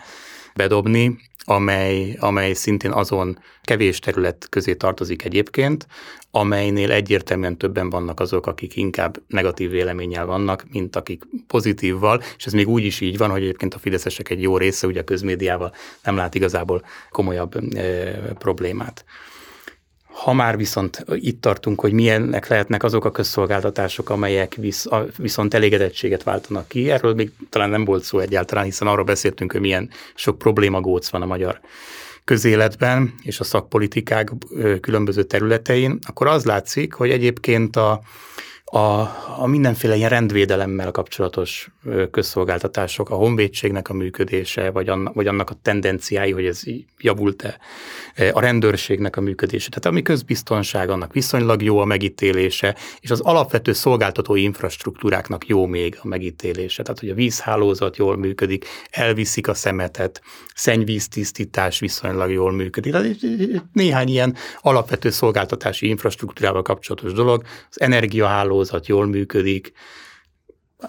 bedobni. 0.55 1.19
Amely, 1.45 2.15
amely 2.19 2.53
szintén 2.53 2.91
azon 2.91 3.39
kevés 3.63 3.99
terület 3.99 4.47
közé 4.49 4.73
tartozik 4.73 5.23
egyébként, 5.23 5.87
amelynél 6.31 6.91
egyértelműen 6.91 7.57
többen 7.57 7.89
vannak 7.89 8.19
azok, 8.19 8.47
akik 8.47 8.75
inkább 8.75 9.21
negatív 9.27 9.69
véleménnyel 9.69 10.25
vannak, 10.25 10.65
mint 10.71 10.95
akik 10.95 11.23
pozitívval, 11.47 12.21
és 12.37 12.45
ez 12.45 12.53
még 12.53 12.67
úgy 12.67 12.83
is 12.83 13.01
így 13.01 13.17
van, 13.17 13.29
hogy 13.29 13.41
egyébként 13.41 13.73
a 13.73 13.79
fideszesek 13.79 14.29
egy 14.29 14.41
jó 14.41 14.57
része 14.57 14.87
ugye 14.87 14.99
a 14.99 15.03
közmédiával 15.03 15.73
nem 16.03 16.15
lát 16.15 16.35
igazából 16.35 16.85
komolyabb 17.09 17.75
e, 17.75 17.83
problémát. 18.33 19.05
Ha 20.13 20.33
már 20.33 20.57
viszont 20.57 21.05
itt 21.15 21.41
tartunk, 21.41 21.79
hogy 21.79 21.93
milyennek 21.93 22.47
lehetnek 22.47 22.83
azok 22.83 23.05
a 23.05 23.11
közszolgáltatások, 23.11 24.09
amelyek 24.09 24.55
visz, 24.55 24.85
a, 24.85 25.05
viszont 25.17 25.53
elégedettséget 25.53 26.23
váltanak 26.23 26.67
ki, 26.67 26.91
erről 26.91 27.13
még 27.13 27.31
talán 27.49 27.69
nem 27.69 27.85
volt 27.85 28.03
szó 28.03 28.19
egyáltalán, 28.19 28.63
hiszen 28.63 28.87
arról 28.87 29.05
beszéltünk, 29.05 29.51
hogy 29.51 29.61
milyen 29.61 29.89
sok 30.15 30.37
probléma 30.37 30.81
góc 30.81 31.09
van 31.09 31.21
a 31.21 31.25
magyar 31.25 31.59
közéletben 32.23 33.13
és 33.21 33.39
a 33.39 33.43
szakpolitikák 33.43 34.31
különböző 34.81 35.23
területein, 35.23 35.99
akkor 36.07 36.27
az 36.27 36.45
látszik, 36.45 36.93
hogy 36.93 37.09
egyébként 37.09 37.75
a, 37.75 38.01
a, 38.73 39.01
a 39.37 39.47
mindenféle 39.47 39.95
ilyen 39.95 40.09
rendvédelemmel 40.09 40.91
kapcsolatos 40.91 41.71
közszolgáltatások, 42.11 43.09
a 43.09 43.15
honvédségnek 43.15 43.89
a 43.89 43.93
működése, 43.93 44.71
vagy, 44.71 44.89
annak, 44.89 45.13
vagy 45.13 45.27
annak 45.27 45.49
a 45.49 45.55
tendenciái, 45.61 46.31
hogy 46.31 46.45
ez 46.45 46.61
javult-e, 46.99 47.59
a 48.31 48.39
rendőrségnek 48.39 49.17
a 49.17 49.21
működése. 49.21 49.69
Tehát 49.69 49.85
ami 49.85 50.01
közbiztonság, 50.01 50.89
annak 50.89 51.13
viszonylag 51.13 51.61
jó 51.61 51.79
a 51.79 51.85
megítélése, 51.85 52.75
és 52.99 53.11
az 53.11 53.19
alapvető 53.19 53.73
szolgáltatói 53.73 54.43
infrastruktúráknak 54.43 55.47
jó 55.47 55.65
még 55.65 55.97
a 56.01 56.07
megítélése. 56.07 56.83
Tehát, 56.83 56.99
hogy 56.99 57.09
a 57.09 57.13
vízhálózat 57.13 57.97
jól 57.97 58.17
működik, 58.17 58.65
elviszik 58.89 59.47
a 59.47 59.53
szemetet, 59.53 60.21
szennyvíztisztítás 60.55 61.79
viszonylag 61.79 62.31
jól 62.31 62.51
működik. 62.51 62.91
Tehát 62.91 63.15
néhány 63.73 64.07
ilyen 64.07 64.35
alapvető 64.61 65.09
szolgáltatási 65.09 65.87
infrastruktúrával 65.87 66.61
kapcsolatos 66.61 67.13
dolog, 67.13 67.43
az 67.69 67.81
energiahálózat, 67.81 68.61
hálózat 68.69 68.87
jól 68.87 69.05
működik, 69.05 69.71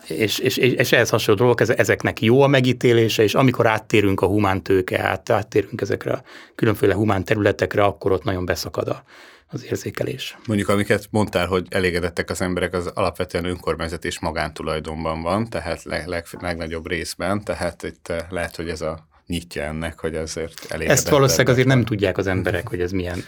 és, 0.07 0.39
és, 0.39 0.57
és 0.57 0.93
ehhez 0.93 1.09
hasonló 1.09 1.41
dolgok, 1.41 1.79
ezeknek 1.79 2.22
jó 2.22 2.43
a 2.43 2.47
megítélése, 2.47 3.22
és 3.22 3.35
amikor 3.35 3.66
áttérünk 3.66 4.20
a 4.20 4.27
humán 4.27 4.62
tőke, 4.62 5.03
át, 5.03 5.31
áttérünk 5.31 5.81
ezekre 5.81 6.12
a 6.12 6.22
különféle 6.55 6.95
humán 6.95 7.25
területekre, 7.25 7.85
akkor 7.85 8.12
ott 8.12 8.25
nagyon 8.25 8.45
beszakad 8.45 8.89
a, 8.89 9.05
az 9.47 9.64
érzékelés. 9.64 10.37
Mondjuk, 10.47 10.68
amiket 10.68 11.09
mondtál, 11.11 11.47
hogy 11.47 11.66
elégedettek 11.70 12.31
az 12.31 12.41
emberek, 12.41 12.75
az 12.75 12.87
alapvetően 12.87 13.45
önkormányzat 13.45 14.05
és 14.05 14.20
magántulajdonban 14.20 15.22
van, 15.22 15.49
tehát 15.49 15.83
leg, 15.83 16.07
leg, 16.07 16.25
legnagyobb 16.41 16.89
részben, 16.89 17.45
tehát 17.45 17.83
itt 17.83 18.09
eh, 18.09 18.18
lehet, 18.31 18.57
hogy 18.57 18.68
ez 18.68 18.81
a 18.81 19.07
nyitja 19.27 19.62
ennek, 19.62 20.01
hogy 20.01 20.14
ezért 20.14 20.66
elég. 20.68 20.89
Ezt 20.89 21.09
valószínűleg 21.09 21.49
azért 21.49 21.66
nem 21.66 21.85
tudják 21.85 22.18
az 22.18 22.27
emberek, 22.27 22.68
hogy 22.68 22.81
ez 22.81 22.93
milyen, 22.93 23.25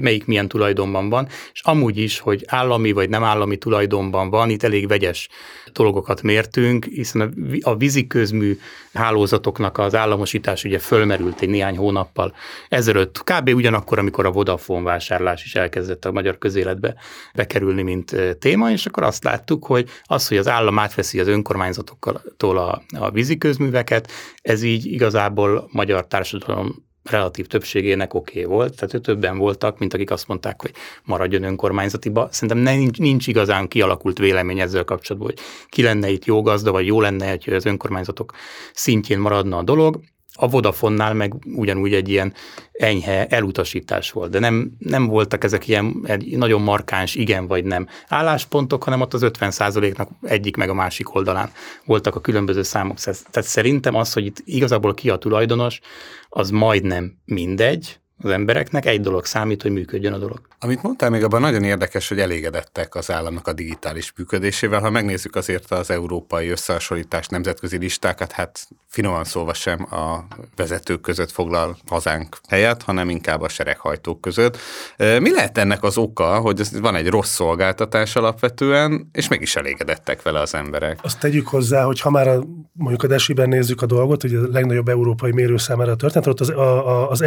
melyik 0.00 0.26
milyen 0.26 0.48
tulajdonban 0.48 1.08
van, 1.08 1.28
és 1.52 1.60
amúgy 1.62 1.98
is, 1.98 2.18
hogy 2.18 2.44
állami 2.46 2.92
vagy 2.92 3.08
nem 3.08 3.24
állami 3.24 3.56
tulajdonban 3.56 4.30
van, 4.30 4.50
itt 4.50 4.62
elég 4.62 4.88
vegyes 4.88 5.28
dolgokat 5.72 6.22
mértünk, 6.22 6.84
hiszen 6.84 7.34
a 7.60 7.76
víziközmű 7.76 8.58
hálózatoknak 8.94 9.78
az 9.78 9.94
államosítás 9.94 10.64
ugye 10.64 10.78
fölmerült 10.78 11.40
egy 11.40 11.48
néhány 11.48 11.76
hónappal 11.76 12.34
ezelőtt, 12.68 13.22
kb. 13.24 13.48
ugyanakkor, 13.48 13.98
amikor 13.98 14.26
a 14.26 14.30
Vodafone 14.30 14.82
vásárlás 14.82 15.44
is 15.44 15.54
elkezdett 15.54 16.04
a 16.04 16.12
magyar 16.12 16.38
közéletbe 16.38 16.94
bekerülni, 17.34 17.82
mint 17.82 18.16
téma, 18.38 18.70
és 18.70 18.86
akkor 18.86 19.02
azt 19.02 19.24
láttuk, 19.24 19.66
hogy 19.66 19.88
az, 20.02 20.28
hogy 20.28 20.36
az 20.36 20.48
állam 20.48 20.78
átveszi 20.78 21.20
az 21.20 21.28
önkormányzatoktól 21.28 22.58
a, 22.58 22.82
a 22.98 23.10
víziközműveket, 23.10 24.10
ez 24.42 24.62
így 24.62 24.73
igazából 24.82 25.68
magyar 25.72 26.06
társadalom 26.06 26.84
relatív 27.10 27.46
többségének 27.46 28.14
oké 28.14 28.44
okay 28.44 28.56
volt, 28.56 28.76
tehát 28.76 29.02
többen 29.02 29.38
voltak, 29.38 29.78
mint 29.78 29.94
akik 29.94 30.10
azt 30.10 30.28
mondták, 30.28 30.60
hogy 30.60 30.72
maradjon 31.04 31.42
önkormányzatiba. 31.42 32.28
Szerintem 32.30 32.76
nincs, 32.76 32.98
nincs 32.98 33.26
igazán 33.26 33.68
kialakult 33.68 34.18
vélemény 34.18 34.60
ezzel 34.60 34.84
kapcsolatban, 34.84 35.30
hogy 35.30 35.44
ki 35.68 35.82
lenne 35.82 36.10
itt 36.10 36.24
jó 36.24 36.42
gazda, 36.42 36.72
vagy 36.72 36.86
jó 36.86 37.00
lenne, 37.00 37.30
hogy 37.30 37.52
az 37.52 37.66
önkormányzatok 37.66 38.32
szintjén 38.72 39.18
maradna 39.18 39.56
a 39.56 39.62
dolog. 39.62 40.00
A 40.36 40.48
Vodafonnál 40.48 41.14
meg 41.14 41.34
ugyanúgy 41.56 41.94
egy 41.94 42.08
ilyen 42.08 42.32
enyhe 42.72 43.26
elutasítás 43.26 44.10
volt, 44.10 44.30
de 44.30 44.38
nem, 44.38 44.72
nem 44.78 45.06
voltak 45.06 45.44
ezek 45.44 45.68
ilyen 45.68 46.00
egy 46.04 46.36
nagyon 46.36 46.62
markáns 46.62 47.14
igen 47.14 47.46
vagy 47.46 47.64
nem 47.64 47.88
álláspontok, 48.08 48.84
hanem 48.84 49.00
ott 49.00 49.14
az 49.14 49.22
50 49.22 49.52
nak 49.96 50.08
egyik 50.22 50.56
meg 50.56 50.68
a 50.68 50.74
másik 50.74 51.14
oldalán 51.14 51.50
voltak 51.84 52.14
a 52.14 52.20
különböző 52.20 52.62
számok. 52.62 52.98
Tehát 52.98 53.42
szerintem 53.48 53.94
az, 53.94 54.12
hogy 54.12 54.24
itt 54.24 54.42
igazából 54.44 54.94
ki 54.94 55.10
a 55.10 55.16
tulajdonos, 55.16 55.80
az 56.28 56.50
majdnem 56.50 57.18
mindegy, 57.24 57.98
az 58.22 58.30
embereknek, 58.30 58.86
egy 58.86 59.00
dolog 59.00 59.24
számít, 59.24 59.62
hogy 59.62 59.70
működjön 59.70 60.12
a 60.12 60.18
dolog. 60.18 60.40
Amit 60.60 60.82
mondtál, 60.82 61.10
még 61.10 61.24
abban 61.24 61.40
nagyon 61.40 61.64
érdekes, 61.64 62.08
hogy 62.08 62.18
elégedettek 62.18 62.94
az 62.94 63.10
államnak 63.10 63.46
a 63.46 63.52
digitális 63.52 64.12
működésével. 64.16 64.80
Ha 64.80 64.90
megnézzük 64.90 65.36
azért 65.36 65.70
az 65.70 65.90
európai 65.90 66.48
összehasonlítás 66.48 67.26
nemzetközi 67.26 67.78
listákat, 67.78 68.32
hát 68.32 68.68
finoman 68.86 69.24
szólva 69.24 69.54
sem 69.54 69.86
a 69.90 70.24
vezetők 70.56 71.00
között 71.00 71.30
foglal 71.30 71.76
hazánk 71.86 72.38
helyet, 72.48 72.82
hanem 72.82 73.08
inkább 73.08 73.40
a 73.40 73.48
sereghajtók 73.48 74.20
között. 74.20 74.58
Mi 74.96 75.30
lehet 75.30 75.58
ennek 75.58 75.82
az 75.82 75.98
oka, 75.98 76.38
hogy 76.38 76.80
van 76.80 76.94
egy 76.94 77.08
rossz 77.08 77.30
szolgáltatás 77.30 78.16
alapvetően, 78.16 79.08
és 79.12 79.28
mégis 79.28 79.56
elégedettek 79.56 80.22
vele 80.22 80.40
az 80.40 80.54
emberek? 80.54 80.98
Azt 81.02 81.20
tegyük 81.20 81.46
hozzá, 81.46 81.84
hogy 81.84 82.00
ha 82.00 82.10
már 82.10 82.28
a, 82.28 82.44
mondjuk 82.72 83.02
a 83.02 83.06
Desiben 83.06 83.48
nézzük 83.48 83.82
a 83.82 83.86
dolgot, 83.86 84.22
hogy 84.22 84.34
a 84.34 84.40
legnagyobb 84.52 84.88
európai 84.88 85.32
mérőszámára 85.32 85.96
történt, 85.96 86.26
ott 86.26 86.40
az, 86.40 86.48
a, 86.48 86.88
a, 86.88 87.10
az 87.10 87.22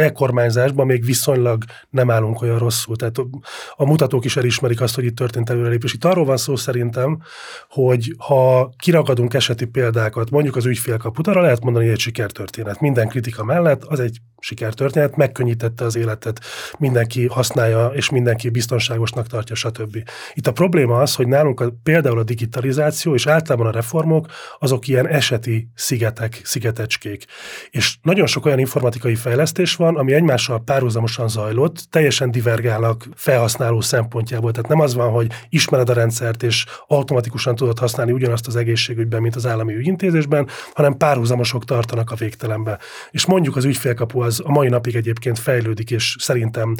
e-kormányzásban 0.78 0.86
még 0.86 1.04
viszonylag 1.04 1.64
nem 1.90 2.10
állunk 2.10 2.42
olyan 2.42 2.58
rosszul. 2.58 2.96
Tehát 2.96 3.18
a 3.76 3.84
mutatók 3.84 4.24
is 4.24 4.36
elismerik 4.36 4.80
azt, 4.80 4.94
hogy 4.94 5.04
itt 5.04 5.16
történt 5.16 5.50
előrelépés. 5.50 5.94
Itt 5.94 6.04
arról 6.04 6.24
van 6.24 6.36
szó 6.36 6.56
szerintem, 6.56 7.22
hogy 7.68 8.14
ha 8.18 8.70
kiragadunk 8.78 9.34
eseti 9.34 9.66
példákat, 9.66 10.30
mondjuk 10.30 10.56
az 10.56 10.66
ügyfélkaput, 10.66 11.26
arra 11.26 11.40
lehet 11.40 11.62
mondani, 11.62 11.84
hogy 11.84 11.94
egy 11.94 12.00
sikertörténet. 12.00 12.80
Minden 12.80 13.08
kritika 13.08 13.44
mellett 13.44 13.84
az 13.84 14.00
egy 14.00 14.20
sikertörténet, 14.40 15.16
megkönnyítette 15.16 15.84
az 15.84 15.96
életet, 15.96 16.40
mindenki 16.78 17.26
használja, 17.26 17.86
és 17.86 18.10
mindenki 18.10 18.48
biztonságosnak 18.48 19.26
tartja, 19.26 19.54
stb. 19.54 19.96
Itt 20.34 20.46
a 20.46 20.52
probléma 20.52 21.00
az, 21.00 21.14
hogy 21.14 21.26
nálunk 21.26 21.60
a, 21.60 21.72
például 21.82 22.18
a 22.18 22.22
digitalizáció 22.22 23.14
és 23.14 23.26
általában 23.26 23.66
a 23.66 23.70
reformok, 23.70 24.26
azok 24.58 24.88
ilyen 24.88 25.08
eseti 25.08 25.68
szigetek, 25.74 26.40
szigetecskék. 26.44 27.24
És 27.70 27.96
nagyon 28.02 28.26
sok 28.26 28.46
olyan 28.46 28.58
informatikai 28.58 29.14
fejlesztés 29.14 29.74
van, 29.74 29.96
ami 29.96 30.12
egymással 30.12 30.58
párhuzamosan 30.68 31.28
zajlott, 31.28 31.86
teljesen 31.90 32.30
divergálnak 32.30 33.08
felhasználó 33.14 33.80
szempontjából. 33.80 34.52
Tehát 34.52 34.68
nem 34.68 34.80
az 34.80 34.94
van, 34.94 35.10
hogy 35.10 35.30
ismered 35.48 35.88
a 35.88 35.92
rendszert, 35.92 36.42
és 36.42 36.66
automatikusan 36.86 37.54
tudod 37.54 37.78
használni 37.78 38.12
ugyanazt 38.12 38.46
az 38.46 38.56
egészségügyben, 38.56 39.22
mint 39.22 39.36
az 39.36 39.46
állami 39.46 39.74
ügyintézésben, 39.74 40.48
hanem 40.74 40.96
párhuzamosok 40.96 41.64
tartanak 41.64 42.10
a 42.10 42.14
végtelenbe. 42.14 42.78
És 43.10 43.26
mondjuk 43.26 43.56
az 43.56 43.64
ügyfélkapu 43.64 44.20
az 44.20 44.42
a 44.44 44.50
mai 44.50 44.68
napig 44.68 44.96
egyébként 44.96 45.38
fejlődik, 45.38 45.90
és 45.90 46.16
szerintem 46.18 46.74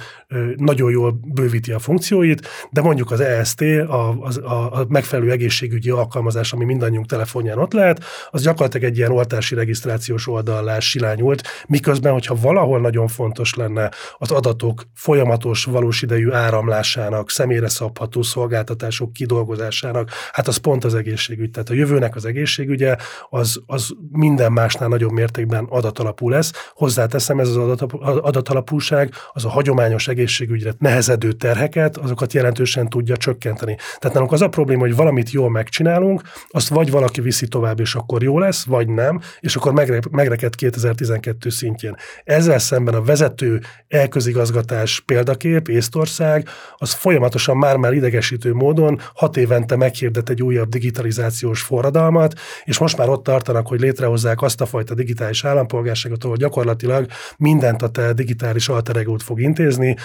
nagyon 0.57 0.91
jól 0.91 1.21
bővíti 1.25 1.73
a 1.73 1.79
funkcióit, 1.79 2.47
de 2.71 2.81
mondjuk 2.81 3.11
az 3.11 3.21
EST, 3.21 3.61
a, 3.89 4.09
a, 4.43 4.53
a 4.53 4.85
megfelelő 4.89 5.31
egészségügyi 5.31 5.91
alkalmazás, 5.91 6.53
ami 6.53 6.65
mindannyiunk 6.65 7.07
telefonján 7.07 7.59
ott 7.59 7.73
lehet, 7.73 8.05
az 8.31 8.43
gyakorlatilag 8.43 8.91
egy 8.91 8.97
ilyen 8.97 9.11
oltási 9.11 9.55
regisztrációs 9.55 10.29
oldallá 10.29 10.79
silányult, 10.79 11.43
miközben, 11.69 12.13
hogyha 12.13 12.35
valahol 12.41 12.81
nagyon 12.81 13.09
fontos 13.09 13.55
lenne 13.55 13.78
az 14.19 14.31
adatok 14.31 14.83
folyamatos, 14.95 15.65
valós 15.65 16.03
idejű 16.03 16.31
áramlásának, 16.31 17.31
személyre 17.31 17.69
szabható 17.69 18.23
szolgáltatások 18.23 19.13
kidolgozásának, 19.13 20.11
hát 20.33 20.49
az 20.49 20.57
pont 20.57 20.85
az 20.85 20.95
egészségügy. 20.95 21.51
Tehát 21.51 21.71
a 21.71 21.75
jövőnek 21.75 22.17
az 22.17 22.25
egészségügye 22.25 22.97
az, 23.29 23.63
az 23.67 23.91
minden 24.11 24.53
másnál 24.53 24.89
nagyobb 24.89 25.13
mértékben 25.13 25.65
adatalapú 25.69 26.29
lesz. 26.29 26.53
Hozzáteszem, 26.73 27.39
ez 27.39 27.49
az 27.49 27.57
adatalapúság 28.01 29.13
az 29.33 29.45
a 29.45 29.49
hagyományos 29.49 30.09
egészségügyre 30.09 30.75
nehezedő 30.79 31.33
terheket, 31.33 31.97
azokat 31.97 32.33
jelentősen 32.33 32.89
tudja 32.89 33.17
csökkenteni. 33.17 33.77
Tehát 33.99 34.13
nálunk 34.13 34.33
az 34.33 34.43
a 34.43 34.49
probléma, 34.49 34.81
hogy 34.81 34.97
valamit 34.97 35.31
jól 35.31 35.51
megcsinálunk, 35.51 36.23
azt 36.49 36.69
vagy 36.69 36.91
valaki 36.91 37.21
viszi 37.21 37.49
tovább, 37.49 37.81
és 37.81 37.95
akkor 37.95 38.23
jó 38.23 38.39
lesz, 38.39 38.65
vagy 38.65 38.89
nem, 38.89 39.21
és 39.41 39.57
akkor 39.57 39.73
megre, 39.73 40.01
megreked 40.11 40.55
2012 40.55 41.51
szintjén. 41.51 41.97
Ezzel 42.25 42.59
szemben 42.59 42.95
a 42.95 43.03
vezető 43.03 43.61
elközigazgatás 43.89 45.01
példakép, 45.01 45.69
Észtország, 45.69 46.49
az 46.77 46.93
folyamatosan 46.93 47.57
már-már 47.57 47.93
idegesítő 47.93 48.53
módon 48.53 49.01
hat 49.15 49.37
évente 49.37 49.77
meghirdet 49.77 50.29
egy 50.29 50.43
újabb 50.43 50.69
digitalizációs 50.69 51.63
forradalmat, 51.63 52.35
és 52.65 52.79
most 52.79 52.97
már 52.97 53.09
ott 53.09 53.23
tartanak, 53.23 53.67
hogy 53.67 53.81
létrehozzák 53.81 54.43
azt 54.43 54.61
a 54.61 54.67
fajta 54.67 54.95
digitális 54.95 55.45
állampolgárságot, 55.45 56.25
ahol 56.25 56.37
gyakorlatilag 56.37 57.07
mindent 57.37 57.83
a 57.83 57.89
te 57.89 58.13
digitális 58.13 58.69
alteregót 58.69 59.23
fog 59.23 59.41
intézni, 59.41 59.97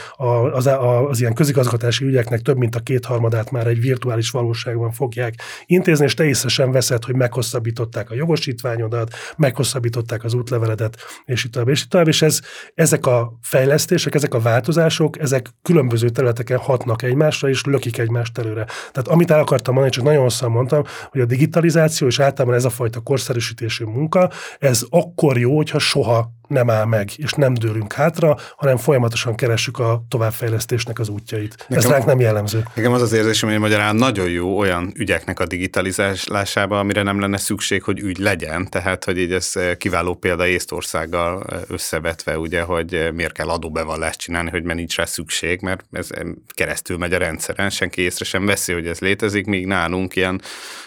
az, 0.51 0.67
a, 0.67 1.09
az 1.09 1.19
ilyen 1.19 1.33
közigazgatási 1.33 2.05
ügyeknek 2.05 2.41
több 2.41 2.57
mint 2.57 2.75
a 2.75 2.79
kétharmadát 2.79 3.51
már 3.51 3.67
egy 3.67 3.79
virtuális 3.81 4.29
valóságban 4.29 4.91
fogják 4.91 5.33
intézni, 5.65 6.05
és 6.05 6.13
te 6.13 6.23
észre 6.25 6.49
sem 6.49 6.71
veszed, 6.71 7.03
hogy 7.03 7.15
meghosszabbították 7.15 8.11
a 8.11 8.15
jogosítványodat, 8.15 9.13
meghosszabbították 9.37 10.23
az 10.23 10.33
útleveledet, 10.33 10.97
és 11.25 11.43
itt 11.43 11.51
tovább, 11.51 11.69
és 11.69 11.81
itt 11.83 11.89
tovább, 11.89 12.07
és 12.07 12.21
ez, 12.21 12.39
ezek 12.75 13.05
a 13.05 13.33
fejlesztések, 13.53 14.15
ezek 14.15 14.33
a 14.33 14.39
változások, 14.39 15.19
ezek 15.19 15.49
különböző 15.61 16.09
területeken 16.09 16.57
hatnak 16.57 17.01
egymásra, 17.01 17.49
és 17.49 17.63
lökik 17.63 17.97
egymást 17.97 18.37
előre. 18.37 18.65
Tehát 18.65 19.07
amit 19.07 19.31
el 19.31 19.39
akartam 19.39 19.73
mondani, 19.73 19.95
csak 19.95 20.03
nagyon 20.03 20.21
hosszan 20.21 20.51
mondtam, 20.51 20.83
hogy 21.09 21.21
a 21.21 21.25
digitalizáció 21.25 22.07
és 22.07 22.19
általában 22.19 22.57
ez 22.57 22.65
a 22.65 22.69
fajta 22.69 22.99
korszerűsítésű 22.99 23.85
munka, 23.85 24.29
ez 24.59 24.85
akkor 24.89 25.37
jó, 25.37 25.55
hogyha 25.55 25.79
soha 25.79 26.31
nem 26.47 26.69
áll 26.69 26.85
meg, 26.85 27.09
és 27.15 27.31
nem 27.31 27.53
dőlünk 27.53 27.93
hátra, 27.93 28.37
hanem 28.55 28.77
folyamatosan 28.77 29.35
keressük 29.35 29.79
a 29.79 30.03
továbbfejlesztésnek 30.09 30.99
az 30.99 31.09
útjait. 31.09 31.55
Nekem, 31.67 31.77
Ez 31.77 31.91
ránk 31.91 32.05
nem 32.05 32.19
jellemző. 32.19 32.63
Nekem 32.73 32.91
az 32.91 33.01
az 33.01 33.13
érzésem, 33.13 33.49
hogy 33.49 33.59
magyarán 33.59 33.95
nagyon 33.95 34.29
jó 34.29 34.57
olyan 34.57 34.91
ügyeknek 34.95 35.39
a 35.39 35.45
digitalizálásába, 35.45 36.79
amire 36.79 37.03
nem 37.03 37.19
lenne 37.19 37.37
szükség, 37.37 37.83
hogy 37.83 37.99
ügy 37.99 38.17
legyen. 38.17 38.69
Tehát, 38.69 39.03
hogy 39.03 39.17
így 39.17 39.31
ez 39.31 39.53
kiváló 39.77 40.13
példa 40.13 40.47
Észtországgal 40.47 41.45
összevetve, 41.67 42.37
ugye, 42.37 42.61
hogy 42.61 43.09
miért 43.13 43.33
kell 43.33 43.49
adóbevallást 43.49 44.19
csinálni, 44.19 44.49
hogy 44.49 44.63
mert 44.63 44.77
nincs 44.77 44.95
rá 44.95 45.05
szükség, 45.05 45.61
mert 45.61 45.83
ez 45.91 46.09
keresztül 46.47 46.97
megy 46.97 47.13
a 47.13 47.17
rendszeren, 47.17 47.69
senki 47.69 48.01
észre 48.01 48.25
sem 48.25 48.45
veszi, 48.45 48.73
hogy 48.73 48.87
ez 48.87 48.99
létezik, 48.99 49.45
míg 49.45 49.65
nálunk 49.65 50.15
ilyen 50.15 50.41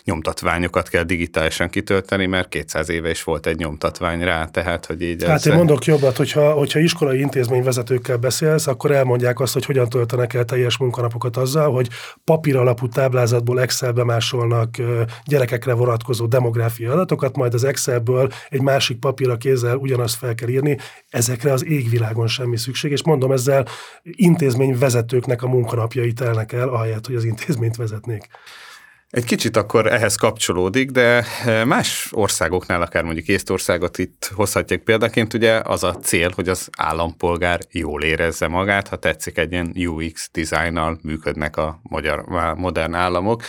nyomtatványokat 0.05 0.89
kell 0.89 1.03
digitálisan 1.03 1.69
kitölteni, 1.69 2.27
mert 2.27 2.49
200 2.49 2.89
éve 2.89 3.11
is 3.11 3.23
volt 3.25 3.47
egy 3.47 3.57
nyomtatvány 3.57 4.21
rá, 4.21 4.45
tehát, 4.45 4.87
hogy 4.87 5.03
így 5.03 5.25
hát 5.25 5.46
ez 5.47 5.57
mondok 5.57 5.85
jobbat, 5.85 6.17
hogyha, 6.17 6.53
hogyha 6.53 6.79
iskolai 6.79 7.21
intézményvezetőkkel 7.21 8.17
beszélsz, 8.17 8.67
akkor 8.67 8.91
elmondják 8.91 9.41
azt, 9.41 9.53
hogy 9.53 9.65
hogyan 9.65 9.89
töltenek 9.89 10.35
el 10.35 10.45
teljes 10.45 10.79
munkanapokat 10.79 11.37
azzal, 11.37 11.73
hogy 11.73 11.89
papír 12.25 12.57
alapú 12.57 12.89
táblázatból 12.89 13.61
Excelbe 13.61 14.05
másolnak 14.05 14.77
gyerekekre 15.25 15.73
vonatkozó 15.73 16.27
demográfiai 16.27 16.91
adatokat, 16.91 17.37
majd 17.37 17.55
az 17.55 17.65
Excelből 17.65 18.29
egy 18.49 18.63
másik 18.63 18.99
papírra 18.99 19.37
kézzel 19.37 19.77
ugyanazt 19.77 20.17
fel 20.17 20.35
kell 20.35 20.49
írni. 20.49 20.79
Ezekre 21.11 21.53
az 21.53 21.65
égvilágon 21.65 22.27
semmi 22.27 22.57
szükség, 22.57 22.91
és 22.91 23.05
mondom 23.05 23.33
ezzel 23.33 23.67
intézményvezetőknek 24.03 25.43
a 25.43 25.49
munkanapjait 25.49 26.15
telnek 26.15 26.53
el, 26.53 26.69
ahelyett, 26.69 27.07
hogy 27.07 27.15
az 27.15 27.25
intézményt 27.25 27.77
vezetnék. 27.77 28.29
Egy 29.11 29.25
kicsit 29.25 29.57
akkor 29.57 29.87
ehhez 29.93 30.15
kapcsolódik, 30.15 30.91
de 30.91 31.25
eh, 31.45 31.65
más 31.65 32.09
országoknál, 32.13 32.83
akár 32.83 33.03
mondjuk 33.03 33.29
Észtországot 33.29 33.99
itt 33.99 34.31
hozhatják 34.35 34.83
példaként, 34.83 35.35
ugye 35.35 35.61
az 35.65 35.85
a 35.85 35.95
cél, 35.95 36.33
hogy 36.35 36.49
az 36.49 36.69
állampolgár 36.77 37.61
jól 37.71 38.03
érezze 38.03 38.49
magát, 38.49 38.89
ha 38.89 38.97
tetszik 38.97 39.39
egy 39.39 39.53
ilyen 39.53 39.73
UX 39.87 40.29
dizájnnal 40.33 40.99
működnek 41.03 41.57
a 41.57 41.81
magyar 41.83 42.25
modern 42.57 42.95
államok. 42.95 43.43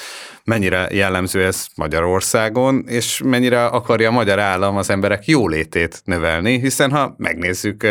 Mennyire 0.47 0.87
jellemző 0.91 1.45
ez 1.45 1.65
Magyarországon, 1.75 2.83
és 2.87 3.21
mennyire 3.25 3.65
akarja 3.65 4.09
a 4.09 4.11
magyar 4.11 4.39
állam 4.39 4.77
az 4.77 4.89
emberek 4.89 5.25
jólétét 5.25 6.01
növelni, 6.03 6.59
hiszen 6.59 6.91
ha 6.91 7.15
megnézzük 7.17 7.87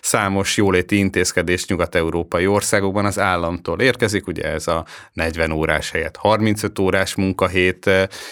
számos 0.00 0.56
jóléti 0.56 0.98
intézkedés 0.98 1.66
nyugat-európai 1.66 2.46
országokban 2.46 3.04
az 3.04 3.18
államtól 3.18 3.80
érkezik, 3.80 4.26
ugye 4.26 4.42
ez 4.42 4.66
a 4.66 4.84
40 5.12 5.50
órás 5.50 5.90
helyett 5.90 6.16
35 6.16 6.78
órás 6.78 7.14
munkahét, 7.14 7.90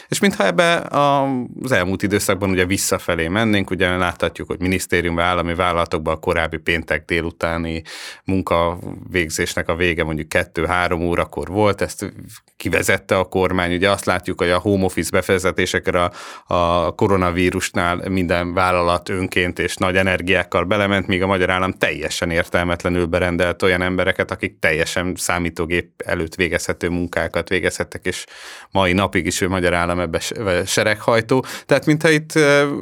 és 0.08 0.20
mintha 0.20 0.46
ebbe 0.46 0.74
az 1.62 1.72
elmúlt 1.72 2.02
időszakban 2.02 2.50
ugye 2.50 2.64
visszafelé 2.64 3.28
mennénk, 3.28 3.70
ugye 3.70 3.96
láthatjuk, 3.96 4.46
hogy 4.46 4.60
minisztériumban, 4.60 5.24
állami 5.24 5.54
vállalatokban 5.54 6.14
a 6.14 6.18
korábbi 6.18 6.56
péntek 6.56 7.04
délutáni 7.04 7.82
munkavégzésnek 8.24 9.68
a 9.68 9.76
vége 9.76 10.04
mondjuk 10.04 10.28
2-3 10.30 11.00
órakor 11.00 11.48
volt, 11.48 11.80
ezt 11.80 12.12
kivezette 12.56 13.18
a 13.18 13.24
kormány, 13.24 13.65
ugye 13.72 13.90
azt 13.90 14.04
látjuk, 14.04 14.40
hogy 14.40 14.50
a 14.50 14.58
home 14.58 14.84
office 14.84 15.10
befejezetésekre 15.10 16.04
a, 16.04 16.12
a 16.54 16.90
koronavírusnál 16.90 18.08
minden 18.08 18.54
vállalat 18.54 19.08
önként 19.08 19.58
és 19.58 19.76
nagy 19.76 19.96
energiákkal 19.96 20.64
belement, 20.64 21.06
míg 21.06 21.22
a 21.22 21.26
magyar 21.26 21.50
állam 21.50 21.72
teljesen 21.72 22.30
értelmetlenül 22.30 23.06
berendelt 23.06 23.62
olyan 23.62 23.82
embereket, 23.82 24.30
akik 24.30 24.58
teljesen 24.58 25.14
számítógép 25.16 25.90
előtt 26.04 26.34
végezhető 26.34 26.88
munkákat 26.88 27.48
végezhettek, 27.48 28.04
és 28.04 28.24
mai 28.70 28.92
napig 28.92 29.26
is 29.26 29.40
ő 29.40 29.48
magyar 29.48 29.74
állam 29.74 30.00
ebbe 30.00 30.20
sereghajtó. 30.66 31.44
Tehát 31.66 31.86
mintha 31.86 32.10
itt 32.10 32.32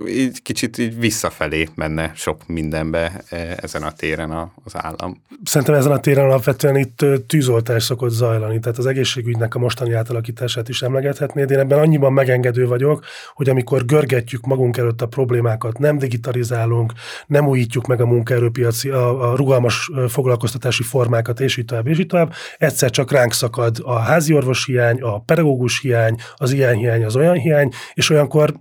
így 0.09 0.43
kicsit 0.43 0.79
így 0.79 0.99
visszafelé 0.99 1.69
menne 1.75 2.13
sok 2.15 2.47
mindenbe 2.47 3.25
ezen 3.57 3.83
a 3.83 3.93
téren 3.93 4.53
az 4.65 4.73
állam. 4.77 5.23
Szerintem 5.45 5.77
ezen 5.77 5.93
a 5.93 6.01
téren 6.01 6.25
alapvetően 6.25 6.77
itt 6.77 7.05
tűzoltás 7.27 7.83
szokott 7.83 8.11
zajlani, 8.11 8.61
tehát 8.61 8.79
az 8.79 8.87
egészségügynek 8.87 9.55
a 9.55 9.59
mostani 9.59 9.93
átalakítását 9.93 10.69
is 10.69 10.74
emlegethetnéd. 10.83 11.51
Én 11.51 11.59
ebben 11.59 11.79
annyiban 11.79 12.13
megengedő 12.13 12.67
vagyok, 12.67 13.05
hogy 13.35 13.49
amikor 13.49 13.85
görgetjük 13.85 14.47
magunk 14.47 14.77
előtt 14.77 15.03
a 15.03 15.07
problémákat, 15.07 15.79
nem 15.79 15.99
digitalizálunk, 15.99 16.93
nem 17.27 17.49
újítjuk 17.49 17.87
meg 17.87 18.01
a 18.01 18.07
munkaerőpiaci, 18.07 18.89
a, 18.89 19.31
a 19.31 19.37
rugalmas 19.37 19.91
foglalkoztatási 20.09 20.83
formákat, 20.83 21.41
és 21.41 21.57
így 21.57 21.65
tovább, 21.65 21.87
és 21.87 21.99
így 21.99 22.07
tovább, 22.07 22.33
egyszer 22.59 22.91
csak 22.91 23.11
ránk 23.11 23.33
szakad 23.33 23.77
a 23.83 23.99
házi 23.99 24.33
hiány, 24.67 25.01
a 25.01 25.21
pedagógus 25.21 25.81
hiány, 25.81 26.17
az 26.37 26.53
ilyen 26.53 26.75
hiány, 26.75 27.05
az 27.05 27.17
olyan 27.17 27.35
hiány, 27.35 27.71
és 27.95 28.11
olyankor 28.11 28.55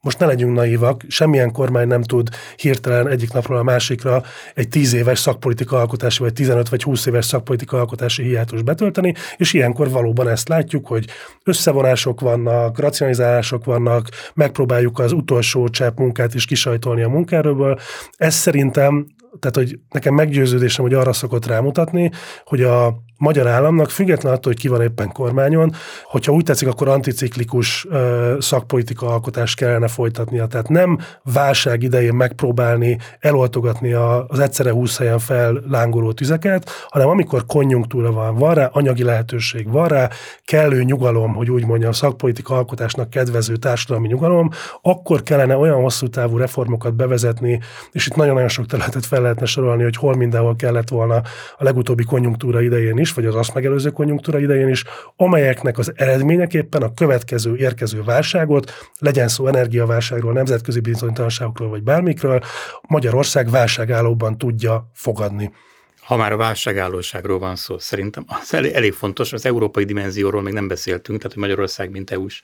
most 0.00 0.18
ne 0.18 0.26
legyünk 0.26 0.56
naívak, 0.56 1.04
semmilyen 1.08 1.52
kormány 1.52 1.86
nem 1.86 2.02
tud 2.02 2.28
hirtelen 2.56 3.08
egyik 3.08 3.32
napról 3.32 3.58
a 3.58 3.62
másikra 3.62 4.22
egy 4.54 4.68
10 4.68 4.92
éves 4.92 5.18
szakpolitika 5.18 5.78
alkotási, 5.78 6.22
vagy 6.22 6.32
15 6.32 6.68
vagy 6.68 6.82
20 6.82 7.06
éves 7.06 7.24
szakpolitika 7.24 7.78
alkotási 7.78 8.22
hiátus 8.22 8.62
betölteni, 8.62 9.14
és 9.36 9.52
ilyenkor 9.52 9.90
valóban 9.90 10.28
ezt 10.28 10.48
látjuk, 10.48 10.86
hogy 10.86 11.06
összevonások 11.44 12.20
vannak, 12.20 12.78
racionalizálások 12.78 13.64
vannak, 13.64 14.08
megpróbáljuk 14.34 14.98
az 14.98 15.12
utolsó 15.12 15.68
csepp 15.68 15.98
munkát 15.98 16.34
is 16.34 16.44
kisajtolni 16.44 17.02
a 17.02 17.08
munkáról. 17.08 17.78
Ez 18.16 18.34
szerintem, 18.34 19.06
tehát 19.40 19.56
hogy 19.56 19.78
nekem 19.90 20.14
meggyőződésem, 20.14 20.84
hogy 20.84 20.94
arra 20.94 21.12
szokott 21.12 21.46
rámutatni, 21.46 22.10
hogy 22.44 22.62
a 22.62 23.06
magyar 23.18 23.46
államnak, 23.46 23.90
független 23.90 24.32
attól, 24.32 24.52
hogy 24.52 24.60
ki 24.60 24.68
van 24.68 24.82
éppen 24.82 25.12
kormányon, 25.12 25.72
hogyha 26.04 26.32
úgy 26.32 26.44
tetszik, 26.44 26.68
akkor 26.68 26.88
anticiklikus 26.88 27.86
ö, 27.90 28.36
szakpolitika 28.40 29.06
alkotást 29.06 29.56
kellene 29.56 29.88
folytatnia. 29.88 30.46
Tehát 30.46 30.68
nem 30.68 30.98
válság 31.22 31.82
idején 31.82 32.14
megpróbálni 32.14 32.98
eloltogatni 33.20 33.92
a, 33.92 34.26
az 34.28 34.38
egyszerre 34.38 34.70
húsz 34.70 34.98
helyen 34.98 35.18
fellángoló 35.18 36.12
tüzeket, 36.12 36.70
hanem 36.88 37.08
amikor 37.08 37.46
konjunktúra 37.46 38.12
van, 38.12 38.34
van 38.34 38.54
rá, 38.54 38.70
anyagi 38.72 39.02
lehetőség 39.02 39.70
van 39.70 39.88
rá, 39.88 40.08
kellő 40.44 40.82
nyugalom, 40.82 41.34
hogy 41.34 41.50
úgy 41.50 41.66
mondjam, 41.66 41.92
szakpolitika 41.92 42.54
alkotásnak 42.54 43.10
kedvező 43.10 43.56
társadalmi 43.56 44.08
nyugalom, 44.08 44.50
akkor 44.82 45.22
kellene 45.22 45.56
olyan 45.56 45.80
hosszú 45.80 46.08
távú 46.08 46.36
reformokat 46.36 46.94
bevezetni, 46.94 47.60
és 47.92 48.06
itt 48.06 48.16
nagyon-nagyon 48.16 48.48
sok 48.48 48.66
területet 48.66 49.06
fel 49.06 49.20
lehetne 49.20 49.46
sorolni, 49.46 49.82
hogy 49.82 49.96
hol 49.96 50.16
mindenhol 50.16 50.56
kellett 50.56 50.88
volna 50.88 51.14
a 51.56 51.64
legutóbbi 51.64 52.04
konjunktúra 52.04 52.60
idején 52.60 52.98
is, 52.98 53.07
is, 53.08 53.14
vagy 53.14 53.26
az 53.26 53.34
azt 53.34 53.54
megelőző 53.54 53.90
konjunktúra 53.90 54.38
idején 54.38 54.68
is, 54.68 54.84
amelyeknek 55.16 55.78
az 55.78 55.92
eredményeképpen 55.94 56.82
a 56.82 56.94
következő 56.94 57.56
érkező 57.56 58.02
válságot, 58.02 58.72
legyen 58.98 59.28
szó 59.28 59.46
energiaválságról, 59.46 60.32
nemzetközi 60.32 60.80
bizonytalanságokról, 60.80 61.68
vagy 61.68 61.82
bármikről, 61.82 62.42
Magyarország 62.88 63.50
válságállóban 63.50 64.38
tudja 64.38 64.90
fogadni. 64.94 65.52
Ha 66.00 66.16
már 66.16 66.32
a 66.32 66.36
válságállóságról 66.36 67.38
van 67.38 67.56
szó, 67.56 67.78
szerintem 67.78 68.24
az 68.26 68.54
elég, 68.54 68.92
fontos, 68.92 69.32
az 69.32 69.46
európai 69.46 69.84
dimenzióról 69.84 70.42
még 70.42 70.52
nem 70.52 70.68
beszéltünk, 70.68 71.18
tehát 71.18 71.32
hogy 71.32 71.42
Magyarország, 71.42 71.90
mint 71.90 72.10
EU-s 72.10 72.42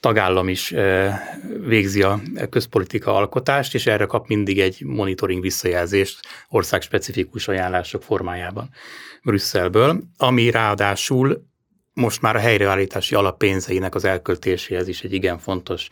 tagállam 0.00 0.48
is 0.48 0.74
végzi 1.66 2.02
a 2.02 2.20
közpolitika 2.50 3.14
alkotást, 3.14 3.74
és 3.74 3.86
erre 3.86 4.04
kap 4.04 4.26
mindig 4.26 4.60
egy 4.60 4.82
monitoring 4.84 5.42
visszajelzést 5.42 6.20
országspecifikus 6.48 7.48
ajánlások 7.48 8.02
formájában 8.02 8.70
Brüsszelből, 9.26 10.02
ami 10.16 10.50
ráadásul 10.50 11.46
most 11.92 12.22
már 12.22 12.36
a 12.36 12.38
helyreállítási 12.38 13.14
alappénzeinek 13.14 13.94
az 13.94 14.04
elköltéséhez 14.04 14.88
is 14.88 15.02
egy 15.02 15.12
igen 15.12 15.38
fontos 15.38 15.88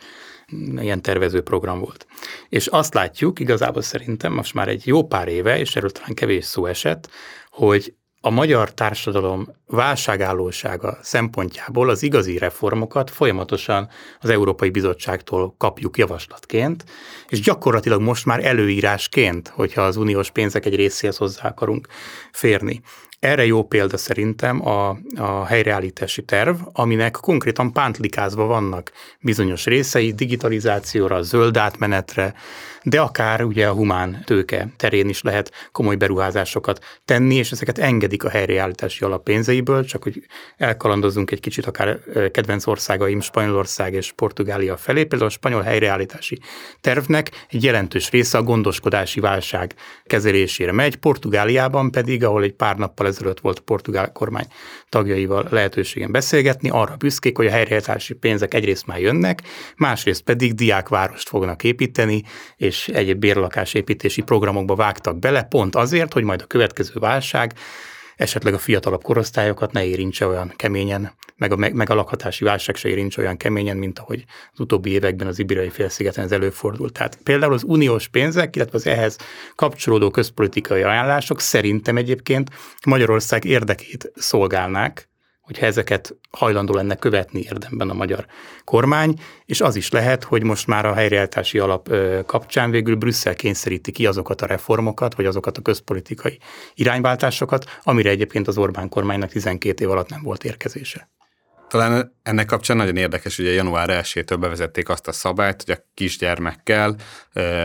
ilyen 0.76 1.03
tervező 1.03 1.43
program 1.43 1.78
volt. 1.78 2.07
És 2.49 2.66
azt 2.66 2.95
látjuk, 2.95 3.41
igazából 3.41 3.82
szerintem 3.82 4.32
most 4.32 4.55
már 4.55 4.68
egy 4.68 4.87
jó 4.87 5.07
pár 5.07 5.28
éve, 5.28 5.59
és 5.59 5.76
erről 5.76 5.91
talán 5.91 6.14
kevés 6.14 6.45
szó 6.45 6.66
esett, 6.66 7.11
hogy 7.51 7.95
a 8.26 8.30
magyar 8.30 8.74
társadalom 8.74 9.49
válságállósága 9.66 10.99
szempontjából 11.03 11.89
az 11.89 12.03
igazi 12.03 12.39
reformokat 12.39 13.11
folyamatosan 13.11 13.89
az 14.20 14.30
Európai 14.30 14.70
Bizottságtól 14.70 15.55
kapjuk 15.59 15.99
javaslatként, 15.99 16.85
és 17.28 17.41
gyakorlatilag 17.41 18.01
most 18.01 18.26
már 18.26 18.45
előírásként, 18.45 19.49
hogyha 19.49 19.82
az 19.82 19.97
uniós 19.97 20.30
pénzek 20.30 20.66
egy 20.66 20.74
részéhez 20.74 21.16
hozzá 21.16 21.49
akarunk 21.49 21.89
férni. 22.32 22.80
Erre 23.24 23.44
jó 23.46 23.62
példa 23.62 23.96
szerintem 23.96 24.66
a, 24.66 24.98
a 25.16 25.44
helyreállítási 25.44 26.22
terv, 26.22 26.56
aminek 26.72 27.12
konkrétan 27.12 27.72
pántlikázva 27.72 28.44
vannak 28.44 28.92
bizonyos 29.20 29.64
részei, 29.64 30.12
digitalizációra, 30.12 31.22
zöld 31.22 31.56
átmenetre, 31.56 32.34
de 32.82 33.00
akár 33.00 33.44
ugye 33.44 33.68
a 33.68 33.72
humán 33.72 34.22
tőke 34.24 34.68
terén 34.76 35.08
is 35.08 35.22
lehet 35.22 35.52
komoly 35.72 35.96
beruházásokat 35.96 36.84
tenni, 37.04 37.34
és 37.34 37.50
ezeket 37.50 37.78
engedik 37.78 38.24
a 38.24 38.28
helyreállítási 38.28 39.04
alap 39.04 39.22
pénzeiből, 39.22 39.84
csak 39.84 40.02
hogy 40.02 40.26
elkalandozunk 40.56 41.30
egy 41.30 41.40
kicsit 41.40 41.66
akár 41.66 41.98
kedvenc 42.30 42.66
országaim 42.66 43.20
Spanyolország 43.20 43.92
és 43.92 44.12
Portugália 44.12 44.76
felé. 44.76 45.04
Például 45.04 45.30
a 45.30 45.34
spanyol 45.34 45.62
helyreállítási 45.62 46.38
tervnek 46.80 47.30
egy 47.50 47.62
jelentős 47.62 48.10
része 48.10 48.38
a 48.38 48.42
gondoskodási 48.42 49.20
válság 49.20 49.74
kezelésére 50.04 50.72
megy, 50.72 50.96
Portugáliában 50.96 51.90
pedig, 51.90 52.24
ahol 52.24 52.42
egy 52.42 52.54
pár 52.54 52.76
nappal 52.76 53.06
ezelőtt 53.14 53.40
volt 53.40 53.60
portugál 53.60 54.12
kormány 54.12 54.46
tagjaival 54.88 55.46
lehetőségen 55.50 56.12
beszélgetni, 56.12 56.68
arra 56.68 56.96
büszkék, 56.96 57.36
hogy 57.36 57.46
a 57.46 57.50
helyreállítási 57.50 58.14
pénzek 58.14 58.54
egyrészt 58.54 58.86
már 58.86 59.00
jönnek, 59.00 59.42
másrészt 59.76 60.22
pedig 60.22 60.54
diákvárost 60.54 61.28
fognak 61.28 61.64
építeni, 61.64 62.22
és 62.56 62.88
egyéb 62.88 63.18
bérlakásépítési 63.18 64.22
programokba 64.22 64.74
vágtak 64.74 65.18
bele, 65.18 65.42
pont 65.42 65.76
azért, 65.76 66.12
hogy 66.12 66.24
majd 66.24 66.42
a 66.42 66.46
következő 66.46 66.92
válság 66.94 67.52
esetleg 68.16 68.54
a 68.54 68.58
fiatalabb 68.58 69.02
korosztályokat 69.02 69.72
ne 69.72 69.84
érintse 69.84 70.26
olyan 70.26 70.52
keményen, 70.56 71.12
meg 71.36 71.52
a, 71.52 71.56
meg 71.56 71.90
a 71.90 71.94
lakhatási 71.94 72.44
válság 72.44 72.76
se 72.76 72.88
érintse 72.88 73.20
olyan 73.20 73.36
keményen, 73.36 73.76
mint 73.76 73.98
ahogy 73.98 74.24
az 74.52 74.60
utóbbi 74.60 74.90
években 74.90 75.26
az 75.26 75.38
Ibériai 75.38 75.70
félszigeten 75.70 76.24
ez 76.24 76.32
előfordult. 76.32 76.92
Tehát 76.92 77.18
például 77.22 77.52
az 77.52 77.62
uniós 77.62 78.08
pénzek, 78.08 78.56
illetve 78.56 78.76
az 78.76 78.86
ehhez 78.86 79.16
kapcsolódó 79.54 80.10
közpolitikai 80.10 80.82
ajánlások 80.82 81.40
szerintem 81.40 81.96
egyébként 81.96 82.50
Magyarország 82.86 83.44
érdekét 83.44 84.12
szolgálnák, 84.14 85.08
hogyha 85.45 85.66
ezeket 85.66 86.16
hajlandó 86.30 86.74
lenne 86.74 86.95
követni 86.95 87.40
érdemben 87.40 87.90
a 87.90 87.95
magyar 87.95 88.26
kormány, 88.64 89.14
és 89.45 89.61
az 89.61 89.76
is 89.76 89.90
lehet, 89.90 90.24
hogy 90.24 90.42
most 90.42 90.66
már 90.66 90.86
a 90.86 90.95
helyreállítási 90.95 91.59
alap 91.59 91.88
kapcsán 92.26 92.70
végül 92.70 92.95
Brüsszel 92.97 93.34
kényszeríti 93.34 93.92
ki 93.92 94.07
azokat 94.07 94.42
a 94.42 94.47
reformokat, 94.47 95.14
vagy 95.14 95.26
azokat 95.26 95.59
a 95.59 95.62
közpolitikai 95.62 96.38
irányváltásokat, 96.74 97.64
amire 97.82 98.11
egyébként 98.11 98.49
az 98.49 98.59
Orbán 98.59 98.88
kormánynak 98.88 99.30
12 99.30 99.84
év 99.84 99.90
alatt 99.90 100.09
nem 100.09 100.22
volt 100.22 100.45
érkezése. 100.45 101.09
Talán 101.68 102.16
ennek 102.22 102.47
kapcsán 102.47 102.76
nagyon 102.76 102.97
érdekes, 102.97 103.38
a 103.38 103.42
január 103.42 104.03
1-től 104.03 104.36
bevezették 104.40 104.88
azt 104.88 105.09
a 105.09 105.12
szabályt, 105.12 105.62
hogy 105.66 105.74
a 105.74 105.84
kisgyermekkel 105.95 106.97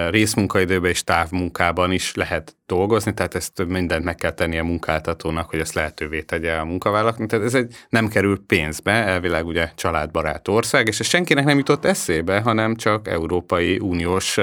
részmunkaidőben 0.09 0.91
és 0.91 1.03
távmunkában 1.03 1.91
is 1.91 2.15
lehet 2.15 2.55
dolgozni, 2.69 3.13
tehát 3.13 3.35
ezt 3.35 3.65
mindent 3.67 4.03
meg 4.03 4.15
kell 4.15 4.31
tennie 4.31 4.59
a 4.59 4.63
munkáltatónak, 4.63 5.49
hogy 5.49 5.59
ezt 5.59 5.73
lehetővé 5.73 6.21
tegye 6.21 6.53
a 6.53 6.65
munkavállalóknak. 6.65 7.29
Tehát 7.29 7.45
ez 7.45 7.53
egy 7.53 7.75
nem 7.89 8.07
kerül 8.07 8.43
pénzbe, 8.47 8.91
elvileg 8.91 9.45
ugye 9.45 9.71
családbarát 9.75 10.47
ország, 10.47 10.87
és 10.87 10.99
ez 10.99 11.07
senkinek 11.07 11.45
nem 11.45 11.57
jutott 11.57 11.85
eszébe, 11.85 12.39
hanem 12.39 12.75
csak 12.75 13.07
Európai 13.07 13.79
Uniós 13.79 14.37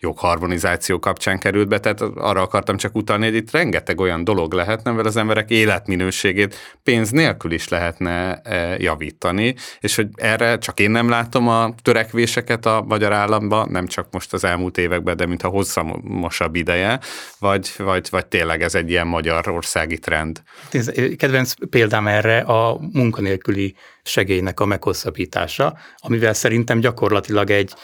jogharmonizáció 0.00 0.98
kapcsán 0.98 1.38
került 1.38 1.68
be. 1.68 1.78
Tehát 1.78 2.00
arra 2.00 2.42
akartam 2.42 2.76
csak 2.76 2.96
utalni, 2.96 3.24
hogy 3.24 3.34
itt 3.34 3.50
rengeteg 3.50 4.00
olyan 4.00 4.24
dolog 4.24 4.52
lehetne, 4.52 4.90
mert 4.90 5.06
az 5.06 5.16
emberek 5.16 5.50
életminőségét 5.50 6.56
pénz 6.82 7.10
nélkül 7.10 7.52
is 7.52 7.68
lehetne 7.68 8.40
javítani, 8.78 9.54
és 9.80 9.96
hogy 9.96 10.08
erre 10.14 10.58
csak 10.58 10.80
én 10.80 10.90
nem 10.90 11.08
látom 11.08 11.48
a 11.48 11.74
törekvéseket 11.82 12.66
a 12.66 12.84
magyar 12.88 13.12
államban, 13.12 13.68
nem 13.70 13.86
csak 13.86 14.06
most 14.10 14.32
az 14.32 14.44
elmúlt 14.44 14.78
években, 14.78 15.16
de 15.16 15.26
mintha 15.26 15.48
hosszamosabb 15.48 16.54
ideje, 16.54 17.00
vagy 17.38 17.65
vagy, 17.76 17.86
vagy, 17.86 18.08
vagy 18.10 18.26
tényleg 18.26 18.62
ez 18.62 18.74
egy 18.74 18.90
ilyen 18.90 19.06
magyarországi 19.06 19.98
trend? 19.98 20.42
Ez, 20.70 20.90
kedvenc 21.16 21.52
példám 21.70 22.06
erre 22.06 22.38
a 22.38 22.78
munkanélküli 22.92 23.74
segélynek 24.02 24.60
a 24.60 24.64
meghosszabbítása, 24.64 25.78
amivel 25.96 26.34
szerintem 26.34 26.80
gyakorlatilag 26.80 27.50
egy 27.50 27.74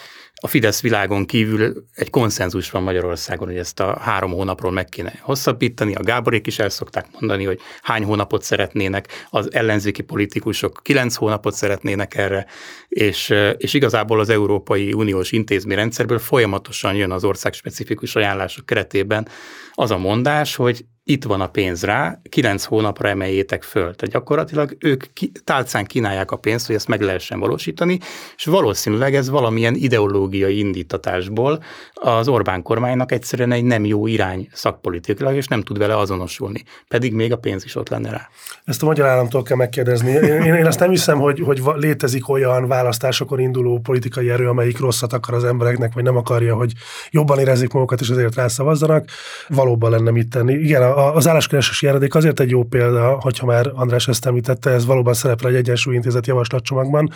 a 0.45 0.49
Fidesz 0.49 0.81
világon 0.81 1.27
kívül 1.27 1.87
egy 1.95 2.11
konszenzus 2.11 2.71
van 2.71 2.83
Magyarországon, 2.83 3.49
hogy 3.49 3.57
ezt 3.57 3.81
a 3.81 3.99
három 4.01 4.33
hónapról 4.33 4.73
meg 4.73 4.89
kéne 4.89 5.13
hosszabbítani. 5.21 5.95
A 5.95 6.03
Gáborék 6.03 6.47
is 6.47 6.59
el 6.59 6.69
szokták 6.69 7.07
mondani, 7.19 7.45
hogy 7.45 7.61
hány 7.83 8.05
hónapot 8.05 8.43
szeretnének, 8.43 9.27
az 9.31 9.53
ellenzéki 9.53 10.03
politikusok 10.03 10.81
kilenc 10.83 11.15
hónapot 11.15 11.55
szeretnének 11.55 12.15
erre, 12.15 12.47
és, 12.89 13.35
és 13.57 13.75
igazából 13.75 14.21
az 14.21 14.29
Európai 14.29 14.93
Uniós 14.93 15.33
intézményrendszerből 15.33 16.19
folyamatosan 16.19 16.95
jön 16.95 17.11
az 17.11 17.25
ország 17.25 17.53
specifikus 17.53 18.17
ajánlások 18.17 18.67
keretében 18.67 19.29
az 19.73 19.91
a 19.91 19.99
mondás, 19.99 20.57
hogy 20.57 20.85
itt 21.05 21.25
van 21.25 21.41
a 21.41 21.47
pénz 21.47 21.83
rá, 21.83 22.21
kilenc 22.29 22.65
hónapra 22.65 23.09
emeljétek 23.09 23.63
föl. 23.63 23.95
Tehát 23.95 24.11
gyakorlatilag 24.11 24.77
ők 24.79 25.05
ki, 25.13 25.33
tálcán 25.45 25.85
kínálják 25.85 26.31
a 26.31 26.37
pénzt, 26.37 26.67
hogy 26.67 26.75
ezt 26.75 26.89
meg 26.89 27.01
lehessen 27.01 27.39
valósítani, 27.39 27.99
és 28.37 28.45
valószínűleg 28.45 29.15
ez 29.15 29.31
valamilyen 29.31 29.75
ideológiai 29.75 30.59
indítatásból 30.59 31.63
az 31.95 32.29
Orbán 32.29 32.63
kormánynak 32.63 33.13
egyszerűen 33.13 33.53
egy 33.53 33.65
nem 33.65 33.85
jó 33.85 34.07
irány 34.07 34.49
szakpolitikailag, 34.53 35.37
és 35.37 35.47
nem 35.47 35.63
tud 35.63 35.79
vele 35.79 35.99
azonosulni. 35.99 36.63
Pedig 36.89 37.13
még 37.13 37.33
a 37.33 37.39
pénz 37.39 37.65
is 37.65 37.77
ott 37.77 37.89
lenne 37.89 38.11
rá. 38.11 38.29
Ezt 38.65 38.83
a 38.83 38.87
magyar 38.87 39.07
államtól 39.07 39.43
kell 39.43 39.57
megkérdezni. 39.57 40.11
Én, 40.11 40.55
én 40.55 40.67
azt 40.67 40.81
nem 40.81 40.91
hiszem, 40.91 41.19
hogy, 41.19 41.41
hogy 41.41 41.63
létezik 41.75 42.29
olyan 42.29 42.69
választásokon 42.69 43.41
induló 43.41 43.79
politikai 43.79 44.31
erő, 44.31 44.49
amelyik 44.49 44.79
rosszat 44.79 45.13
akar 45.13 45.35
az 45.35 45.45
embereknek, 45.45 45.93
vagy 45.95 46.03
nem 46.03 46.17
akarja, 46.17 46.55
hogy 46.55 46.73
jobban 47.11 47.39
érezzék 47.39 47.73
magukat, 47.73 48.01
és 48.01 48.09
azért 48.09 48.35
rászavazzanak. 48.35 49.09
Valóban 49.49 49.91
lenne 49.91 50.11
mit 50.11 50.29
tenni. 50.29 50.53
Igen, 50.53 50.91
az 50.97 51.29
álláskeresési 51.29 51.87
járadék 51.87 52.15
azért 52.15 52.41
egy 52.41 52.51
jó 52.51 52.63
példa, 52.65 53.19
hogyha 53.21 53.47
már 53.47 53.71
András 53.75 54.09
ezt 54.09 54.27
említette, 54.27 54.71
ez 54.71 54.87
valóban 54.87 55.15
szerepel 55.15 55.51
egy 55.51 55.57
Egyensúlyintézet 55.57 56.27
javaslatcsomagban, 56.27 57.11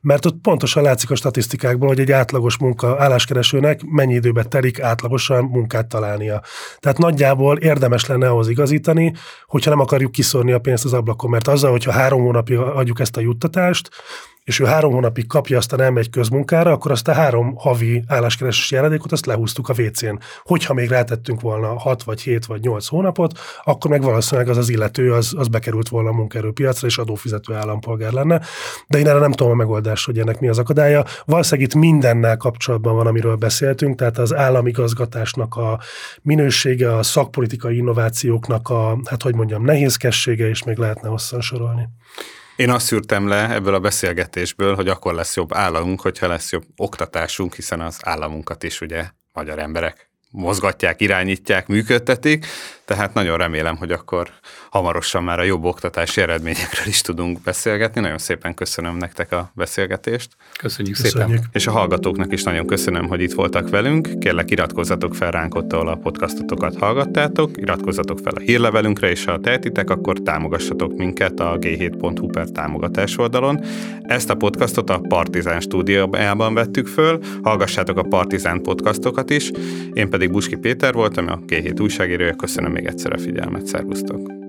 mert 0.00 0.26
ott 0.26 0.40
pontosan 0.42 0.82
látszik 0.82 1.10
a 1.10 1.14
statisztikákból, 1.14 1.88
hogy 1.88 2.00
egy 2.00 2.12
átlagos 2.12 2.58
munka 2.58 2.96
álláskeresőnek 2.98 3.80
mennyi 3.84 4.14
időbe 4.14 4.42
telik 4.42 4.80
átlagosan 4.80 5.44
munkát 5.44 5.86
találnia. 5.86 6.42
Tehát 6.78 6.98
nagyjából 6.98 7.56
érdemes 7.56 8.06
lenne 8.06 8.28
ahhoz 8.28 8.48
igazítani, 8.48 9.12
hogyha 9.46 9.70
nem 9.70 9.80
akarjuk 9.80 10.12
kiszórni 10.12 10.52
a 10.52 10.58
pénzt 10.58 10.84
az 10.84 10.92
ablakon, 10.92 11.30
mert 11.30 11.48
azzal, 11.48 11.70
hogyha 11.70 11.92
három 11.92 12.20
hónapig 12.20 12.58
adjuk 12.58 13.00
ezt 13.00 13.16
a 13.16 13.20
juttatást, 13.20 13.88
és 14.50 14.58
ő 14.58 14.64
három 14.64 14.92
hónapig 14.92 15.26
kapja, 15.26 15.56
aztán 15.56 15.80
elmegy 15.80 16.10
közmunkára, 16.10 16.72
akkor 16.72 16.90
azt 16.90 17.08
a 17.08 17.12
három 17.12 17.54
havi 17.56 18.04
álláskeresési 18.06 18.74
jelenlékot 18.74 19.12
azt 19.12 19.26
lehúztuk 19.26 19.68
a 19.68 19.74
WC-n. 19.78 20.18
Hogyha 20.42 20.74
még 20.74 20.88
rátettünk 20.88 21.40
volna 21.40 21.78
6 21.78 22.02
vagy 22.02 22.20
7 22.20 22.46
vagy 22.46 22.60
8 22.60 22.86
hónapot, 22.86 23.38
akkor 23.64 23.90
meg 23.90 24.02
valószínűleg 24.02 24.50
az 24.50 24.56
az 24.56 24.68
illető, 24.68 25.12
az, 25.12 25.32
az 25.36 25.48
bekerült 25.48 25.88
volna 25.88 26.08
a 26.08 26.12
munkaerőpiacra, 26.12 26.86
és 26.86 26.98
adófizető 26.98 27.54
állampolgár 27.54 28.12
lenne. 28.12 28.40
De 28.86 28.98
én 28.98 29.08
erre 29.08 29.18
nem 29.18 29.32
tudom 29.32 29.52
a 29.52 29.56
megoldást, 29.56 30.06
hogy 30.06 30.18
ennek 30.18 30.40
mi 30.40 30.48
az 30.48 30.58
akadálya. 30.58 31.04
Valószínűleg 31.24 31.70
itt 31.70 31.80
mindennel 31.80 32.36
kapcsolatban 32.36 32.94
van, 32.94 33.06
amiről 33.06 33.36
beszéltünk, 33.36 33.96
tehát 33.96 34.18
az 34.18 34.34
államigazgatásnak 34.34 35.56
a 35.56 35.80
minősége, 36.22 36.96
a 36.96 37.02
szakpolitikai 37.02 37.76
innovációknak 37.76 38.68
a, 38.68 38.98
hát 39.04 39.22
hogy 39.22 39.34
mondjam, 39.34 39.64
nehézkessége, 39.64 40.48
és 40.48 40.64
még 40.64 40.76
lehetne 40.76 41.08
hosszan 41.08 41.40
sorolni. 41.40 41.88
Én 42.60 42.70
azt 42.70 42.86
szűrtem 42.86 43.28
le 43.28 43.50
ebből 43.50 43.74
a 43.74 43.80
beszélgetésből, 43.80 44.74
hogy 44.74 44.88
akkor 44.88 45.14
lesz 45.14 45.36
jobb 45.36 45.54
államunk, 45.54 46.00
hogyha 46.00 46.26
lesz 46.26 46.52
jobb 46.52 46.64
oktatásunk, 46.76 47.54
hiszen 47.54 47.80
az 47.80 47.98
államunkat 48.02 48.62
is 48.62 48.80
ugye 48.80 49.10
magyar 49.32 49.58
emberek 49.58 50.09
mozgatják, 50.30 51.00
irányítják, 51.00 51.66
működtetik, 51.66 52.46
tehát 52.90 53.14
nagyon 53.14 53.36
remélem, 53.36 53.76
hogy 53.76 53.92
akkor 53.92 54.28
hamarosan 54.70 55.24
már 55.24 55.38
a 55.38 55.42
jobb 55.42 55.64
oktatási 55.64 56.20
eredményekről 56.20 56.86
is 56.86 57.00
tudunk 57.00 57.42
beszélgetni. 57.42 58.00
Nagyon 58.00 58.18
szépen 58.18 58.54
köszönöm 58.54 58.96
nektek 58.96 59.32
a 59.32 59.50
beszélgetést. 59.54 60.28
Köszönjük, 60.58 60.96
Köszönjük. 60.96 61.28
szépen. 61.28 61.48
És 61.52 61.66
a 61.66 61.70
hallgatóknak 61.70 62.32
is 62.32 62.42
nagyon 62.42 62.66
köszönöm, 62.66 63.08
hogy 63.08 63.20
itt 63.20 63.32
voltak 63.32 63.68
velünk. 63.68 64.18
Kérlek, 64.18 64.50
iratkozzatok 64.50 65.14
fel 65.14 65.30
ránk 65.30 65.54
ott, 65.54 65.72
ahol 65.72 65.88
a 65.88 65.94
podcastotokat 65.94 66.78
hallgattátok, 66.78 67.56
iratkozzatok 67.56 68.18
fel 68.18 68.32
a 68.34 68.40
hírlevelünkre, 68.40 69.10
és 69.10 69.24
ha 69.24 69.40
tehetitek, 69.40 69.90
akkor 69.90 70.18
támogassatok 70.18 70.96
minket 70.96 71.40
a 71.40 71.58
g7.hu 71.58 72.26
per 72.26 72.48
támogatás 72.48 73.18
oldalon. 73.18 73.64
Ezt 74.02 74.30
a 74.30 74.34
podcastot 74.34 74.90
a 74.90 74.98
Partizán 74.98 75.60
stúdiójában 75.60 76.54
vettük 76.54 76.86
föl, 76.86 77.20
hallgassátok 77.42 77.98
a 77.98 78.02
Partizán 78.02 78.62
podcastokat 78.62 79.30
is. 79.30 79.50
Én 79.92 80.10
pedig 80.20 80.34
Buski 80.34 80.56
Péter 80.56 80.92
voltam, 80.94 81.28
a 81.28 81.38
G7 81.46 81.80
újságírója. 81.80 82.34
Köszönöm 82.34 82.72
még 82.72 82.84
egyszer 82.84 83.12
a 83.12 83.18
figyelmet, 83.18 83.66
szervusztok! 83.66 84.39